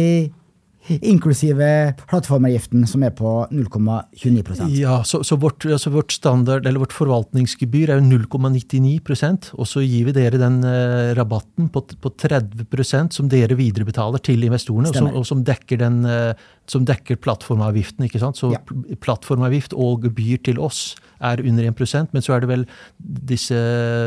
inklusive 0.97 1.69
plattformavgiften, 2.09 2.85
som 2.89 3.03
er 3.05 3.13
på 3.15 3.33
0,29% 3.51 4.69
Ja, 4.79 4.99
så, 5.07 5.21
så 5.23 5.37
vårt, 5.39 5.65
altså 5.65 5.93
vårt 5.93 6.13
standard, 6.15 6.65
eller 6.65 6.83
vårt 6.83 6.95
forvaltningsgebyr 6.95 7.93
er 7.93 8.01
jo 8.01 8.07
0,99% 8.09 9.51
og 9.59 9.67
så 9.69 9.83
gir 9.83 10.07
vi 10.09 10.15
dere 10.15 10.39
den 10.41 10.61
eh, 10.67 11.11
rabatten 11.17 11.69
på, 11.73 11.83
på 12.01 12.13
30% 12.23 13.15
som 13.15 13.29
dere 13.31 13.57
viderebetaler 13.59 14.21
til 14.23 14.45
investorene, 14.47 14.89
og 14.91 14.97
som, 14.97 15.09
og 15.21 15.27
som 15.27 15.43
dekker, 15.45 15.81
den, 15.81 16.01
eh, 16.07 16.49
som 16.69 16.85
dekker 16.85 17.17
plattformavgiften. 17.17 18.05
ikke 18.05 18.19
sant? 18.21 18.37
Så 18.37 18.51
Ja. 18.53 18.59
plattformavgift 19.01 19.73
og 19.73 20.03
gebyr 20.05 20.41
til 20.43 20.59
oss 20.59 20.95
er 21.19 21.41
under 21.41 21.63
1% 21.65 22.13
men 22.13 22.21
så 22.21 22.35
er 22.35 22.39
det 22.41 22.49
vel, 22.49 22.65
disse, 23.01 23.55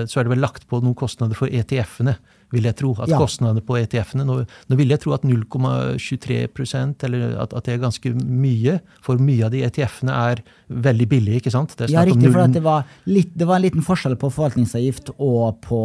så 0.08 0.20
er 0.20 0.24
det 0.24 0.30
vel 0.36 0.40
lagt 0.40 0.66
på 0.70 0.80
noen 0.82 0.94
kostnader 0.94 1.34
for 1.34 1.48
ETF-ene. 1.48 2.16
vil 2.52 2.64
jeg 2.64 2.76
tro. 2.76 2.90
At 3.00 3.08
Ja. 3.08 3.16
kostnadene 3.16 3.62
på 3.64 3.78
ETF-ene 3.80 4.26
nå, 4.28 4.46
nå 4.68 4.76
vil 4.76 4.88
jeg 4.92 5.00
tro 5.00 5.14
at 5.14 5.22
0,23% 5.24 7.02
eller 7.06 7.38
at, 7.40 7.54
at 7.56 7.64
det 7.64 7.72
er 7.74 7.78
ganske 7.80 8.12
mye. 8.20 8.74
For 9.00 9.16
mye 9.16 9.46
av 9.46 9.52
de 9.54 9.62
ETF-ene 9.64 10.12
er 10.12 10.42
veldig 10.70 11.06
billige, 11.08 11.40
ikke 11.40 11.50
sant? 11.54 11.74
Det 11.78 11.88
Ja, 11.88 12.04
riktig, 12.04 12.30
for 12.32 12.46
det 12.52 12.62
var, 12.62 12.84
litt, 13.06 13.32
det 13.36 13.46
var 13.48 13.56
en 13.56 13.62
liten 13.64 13.80
forskjell 13.84 14.16
på 14.20 14.30
forvaltningsavgift 14.32 15.14
og 15.18 15.62
på 15.64 15.80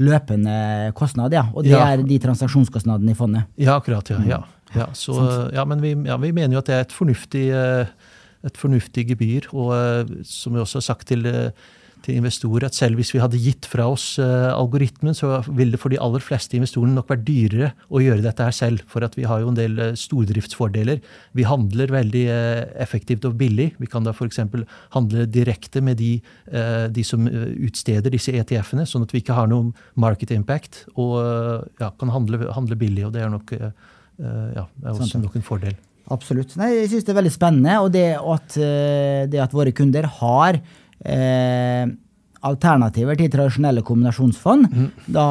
løpende 0.00 0.92
kostnad, 0.96 1.32
ja. 1.36 1.44
Og 1.54 1.64
det 1.64 1.72
Ja. 1.72 1.84
er 1.92 2.02
de 2.02 2.18
transaksjonskostnadene 2.18 3.10
i 3.10 3.14
fondet. 3.14 3.44
Ja, 3.58 3.78
akkurat. 3.78 4.08
Ja. 4.08 4.20
ja. 4.24 4.42
Ja, 4.76 4.86
så, 4.94 5.18
ja 5.54 5.66
men 5.66 5.82
vi, 5.82 5.96
ja, 6.06 6.18
vi 6.20 6.32
mener 6.36 6.56
jo 6.56 6.62
at 6.62 6.70
det 6.70 6.78
er 6.78 6.86
et 6.86 6.94
fornuftig, 6.94 7.50
eh, 7.56 7.90
et 8.46 8.56
fornuftig 8.60 9.08
gebyr. 9.10 9.50
Og 9.52 9.74
eh, 9.76 10.16
som 10.26 10.54
vi 10.54 10.62
også 10.62 10.80
har 10.80 10.90
sagt 10.92 11.10
til, 11.10 11.26
eh, 11.26 11.50
til 12.00 12.16
investorer, 12.16 12.64
at 12.70 12.76
selv 12.78 12.96
hvis 12.96 13.10
vi 13.12 13.20
hadde 13.20 13.40
gitt 13.42 13.66
fra 13.68 13.84
oss 13.92 14.14
algoritmen, 14.16 15.12
så 15.12 15.42
ville 15.50 15.74
det 15.74 15.80
for 15.82 15.92
de 15.92 15.98
aller 16.00 16.22
fleste 16.24 16.56
investorene 16.56 16.94
nok 16.96 17.10
vært 17.10 17.26
dyrere 17.26 17.68
å 17.92 18.00
gjøre 18.00 18.24
dette 18.24 18.46
her 18.46 18.56
selv. 18.56 18.86
For 18.88 19.04
at 19.04 19.18
vi 19.18 19.26
har 19.28 19.42
jo 19.42 19.50
en 19.50 19.58
del 19.58 19.76
stordriftsfordeler. 20.00 21.02
Vi 21.36 21.44
handler 21.44 21.92
veldig 21.92 22.24
effektivt 22.80 23.28
og 23.28 23.36
billig. 23.42 23.74
Vi 23.76 23.90
kan 23.92 24.08
da 24.08 24.16
f.eks. 24.16 24.40
handle 24.96 25.28
direkte 25.28 25.84
med 25.84 26.00
de, 26.00 26.14
de 26.88 27.04
som 27.04 27.28
utsteder 27.28 28.16
disse 28.16 28.32
ETF-ene, 28.32 28.88
sånn 28.88 29.04
at 29.04 29.12
vi 29.12 29.20
ikke 29.20 29.36
har 29.36 29.52
noen 29.52 29.74
market 29.92 30.32
impact, 30.32 30.86
og 30.96 31.20
ja, 31.84 31.92
kan 32.00 32.16
handle, 32.16 32.46
handle 32.48 32.80
billig. 32.80 33.10
og 33.10 33.12
det 33.12 33.26
er 33.26 33.34
nok 33.36 33.58
ja, 34.20 34.66
det 34.76 34.86
er 34.86 34.92
også 34.92 35.16
ja. 35.18 35.22
nok 35.24 35.38
en 35.38 35.46
fordel. 35.46 35.78
Absolutt. 36.10 36.56
Nei, 36.58 36.72
jeg 36.74 36.90
syns 36.90 37.06
det 37.06 37.12
er 37.12 37.20
veldig 37.20 37.34
spennende, 37.34 37.74
og 37.84 37.90
det 37.94 38.06
at, 38.18 38.56
eh, 38.58 39.24
det 39.30 39.42
at 39.42 39.52
våre 39.54 39.72
kunder 39.76 40.08
har 40.18 40.58
eh, 40.58 41.84
alternativer 42.50 43.18
til 43.20 43.30
tradisjonelle 43.30 43.84
kombinasjonsfond, 43.86 44.66
da, 45.12 45.26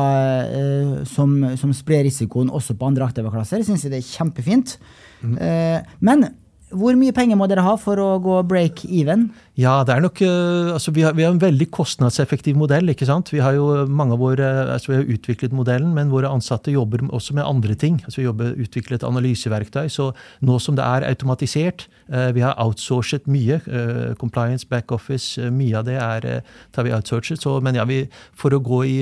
eh, 0.45 0.93
som, 1.09 1.35
som 1.59 1.73
sprer 1.75 2.05
risikoen 2.07 2.51
også 2.53 2.77
på 2.79 2.91
andre 2.91 3.09
aktive 3.09 3.33
klasser, 3.33 3.65
syns 3.65 3.85
jeg 3.85 3.95
det 3.95 4.01
er 4.03 4.11
kjempefint. 4.11 4.77
Eh, 5.25 5.79
men 6.05 6.29
hvor 6.69 6.97
mye 6.99 7.13
penger 7.15 7.37
må 7.39 7.47
dere 7.49 7.63
ha 7.65 7.73
for 7.81 7.99
å 8.01 8.07
gå 8.21 8.39
break 8.49 8.83
even? 8.85 9.29
Ja, 9.59 9.81
det 9.83 9.95
er 9.95 10.03
nok, 10.03 10.21
eh, 10.23 10.69
altså 10.75 10.93
vi, 10.95 11.03
har, 11.03 11.15
vi 11.17 11.25
har 11.25 11.33
en 11.33 11.41
veldig 11.41 11.67
kostnadseffektiv 11.73 12.55
modell. 12.59 12.91
ikke 12.93 13.07
sant? 13.09 13.31
Vi 13.33 13.41
har 13.43 13.57
jo 13.57 13.85
mange 13.89 14.15
av 14.15 14.21
våre, 14.21 14.47
altså 14.75 14.93
vi 14.93 14.99
har 14.99 15.09
utviklet 15.15 15.55
modellen, 15.55 15.91
men 15.97 16.13
våre 16.13 16.29
ansatte 16.31 16.71
jobber 16.71 17.03
også 17.09 17.35
med 17.35 17.47
andre 17.47 17.75
ting. 17.75 17.97
Altså 18.05 18.21
Vi 18.21 18.27
jobber 18.27 18.53
utviklet 18.55 19.03
analyseverktøy. 19.03 19.89
Så 19.91 20.11
nå 20.45 20.59
som 20.63 20.77
det 20.77 20.85
er 20.85 21.07
automatisert, 21.09 21.87
eh, 22.07 22.29
vi 22.37 22.45
har 22.45 22.55
outsourcet 22.61 23.27
mye. 23.27 23.59
Eh, 23.65 24.13
compliance, 24.21 24.67
backoffice, 24.69 25.49
mye 25.51 25.81
av 25.81 25.89
det 25.89 25.97
er, 25.99 26.29
tar 26.71 26.87
vi 26.87 26.93
outsourcet. 26.95 27.41
Så, 27.41 27.57
men 27.65 27.75
ja, 27.75 27.87
vi, 27.89 28.03
for 28.31 28.53
å 28.55 28.61
gå 28.63 28.83
i 28.85 28.97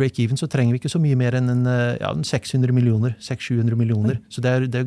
break-even 0.00 0.40
så 0.40 0.48
trenger 0.50 0.74
vi 0.74 0.82
ikke 0.82 0.92
så 0.96 1.02
mye 1.02 1.20
mer 1.20 1.36
enn 1.38 1.52
en, 1.52 1.64
ja, 2.00 2.14
600 2.16 2.72
millioner. 2.74 3.14
600-700 3.20 3.78
millioner. 3.78 4.18
Så 4.32 4.42
det 4.42 4.50
er, 4.50 4.66
det, 4.66 4.82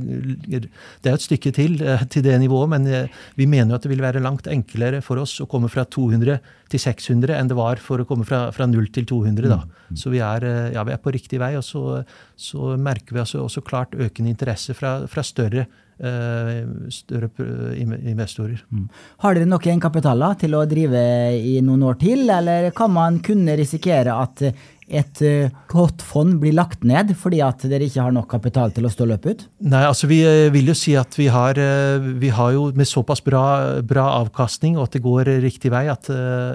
det 1.04 1.12
er 1.12 1.16
et 1.16 1.24
stykke 1.24 1.54
til 1.56 1.80
til 2.16 2.26
det 2.26 2.40
nivået, 2.42 2.72
men 2.76 2.88
vi 3.36 3.48
mener 3.50 3.74
jo 3.74 3.80
at 3.80 3.86
det 3.86 3.92
vil 3.92 4.04
være 4.04 4.24
langt 4.24 4.50
enklere 4.52 5.04
for 5.06 5.22
oss 5.22 5.38
å 5.44 5.50
komme 5.52 5.70
fra 5.72 5.86
200 5.86 6.40
til 6.72 6.82
600 6.82 7.36
enn 7.38 7.50
det 7.50 7.58
var 7.58 7.82
for 7.82 8.02
å 8.02 8.08
komme 8.10 8.26
fra, 8.28 8.48
fra 8.56 8.68
0 8.70 8.90
til 8.96 9.08
200. 9.10 9.50
Da. 9.52 9.62
Mm. 9.62 9.98
Så 10.02 10.12
vi 10.14 10.22
er, 10.24 10.46
eh, 10.50 10.74
ja, 10.76 10.84
vi 10.88 10.94
er, 10.96 11.02
på 11.02 11.14
riktig 11.14 11.40
vei. 11.42 11.54
Og 11.60 11.66
så, 11.66 12.02
så 12.36 12.76
merker 12.82 13.16
vi 13.16 13.24
også, 13.24 13.44
også, 13.46 13.66
klart 13.66 13.96
økende 13.96 14.34
interesse 14.34 14.76
fra, 14.78 14.98
fra 15.10 15.24
større, 15.26 15.66
uh, 16.02 16.90
større 16.94 17.30
investorer. 17.78 18.64
Mm. 18.70 18.88
Har 19.24 19.38
dere 19.38 19.50
nok 19.50 19.70
egenkapitaler 19.70 20.40
til 20.42 20.58
å 20.58 20.66
drive 20.70 21.04
i 21.38 21.58
noen 21.66 21.86
år 21.92 22.00
til, 22.02 22.26
eller 22.30 22.72
kan 22.78 22.94
man 22.94 23.22
kunne 23.26 23.58
risikere 23.60 24.18
at 24.26 24.48
et 24.86 25.22
uh, 25.26 25.54
godt 25.72 26.04
fond 26.06 26.36
blir 26.38 26.54
lagt 26.54 26.84
ned 26.86 27.10
fordi 27.18 27.40
at 27.42 27.64
dere 27.66 27.88
ikke 27.88 28.04
har 28.06 28.14
nok 28.14 28.28
kapital 28.30 28.74
til 28.74 28.86
å 28.86 28.92
stå 28.94 29.08
løpet 29.10 29.32
ut? 29.32 29.46
Nei, 29.72 29.82
altså 29.88 30.06
vi 30.10 30.20
uh, 30.22 30.52
vil 30.54 30.70
jo 30.70 30.76
si 30.78 30.94
at 31.00 31.18
vi 31.18 31.26
har, 31.34 31.58
uh, 31.58 32.06
vi 32.22 32.30
har 32.30 32.52
jo 32.54 32.68
med 32.78 32.86
såpass 32.86 33.24
bra, 33.26 33.82
bra, 33.82 34.06
avkastning 34.22 34.78
og 34.78 34.86
at 34.86 34.98
det 34.98 35.02
går 35.06 35.32
riktig 35.42 35.72
vei, 35.74 35.88
at, 35.90 36.08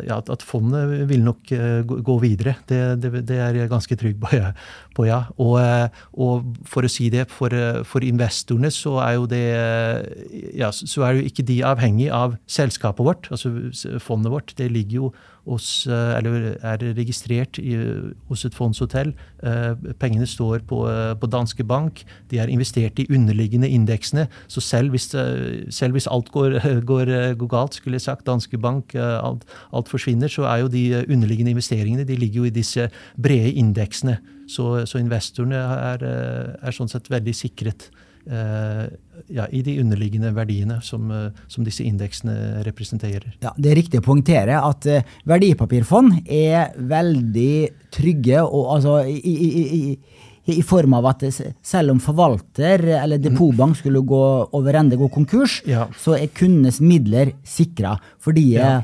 ja, 0.06 0.20
at 0.20 0.44
fondet 0.46 1.08
vil 1.10 1.24
nok 1.26 1.50
gå 2.06 2.16
videre. 2.22 2.54
Det, 2.68 2.78
det, 3.02 3.24
det, 3.26 3.40
er 3.42 3.58
jeg 3.58 3.72
ganske 3.72 3.98
trygg 3.98 4.20
på, 4.22 4.30
ja. 4.38 4.52
På, 4.94 5.06
ja. 5.08 5.24
Og, 5.42 5.58
og, 6.14 6.46
for 6.70 6.86
å 6.86 6.90
si 6.90 7.08
det, 7.12 7.26
for, 7.32 7.54
for, 7.88 8.06
investorene 8.06 8.70
så 8.74 8.96
er 9.02 9.16
jo 9.18 9.26
det 9.30 9.42
ja, 10.58 10.70
så 10.70 11.04
er 11.06 11.18
jo 11.18 11.26
ikke 11.26 11.46
de 11.46 11.60
avhengig 11.66 12.08
av 12.14 12.38
selskapet 12.50 13.06
vårt, 13.06 13.28
altså 13.34 13.52
fondet 14.02 14.32
vårt. 14.32 14.54
Det 14.58 14.70
ligger 14.70 15.00
jo 15.00 15.12
hos, 15.50 15.86
eh, 15.86 16.14
eller 16.18 16.54
er 16.62 16.82
registrert 16.96 17.58
i, 17.58 17.74
hos 18.30 18.44
et 18.46 18.56
fondshotell. 18.56 19.12
Eh, 19.42 19.74
pengene 20.00 20.28
står 20.28 20.64
på, 20.70 20.84
eh, 20.88 21.14
på, 21.18 21.30
Danske 21.30 21.64
Bank. 21.66 22.04
De 22.30 22.38
er 22.38 22.50
investert 22.52 22.98
i 22.98 23.06
underliggende 23.10 23.68
indeksene. 23.68 24.28
Så 24.48 24.62
selv 24.64 24.94
hvis, 24.94 25.10
selv 25.70 25.92
hvis 25.96 26.08
alt 26.10 26.30
går, 26.32 26.58
går, 26.90 27.34
går, 27.34 27.50
galt, 27.50 27.74
skulle 27.74 27.98
jeg 27.98 28.06
sagt, 28.06 28.26
Danske 28.26 28.58
Bank, 28.58 28.94
alt, 28.94 29.44
alt, 29.72 29.88
forsvinner, 29.88 30.28
så 30.28 30.46
er 30.46 30.62
jo 30.62 30.68
de 30.68 31.04
underliggende 31.08 31.50
investeringene 31.50 32.06
de 32.06 32.16
ligger 32.16 32.44
jo 32.44 32.44
i 32.44 32.54
disse 32.54 32.88
brede 33.20 33.52
indeksene. 33.52 34.18
Så, 34.50 34.86
så 34.86 34.98
investorene 34.98 35.56
er, 35.56 36.04
er 36.62 36.74
sånn 36.74 36.90
sett 36.90 37.10
veldig 37.10 37.34
sikret. 37.34 37.90
Eh, 38.26 38.86
ja, 39.32 39.46
i 39.48 39.62
de 39.64 39.78
underliggende 39.80 40.30
verdiene 40.36 40.80
som, 40.84 41.10
eh, 41.10 41.30
som, 41.48 41.64
disse 41.64 41.84
indeksene 41.84 42.62
representerer. 42.66 43.32
Ja, 43.40 43.52
Det 43.56 43.70
er 43.70 43.78
riktig 43.78 44.00
å 44.00 44.04
poengtere 44.04 44.60
at 44.60 44.86
eh, 44.86 45.02
verdipapirfond 45.24 46.28
er 46.28 46.74
veldig 46.76 47.70
trygge. 47.90 48.42
og 48.42 48.76
altså 48.76 49.00
i, 49.08 49.16
i, 49.16 49.64
i, 49.80 49.98
i 50.52 50.62
form 50.62 50.94
av 50.94 51.06
at 51.06 51.24
selv 51.62 51.90
om 51.90 52.00
forvalter 52.00 52.84
eller 53.00 53.18
depotbank 53.18 53.76
skulle 53.76 54.04
gå 54.04 54.24
over 54.52 54.74
ende, 54.74 54.96
gå 55.00 55.08
konkurs, 55.08 55.62
ja. 55.66 55.88
så 55.96 56.18
er 56.18 56.32
kundenes 56.34 56.80
midler 56.80 57.32
sikra. 57.44 57.96
Fordi 58.20 58.50
ja 58.54 58.80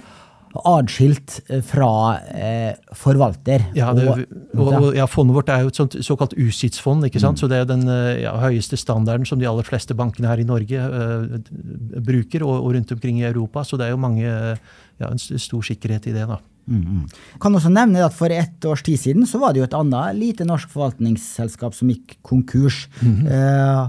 adskilt 0.65 1.41
eh, 1.49 1.63
fra 1.65 1.91
eh, 2.33 2.73
forvalter. 2.97 3.67
Ja, 3.77 3.93
det, 3.97 4.07
og, 4.09 4.25
og, 4.57 4.89
ja, 4.97 5.07
Fondet 5.11 5.37
vårt 5.37 5.53
er 5.53 5.65
jo 5.65 5.73
et 5.73 5.81
sånt, 5.81 5.97
såkalt 6.07 6.37
USITS-fond. 6.37 7.07
ikke 7.09 7.23
sant? 7.23 7.39
Mm. 7.39 7.43
Så 7.43 7.51
Det 7.53 7.61
er 7.61 7.69
den 7.69 7.87
eh, 7.93 8.23
ja, 8.25 8.35
høyeste 8.41 8.79
standarden 8.81 9.29
som 9.29 9.41
de 9.43 9.49
aller 9.49 9.67
fleste 9.67 9.97
bankene 9.97 10.31
her 10.31 10.43
i 10.43 10.49
Norge 10.49 10.81
uh, 10.81 11.39
bruker, 12.05 12.45
og, 12.47 12.59
og, 12.63 12.75
rundt 12.77 12.93
omkring 12.93 13.21
i 13.21 13.29
Europa. 13.29 13.65
Så 13.65 13.79
det 13.81 13.89
er 13.89 13.95
jo 13.95 14.03
mange, 14.03 14.27
ja, 14.27 15.09
en 15.11 15.21
stor 15.21 15.67
sikkerhet 15.67 16.11
i 16.11 16.17
det. 16.17 16.27
da. 16.31 16.41
Mm, 16.67 16.83
mm. 16.83 17.05
Kan 17.41 17.55
også 17.55 17.71
nevne 17.71 18.03
at 18.03 18.15
For 18.17 18.33
ett 18.35 18.65
års 18.67 18.83
tid 18.83 18.99
siden 18.99 19.27
så 19.31 19.39
var 19.39 19.55
det 19.55 19.63
jo 19.63 19.69
et 19.69 19.77
annet 19.79 20.19
lite 20.19 20.47
norsk 20.49 20.73
forvaltningsselskap 20.73 21.77
som 21.79 21.93
gikk 21.93 22.19
konkurs. 22.27 22.89
Mm 23.01 23.15
-hmm. 23.15 23.31
eh, 23.31 23.89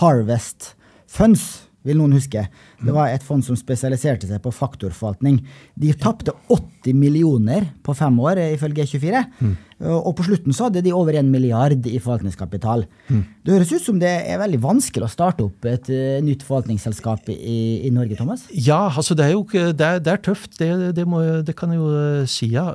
Harvest 0.00 0.74
Funds 1.06 1.68
vil 1.84 2.00
noen 2.00 2.16
huske. 2.16 2.48
Det 2.80 2.94
var 2.94 3.12
et 3.12 3.24
fond 3.24 3.44
som 3.44 3.58
spesialiserte 3.58 4.28
seg 4.28 4.42
på 4.44 4.52
faktorforvaltning. 4.54 5.40
De 5.78 5.92
tapte 5.98 6.34
80 6.52 6.96
millioner 6.98 7.70
på 7.84 7.94
fem 7.96 8.18
år, 8.20 8.40
ifølge 8.56 8.84
G24. 8.84 9.24
Mm. 9.40 9.54
Og 9.84 10.12
på 10.16 10.24
slutten 10.28 10.54
så 10.54 10.68
hadde 10.68 10.84
de 10.84 10.92
over 10.94 11.16
en 11.18 11.30
milliard 11.32 11.86
i 11.88 11.98
forvaltningskapital. 11.98 12.84
Mm. 13.08 13.22
Det 13.44 13.52
høres 13.52 13.72
ut 13.74 13.84
som 13.84 13.98
det 14.00 14.12
er 14.30 14.38
veldig 14.40 14.60
vanskelig 14.62 15.06
å 15.08 15.10
starte 15.10 15.44
opp 15.48 15.66
et 15.68 15.90
uh, 15.90 16.22
nytt 16.24 16.44
forvaltningsselskap 16.46 17.28
i, 17.34 17.58
i, 17.84 17.90
Norge, 17.92 18.16
Thomas? 18.16 18.46
Ja, 18.54 18.86
altså 18.88 19.16
det 19.18 19.26
er 19.26 19.34
jo 19.34 19.42
det 19.50 19.84
er, 19.84 20.00
det 20.04 20.12
er 20.12 20.22
tøft. 20.24 20.54
Det, 20.60 20.70
det, 20.96 21.06
må, 21.10 21.20
det, 21.44 21.56
kan 21.58 21.74
jeg 21.74 21.82
jo 21.82 21.90
uh, 21.90 22.22
si, 22.30 22.52
ja. 22.54 22.68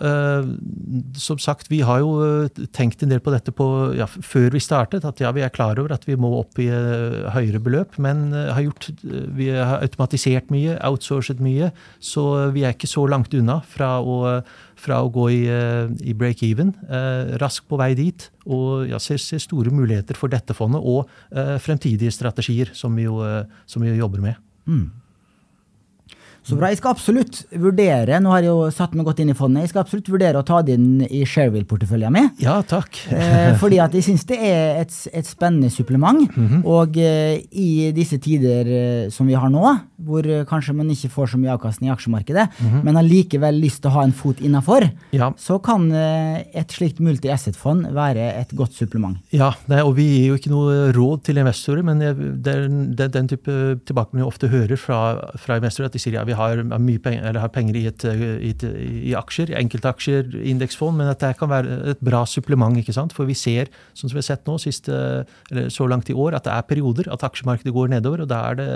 Som 1.18 1.40
sagt, 1.42 1.72
vi 1.72 1.82
har 1.86 2.04
jo 2.04 2.50
tenkt 2.76 3.04
en 3.04 3.14
del 3.14 3.24
på 3.24 3.34
dette 3.34 3.54
på, 3.56 3.70
ja, 3.98 4.10
før 4.10 4.52
vi 4.54 4.64
startet. 4.64 5.08
At 5.08 5.24
ja, 5.24 5.32
vi 5.36 5.46
er 5.46 5.54
klar 5.56 5.80
over 5.80 5.96
at 5.96 6.06
vi 6.10 6.20
må 6.20 6.34
opp 6.42 6.60
i 6.62 6.68
høyere 6.70 7.64
beløp, 7.64 7.98
men 8.02 8.30
har 8.36 8.62
gjort, 8.66 8.92
vi 9.38 9.50
har 9.56 9.89
automatisert 9.90 10.54
mye, 10.54 10.78
outsourcet 10.88 11.42
mye. 11.44 11.74
Så 12.00 12.24
vi 12.56 12.64
er 12.64 12.78
ikke 12.78 12.90
så 12.90 13.04
langt 13.10 13.34
unna 13.36 13.60
fra 13.68 13.98
å 14.00 14.40
fra 14.80 15.02
å 15.04 15.12
gå 15.12 15.28
i, 15.34 15.42
eh, 15.52 15.92
i 16.08 16.16
break-even, 16.16 16.74
eh, 16.88 17.36
raskt 17.42 17.68
på 17.70 17.80
vei 17.80 17.94
dit. 17.98 18.30
Og 18.48 18.88
ja, 18.90 19.00
ser, 19.02 19.20
ser, 19.22 19.42
store 19.44 19.74
muligheter 19.76 20.18
for 20.18 20.32
dette 20.32 20.56
fondet 20.58 20.82
og 20.84 21.10
eh, 21.32 21.58
fremtidige 21.62 22.14
strategier 22.16 22.72
som 22.74 22.96
vi 22.96 23.08
jo, 23.08 23.20
eh, 23.26 23.44
som 23.70 23.84
vi 23.84 23.96
jobber 23.98 24.24
med. 24.24 24.40
Mm. 24.70 24.90
Så 26.50 26.58
bra. 26.58 26.72
Jeg 26.72 26.80
skal 26.80 26.96
absolutt 26.96 27.44
vurdere 27.62 28.18
nå 28.24 28.32
har 28.34 28.42
jeg 28.42 28.50
jo 28.50 28.70
satt 28.74 28.96
meg 28.98 29.06
godt 29.06 29.22
inn 29.22 29.30
i 29.34 29.38
fondet, 29.38 29.68
jeg 29.68 29.74
skal 29.74 29.84
absolutt 29.84 30.10
vurdere 30.10 30.42
å 30.42 30.46
ta 30.46 30.62
det 30.66 30.78
inn 30.80 31.04
i 31.06 31.22
Shareville-porteføljen 31.28 32.16
min. 32.16 32.30
Ja, 32.42 32.60
takk. 32.66 32.98
eh, 33.14 33.54
fordi 33.62 33.80
at 33.84 33.94
jeg 33.94 34.06
syns 34.10 34.26
det 34.30 34.40
er 34.42 34.82
et, 34.82 34.96
et 35.14 35.28
spennende 35.30 35.70
supplement. 35.70 36.26
Mm 36.36 36.48
-hmm. 36.48 36.66
Og 36.66 36.98
eh, 36.98 37.42
i 37.52 37.92
disse 37.96 38.18
tider 38.18 38.66
eh, 38.66 39.10
som 39.10 39.28
vi 39.28 39.34
har 39.34 39.50
nå, 39.50 39.78
hvor 40.00 40.24
kanskje 40.50 40.74
man 40.74 40.90
ikke 40.90 41.10
får 41.10 41.28
så 41.28 41.38
mye 41.38 41.54
avkastning 41.54 41.90
i 41.90 41.94
aksjemarkedet, 41.94 42.48
mm 42.60 42.68
-hmm. 42.70 42.84
men 42.84 42.96
har 42.96 43.04
likevel 43.04 43.56
lyst 43.62 43.82
til 43.82 43.92
å 43.92 43.94
ha 43.94 44.04
en 44.04 44.12
fot 44.12 44.40
innafor, 44.42 44.90
ja. 45.12 45.34
så 45.38 45.60
kan 45.60 45.92
et 45.92 46.72
slikt 46.72 47.00
multi-asset-fond 47.00 47.94
være 47.94 48.40
et 48.40 48.56
godt 48.56 48.74
supplement. 48.74 49.18
Ja, 49.32 49.54
nei, 49.68 49.82
og 49.82 49.96
vi 49.96 50.04
gir 50.04 50.28
jo 50.28 50.36
ikke 50.36 50.50
noe 50.50 50.92
råd 50.92 51.24
til 51.24 51.38
investorer, 51.38 51.84
men 51.84 52.00
det 52.00 52.08
er, 52.48 52.68
det 52.96 53.02
er 53.02 53.08
den 53.08 53.28
type 53.28 53.80
tilbakemelding 53.86 54.24
vi 54.24 54.28
ofte 54.28 54.48
hører 54.48 54.78
fra, 54.78 55.30
fra 55.36 55.58
investorer, 55.58 55.86
at 55.86 55.94
de 55.94 56.00
sier 56.00 56.14
ja, 56.14 56.24
vi 56.24 56.34
har, 56.34 56.39
mye 56.80 57.02
penger, 57.04 57.40
har 57.42 57.52
penger 57.54 57.78
i, 57.80 57.84
et, 57.90 58.06
i, 58.08 58.52
et, 58.52 58.64
i, 58.64 59.14
aksjer, 59.18 59.52
enkeltaksjer, 59.60 60.32
indeksfond, 60.52 60.98
men 61.00 61.12
at 61.12 61.22
det 61.24 61.34
kan 61.40 61.52
være 61.52 61.80
et 61.94 62.04
bra 62.06 62.24
supplement. 62.30 62.78
ikke 62.80 62.96
sant? 62.96 63.16
For 63.16 63.30
vi 63.30 63.38
ser, 63.38 63.72
sånn 63.94 64.12
som 64.12 64.18
vi 64.18 64.24
har 64.24 64.30
sett 64.32 64.50
nå, 64.50 64.58
siste, 64.62 65.02
så 65.74 65.90
langt 65.90 66.10
i 66.12 66.18
år, 66.18 66.38
at 66.38 66.48
det 66.48 66.56
er 66.56 66.68
perioder 66.70 67.12
at 67.14 67.26
aksjemarkedet 67.28 67.76
går 67.76 67.94
nedover. 67.96 68.26
og 68.26 68.32
da 68.32 68.42
er 68.50 68.60
det, 68.60 68.70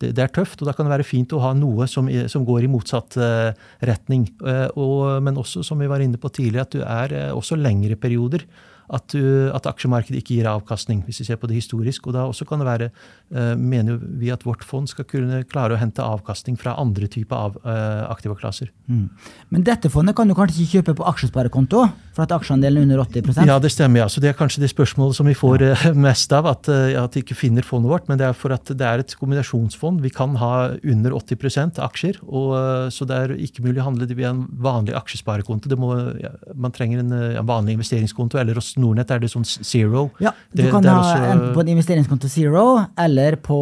det, 0.00 0.14
det, 0.16 0.24
er 0.24 0.34
tøft, 0.34 0.62
og 0.62 0.70
da 0.70 0.76
kan 0.76 0.88
det 0.88 0.96
være 0.96 1.08
fint 1.08 1.34
å 1.34 1.42
ha 1.44 1.52
noe 1.56 1.88
som, 1.90 2.08
som 2.30 2.46
går 2.48 2.66
i 2.66 2.72
motsatt 2.72 3.18
uh, 3.20 3.50
retning. 3.88 4.28
Uh, 4.42 4.68
og, 4.78 5.22
men 5.24 5.38
også, 5.40 5.64
som 5.66 5.80
vi 5.80 5.90
var 5.90 6.04
inne 6.04 6.20
på 6.20 6.32
tidligere, 6.32 6.66
at 6.68 6.76
du 6.76 6.82
er 6.84 7.36
også 7.36 7.58
lengre 7.58 7.98
perioder 8.00 8.46
at, 8.88 9.14
at, 9.14 9.66
aksjemarkedet 9.68 10.22
ikke 10.22 10.38
gir 10.38 10.48
avkastning, 10.48 11.02
hvis 11.06 11.20
vi 11.22 11.26
ser 11.28 11.38
på 11.40 11.48
det 11.50 11.58
historisk. 11.58 12.06
Og 12.08 12.16
da 12.16 12.24
også 12.28 12.46
kan 12.48 12.62
det 12.62 12.68
være, 12.68 12.90
uh, 13.36 13.54
mener 13.58 13.98
vi 14.00 14.32
at 14.34 14.46
vårt 14.46 14.64
fond 14.64 14.88
skal 14.88 15.06
kunne 15.08 15.42
klare 15.48 15.76
å 15.76 15.80
hente 15.80 16.04
avkastning 16.04 16.58
fra 16.60 16.76
andre 16.80 17.08
typer 17.10 17.36
av 17.36 17.58
uh, 17.66 18.08
aktive 18.08 18.38
klasser. 18.40 18.72
Mm. 18.88 19.08
Men 19.52 19.66
dette 19.66 19.92
fondet 19.92 20.16
kan 20.16 20.28
du 20.28 20.36
kanskje 20.38 20.64
ikke 20.64 20.80
kjøpe 20.80 20.98
på 21.00 21.08
aksjesparekonto, 21.12 21.84
for 22.18 22.26
at 22.26 22.32
aksjeandelen 22.34 22.82
er 22.82 22.98
under 22.98 23.04
80% 23.06 23.46
Ja, 23.46 23.56
det 23.62 23.70
stemmer. 23.70 24.00
ja. 24.02 24.08
Så 24.10 24.18
Det 24.20 24.32
er 24.32 24.34
kanskje 24.34 24.60
det 24.64 24.72
spørsmålet 24.72 25.14
som 25.14 25.28
vi 25.30 25.36
får 25.38 25.62
ja. 25.62 25.92
mest 25.94 26.32
av, 26.34 26.48
at, 26.50 26.66
at 26.68 27.14
de 27.14 27.22
ikke 27.22 27.36
finner 27.38 27.62
fondet 27.62 27.92
vårt. 27.92 28.08
Men 28.10 28.18
det 28.18 28.26
er 28.26 28.34
for 28.34 28.50
at 28.56 28.66
det 28.74 28.82
er 28.84 29.04
et 29.04 29.14
kombinasjonsfond. 29.20 30.00
Vi 30.02 30.10
kan 30.10 30.34
ha 30.42 30.74
under 30.82 31.14
80% 31.14 31.78
aksjer, 31.84 32.18
og, 32.26 32.90
så 32.94 33.06
det 33.06 33.14
er 33.22 33.34
ikke 33.38 33.62
mulig 33.62 33.78
å 33.84 33.86
handle 33.86 34.08
det 34.10 34.16
via 34.18 34.32
en 34.34 34.42
vanlig 34.58 34.96
aksjesparekonto. 34.98 35.70
Må, 35.78 35.92
ja, 36.18 36.32
man 36.58 36.74
trenger 36.74 37.04
en, 37.04 37.12
en 37.38 37.46
vanlig 37.46 37.76
investeringskonto 37.78 38.40
eller 38.42 38.58
hos 38.58 38.72
Nordnett 38.82 39.12
er 39.14 39.22
det 39.22 39.30
sånn 39.30 39.46
zero. 39.46 40.08
Ja, 40.18 40.34
Du 40.50 40.62
det, 40.64 40.72
kan 40.74 40.82
det 40.82 40.90
ha 40.90 41.04
også... 41.04 41.22
enten 41.30 41.54
på 41.54 41.62
en 41.62 41.72
investeringskonto 41.76 42.28
zero 42.32 42.64
eller 42.98 43.38
på 43.46 43.60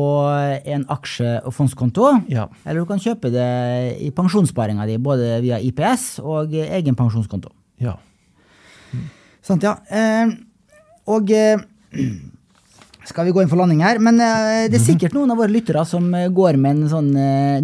en 0.64 0.88
aksje- 0.96 1.42
og 1.44 1.52
fondskonto. 1.56 2.08
Ja. 2.32 2.48
Eller 2.64 2.80
du 2.80 2.88
kan 2.88 3.02
kjøpe 3.02 3.28
det 3.34 3.50
i 4.00 4.10
pensjonssparinga 4.16 4.86
di, 4.88 4.96
både 5.02 5.36
via 5.44 5.60
IPS 5.60 6.20
og 6.24 6.56
egen 6.56 6.96
pensjonskonto. 6.96 7.52
Ja. 7.82 7.98
Sant, 9.46 9.62
ja. 9.62 9.76
Eh, 9.86 10.32
og 11.12 11.30
eh, 11.30 11.60
skal 13.10 13.28
vi 13.28 13.34
gå 13.34 13.42
inn 13.42 13.50
for 13.50 13.60
landing 13.60 13.84
her. 13.86 14.00
Men 14.02 14.18
eh, 14.22 14.66
det 14.70 14.80
er 14.80 14.86
sikkert 14.88 15.14
noen 15.14 15.30
av 15.32 15.38
våre 15.38 15.52
lyttere 15.54 15.84
som 15.86 16.08
går 16.10 16.58
med 16.58 16.80
en 16.80 16.90
sånn 16.90 17.12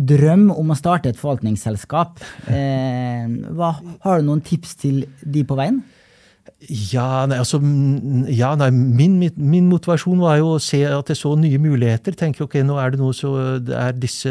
drøm 0.06 0.48
om 0.54 0.70
å 0.70 0.78
starte 0.78 1.12
et 1.12 1.20
forvaltningsselskap. 1.20 2.22
Eh, 2.52 3.26
hva, 3.56 3.68
har 4.02 4.20
du 4.20 4.26
noen 4.26 4.42
tips 4.44 4.74
til 4.82 5.04
de 5.22 5.44
på 5.46 5.56
veien? 5.56 5.78
Ja, 6.70 7.24
nei, 7.26 7.40
altså, 7.42 7.58
ja, 8.30 8.52
nei 8.58 8.68
min, 8.70 9.16
min, 9.18 9.32
min, 9.34 9.66
motivasjon 9.70 10.20
var 10.22 10.36
jo 10.38 10.52
å 10.54 10.60
se 10.62 10.78
at 10.86 11.10
jeg 11.10 11.18
så 11.18 11.32
nye 11.38 11.58
muligheter. 11.58 12.14
tenke 12.14 12.44
ok, 12.44 12.60
nå 12.62 12.76
er 12.78 12.92
det 12.94 13.00
noe 13.00 13.16
så 13.16 13.32
det 13.58 13.74
er 13.74 13.96
disse, 13.98 14.30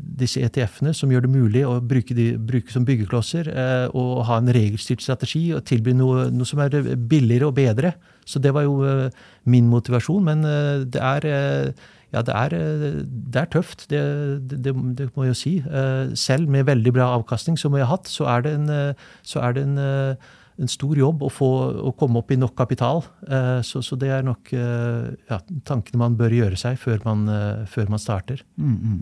disse 0.00 0.40
ETF-ene 0.46 0.94
som 0.96 1.12
gjør 1.12 1.26
det 1.26 1.32
mulig 1.34 1.66
å 1.68 1.76
bruke, 1.84 2.16
de, 2.16 2.30
bruke 2.40 2.72
som 2.72 2.86
byggeklosser. 2.88 3.52
Eh, 3.52 3.86
og 3.92 4.24
ha 4.30 4.40
en 4.40 4.52
regelstyrt 4.56 5.04
strategi 5.04 5.50
og 5.52 5.66
tilby 5.68 5.92
noe, 5.98 6.30
noe, 6.32 6.48
som 6.48 6.62
er 6.64 6.78
billigere 6.96 7.50
og 7.50 7.56
bedre. 7.60 7.94
Så 8.24 8.40
det 8.40 8.54
var 8.56 8.64
jo 8.64 8.80
eh, 8.88 9.24
min 9.44 9.68
motivasjon. 9.68 10.24
Men 10.32 10.48
eh, 10.48 10.86
det 10.88 11.04
er 11.04 11.32
eh, 11.36 11.88
ja, 12.12 12.20
det 12.24 12.36
er, 12.36 12.56
eh, 12.56 13.00
det 13.04 13.44
er 13.44 13.48
tøft, 13.52 13.90
det, 13.92 14.02
det, 14.48 14.72
det, 14.96 15.12
må 15.16 15.28
jeg 15.28 15.36
jo 15.36 15.42
si. 15.44 15.58
Eh, 15.64 16.12
selv 16.16 16.48
med 16.48 16.68
veldig 16.70 16.96
bra 16.96 17.12
avkastning 17.18 17.60
som 17.60 17.76
vi 17.76 17.84
har 17.84 17.92
hatt, 17.92 18.08
så 18.08 18.30
er 18.38 18.46
det 18.46 18.60
en, 18.60 18.78
så 19.20 19.44
er 19.44 19.58
det 19.58 19.68
en 19.68 19.82
en 20.62 20.70
stor 20.70 20.98
jobb 20.98 21.24
å, 21.26 21.30
få, 21.32 21.50
å 21.90 21.92
komme 21.98 22.22
opp 22.22 22.32
i 22.32 22.38
nok 22.40 22.54
kapital. 22.58 23.02
Eh, 23.26 23.60
så, 23.66 23.82
så, 23.84 23.98
det 23.98 24.12
er 24.14 24.26
nok 24.26 24.52
eh, 24.56 25.08
ja, 25.30 25.40
tankene 25.68 26.02
man 26.04 26.18
bør 26.18 26.34
gjøre 26.36 26.58
seg 26.60 26.78
før 26.80 27.02
man, 27.06 27.24
eh, 27.30 27.64
før 27.70 27.90
man 27.92 28.02
starter. 28.02 28.44
Mm, 28.60 28.76
mm. 28.76 29.00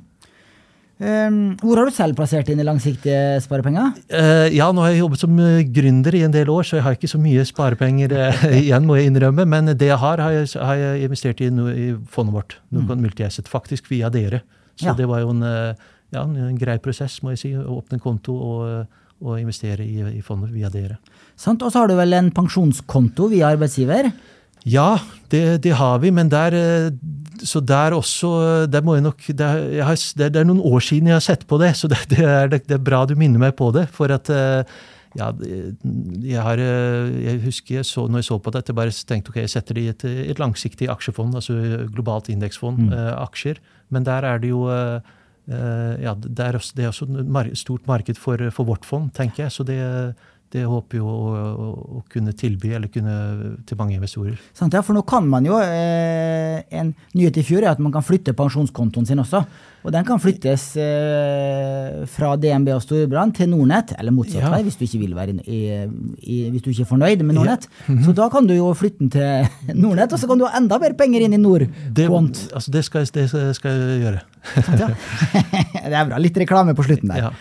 Um, 1.00 1.36
hvor 1.62 1.78
har 1.80 1.88
du 1.88 1.94
selv 1.96 2.12
plassert 2.18 2.50
dine 2.50 2.64
langsiktige 2.66 3.38
sparepenger? 3.40 3.94
Uh, 4.12 4.50
ja, 4.52 4.66
nå 4.68 4.82
har 4.84 4.90
jeg 4.92 5.00
jobbet 5.00 5.22
som 5.22 5.38
gründer 5.72 6.16
i 6.18 6.20
en 6.26 6.34
del 6.34 6.50
år, 6.52 6.66
så 6.68 6.76
jeg 6.76 6.84
har 6.84 6.98
ikke 6.98 7.08
så 7.08 7.20
mye 7.22 7.44
sparepenger 7.48 8.12
uh, 8.12 8.44
igjen, 8.58 8.84
må 8.88 8.98
jeg 8.98 9.08
innrømme. 9.08 9.46
Men 9.48 9.72
det 9.72 9.88
jeg 9.88 10.00
har, 10.02 10.20
har 10.20 10.36
jeg, 10.36 10.50
har 10.60 10.76
jeg 10.80 11.08
investert 11.08 11.40
i, 11.40 11.48
no, 11.56 11.70
i 11.72 11.92
fondet 12.12 12.36
vårt. 12.36 12.58
Noe 12.68 12.84
mm. 12.84 13.06
multiasset, 13.06 13.48
faktisk 13.48 13.88
via 13.92 14.12
dere. 14.12 14.42
Så 14.76 14.90
ja. 14.90 14.96
det 14.96 15.08
var 15.08 15.24
jo 15.24 15.32
en, 15.32 15.44
ja, 16.12 16.24
en, 16.24 16.56
grei 16.60 16.76
prosess, 16.84 17.18
må 17.24 17.32
jeg 17.32 17.40
si. 17.40 17.54
Å 17.56 17.80
åpne 17.80 17.96
en 17.96 18.04
konto 18.04 18.36
og 18.36 18.64
og 19.20 19.40
investere 19.40 19.84
i, 19.84 20.00
i 20.16 20.22
fondet 20.24 20.52
via 20.54 20.70
dere. 20.72 20.96
Og 21.40 21.70
så 21.70 21.78
har 21.78 21.88
du 21.88 21.96
vel 21.96 22.16
en 22.16 22.30
pensjonskonto 22.34 23.30
via 23.32 23.54
arbeidsgiver? 23.54 24.10
Ja, 24.68 24.98
det, 25.32 25.62
det 25.64 25.72
har 25.78 26.02
vi, 26.02 26.10
men 26.12 26.28
der 26.28 26.56
eh, 26.56 26.92
så 27.40 27.62
der 27.64 27.94
også 27.96 28.66
der 28.68 28.84
må 28.84 28.98
jeg 28.98 29.06
nok, 29.06 29.22
det 29.24 29.40
er, 29.40 29.84
har, 29.88 29.96
det, 29.96 30.36
er, 30.36 30.44
noen 30.44 30.60
år 30.60 30.82
siden 30.84 31.08
jeg 31.08 31.16
har 31.16 31.24
sett 31.24 31.46
på 31.48 31.56
det, 31.62 31.72
så 31.78 31.88
det, 31.88 32.02
det, 32.12 32.20
er, 32.20 32.50
det, 32.52 32.66
er, 32.68 32.82
bra 32.84 33.06
du 33.08 33.14
minner 33.16 33.40
meg 33.40 33.54
på 33.56 33.70
det. 33.72 33.86
For 33.94 34.12
at 34.12 34.28
eh, 34.28 34.60
ja, 35.16 35.30
jeg, 35.40 36.42
har, 36.44 36.60
eh, 36.60 37.14
jeg 37.24 37.40
husker 37.46 37.80
jeg 37.80 37.88
så, 37.88 38.04
når 38.04 38.20
jeg 38.20 38.28
så 38.28 38.38
på 38.38 38.52
det, 38.52 38.64
at 38.64 38.72
jeg 38.72 38.80
bare 38.82 38.98
tenkte 39.12 39.32
ok, 39.32 39.40
jeg 39.40 39.54
setter 39.54 39.78
det 39.78 39.86
i 39.86 39.94
et, 39.94 40.04
et 40.34 40.42
langsiktig 40.42 40.90
aksjefond, 40.92 41.40
altså 41.40 41.56
globalt 41.88 42.28
indeksfond, 42.28 42.84
mm. 42.90 42.92
eh, 42.98 43.14
aksjer. 43.16 43.62
Men 43.90 44.04
der 44.06 44.28
er 44.28 44.44
det 44.44 44.52
jo 44.52 44.66
eh, 44.68 45.00
Eh, 45.50 45.94
ja, 46.04 46.12
er 46.14 46.58
også, 46.58 46.74
det 46.76 46.84
er 46.84 46.92
også 46.92 47.06
et 47.10 47.58
stort 47.58 47.86
marked 47.88 48.18
for, 48.20 48.38
for, 48.54 48.68
vårt 48.68 48.84
fond, 48.86 49.10
tenker 49.14 49.44
jeg. 49.44 49.52
Så 49.52 49.64
det, 49.66 49.80
det 50.50 50.64
håper 50.66 50.98
vi 50.98 51.00
å, 51.00 51.16
å, 51.30 51.66
å, 51.98 52.00
kunne 52.10 52.32
tilby 52.34 52.72
eller 52.74 52.90
kunne, 52.90 53.12
til 53.66 53.78
mange 53.78 53.94
investorer. 53.94 54.38
Sant, 54.56 54.74
ja, 54.74 54.82
for 54.82 54.96
nå 54.96 55.04
kan 55.06 55.28
man 55.30 55.46
jo 55.46 55.60
eh, 55.62 56.58
En 56.74 56.90
nyhet 57.14 57.38
i 57.38 57.44
fjor 57.46 57.62
er 57.62 57.70
at 57.70 57.82
man 57.82 57.92
kan 57.94 58.02
flytte 58.02 58.34
pensjonskontoen 58.34 59.06
sin 59.06 59.22
også. 59.22 59.44
Og 59.80 59.94
den 59.94 60.04
kan 60.04 60.18
flyttes 60.20 60.64
eh, 60.80 62.02
fra 62.10 62.32
DNB 62.40 62.72
og 62.74 62.82
Storbrann 62.82 63.30
til 63.36 63.48
Nordnett, 63.52 63.94
eller 63.96 64.12
motsatt 64.12 64.42
ja. 64.42 64.50
vei, 64.52 64.64
hvis 64.66 64.80
du 64.80 64.82
ikke 64.88 65.00
vil 65.04 65.14
være 65.16 65.36
i, 65.46 65.60
i, 66.18 66.40
hvis 66.50 66.66
du 66.66 66.72
ikke 66.72 66.84
er 66.84 66.90
fornøyd 66.90 67.22
med 67.22 67.38
Nordnett. 67.38 67.68
Ja. 67.70 67.86
Mm 67.86 68.00
-hmm. 68.00 68.04
Så 68.08 68.16
da 68.18 68.28
kan 68.34 68.46
du 68.46 68.54
jo 68.54 68.74
flytte 68.74 68.98
den 68.98 69.10
til 69.10 69.46
Nordnett, 69.82 70.12
og 70.12 70.18
så 70.18 70.26
kan 70.26 70.38
du 70.38 70.44
ha 70.46 70.56
enda 70.58 70.78
mer 70.78 70.92
penger 70.98 71.20
inn 71.20 71.32
i 71.32 71.36
Nordkont. 71.38 71.94
Det, 71.94 72.10
altså 72.54 72.70
det, 72.70 72.84
skal, 72.84 73.06
det 73.06 73.54
skal 73.56 73.70
jeg 73.70 74.02
gjøre. 74.02 74.20
Sant, 74.66 74.80
ja. 74.80 74.88
det 75.90 75.94
er 75.94 76.04
bra. 76.10 76.18
Litt 76.18 76.36
reklame 76.36 76.74
på 76.74 76.82
slutten 76.82 77.08
der. 77.08 77.18
Ja. 77.18 77.32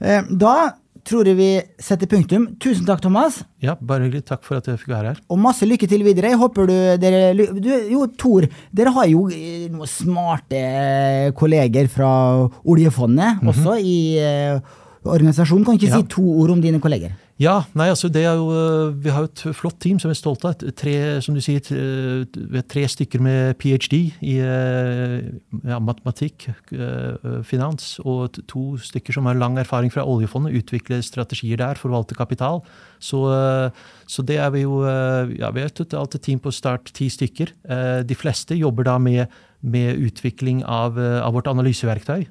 Eh, 0.00 0.22
da 0.30 0.74
tror 1.04 1.28
jeg 1.28 1.38
vi 1.38 1.48
setter 1.82 2.08
punktum. 2.10 2.46
Tusen 2.62 2.86
takk, 2.88 3.02
Thomas. 3.04 3.42
Ja, 3.62 3.76
bare 3.80 4.06
hyggelig. 4.06 4.24
Takk 4.28 4.44
for 4.46 4.58
at 4.58 4.68
jeg 4.68 4.80
fikk 4.80 4.94
være 4.94 5.12
her. 5.12 5.20
Og 5.28 5.40
masse 5.40 5.66
lykke 5.68 5.88
til 5.90 6.04
videre. 6.06 6.32
Jeg 6.32 6.40
håper 6.40 6.70
du 6.70 6.74
dere 7.00 7.20
du, 7.34 7.70
Jo, 7.92 8.06
Tor, 8.20 8.46
dere 8.74 8.94
har 8.96 9.10
jo 9.10 9.26
eh, 9.32 9.66
noen 9.72 9.90
smarte 9.90 10.60
eh, 10.60 11.28
kolleger 11.36 11.90
fra 11.92 12.08
oljefondet 12.64 13.40
mm 13.40 13.40
-hmm. 13.40 13.48
også 13.48 13.76
i 13.80 13.98
uh, 14.20 14.60
organisasjonen. 15.04 15.64
Kan 15.64 15.74
ikke 15.74 15.92
ja. 15.92 16.00
si 16.00 16.08
to 16.08 16.22
ord 16.22 16.50
om 16.50 16.60
dine 16.60 16.80
kolleger? 16.80 17.12
Ja, 17.34 17.64
nei, 17.74 17.88
altså 17.90 18.06
det 18.14 18.20
er 18.22 18.36
jo, 18.38 18.46
eh, 18.54 18.92
Vi 18.94 19.10
har 19.10 19.24
jo 19.24 19.26
et 19.26 19.56
flott 19.58 19.80
team 19.82 19.98
som 19.98 20.06
vi 20.06 20.14
er 20.14 20.20
stolte 20.20 20.52
av. 20.52 20.60
Tre, 20.78 20.94
som 21.20 21.34
du 21.34 21.40
sier, 21.42 21.58
tre 22.70 22.84
stykker 22.86 23.18
med 23.18 23.58
ph.d. 23.58 23.98
i 24.22 24.36
eh, 24.38 25.16
ja, 25.66 25.80
matematikk, 25.82 26.46
eh, 26.70 27.42
finans, 27.42 27.98
og 28.06 28.38
to 28.46 28.78
stykker 28.78 29.12
som 29.16 29.26
har 29.26 29.34
lang 29.34 29.58
erfaring 29.58 29.90
fra 29.90 30.06
oljefondet. 30.06 30.54
Utvikle 30.62 31.00
strategier 31.02 31.58
der, 31.58 31.74
forvalte 31.74 32.14
kapital. 32.14 32.62
Så, 33.02 33.26
så 34.06 34.22
det 34.22 34.38
er 34.38 34.54
vi 34.54 34.62
jo 34.62 34.84
ja, 34.86 35.50
Vi 35.50 35.60
er 35.60 35.74
totalt 35.74 36.14
et 36.14 36.22
team 36.22 36.38
på 36.38 36.54
start 36.54 36.94
ti 36.94 37.10
stykker. 37.10 37.50
De 38.06 38.14
fleste 38.14 38.54
jobber 38.54 38.86
da 38.86 38.98
med 38.98 39.26
med 39.64 39.96
utvikling 39.96 40.58
av, 40.68 40.98
av 41.00 41.32
vårt 41.32 41.46
analyseverktøy. 41.48 42.26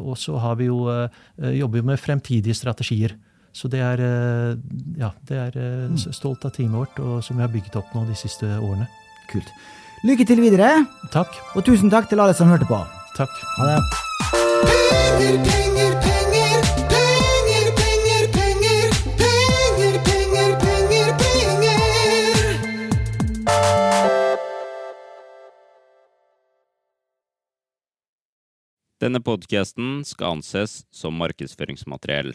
Og 0.00 0.14
så 0.16 0.38
har 0.40 0.54
vi 0.56 0.70
jo, 0.70 0.88
jobber 1.36 1.82
vi 1.82 1.88
med 1.90 2.00
fremtidige 2.00 2.56
strategier. 2.56 3.18
Så 3.52 3.68
det 3.68 3.80
er, 3.82 3.98
eh, 3.98 4.56
ja, 5.00 5.10
det 5.26 5.36
er 5.36 5.56
eh, 5.58 5.96
stolt 6.14 6.44
av 6.46 6.54
teamet 6.54 6.78
vårt, 6.78 7.00
og 7.02 7.24
som 7.24 7.36
vi 7.36 7.42
har 7.42 7.50
bygget 7.52 7.76
opp 7.80 7.94
nå 7.94 8.06
de 8.06 8.14
siste 8.18 8.46
årene. 8.46 8.86
Kult. 9.30 9.50
Lykke 10.06 10.24
til 10.26 10.40
videre. 10.40 10.86
Takk. 11.12 11.34
Og 11.54 11.64
tusen 11.66 11.90
takk 11.92 12.08
til 12.08 12.20
alle 12.22 12.34
som 12.34 12.48
hørte 12.48 12.68
på. 12.68 12.78
Takk. 13.18 13.30
Ha 13.58 13.66
det. 13.68 13.78
Penger, 15.20 15.44
penger, 15.44 15.92
penger, 16.00 16.62
penger, 16.80 17.66
penger, 17.76 18.24
penger, 18.32 19.02
penger, 19.18 19.98
penger, 20.06 20.54
penger, 20.64 21.10
penger. 21.20 21.90
Denne 29.00 29.20
podkasten 29.24 30.04
skal 30.04 30.38
anses 30.38 30.84
som 30.92 31.16
markedsføringsmateriell 31.20 32.34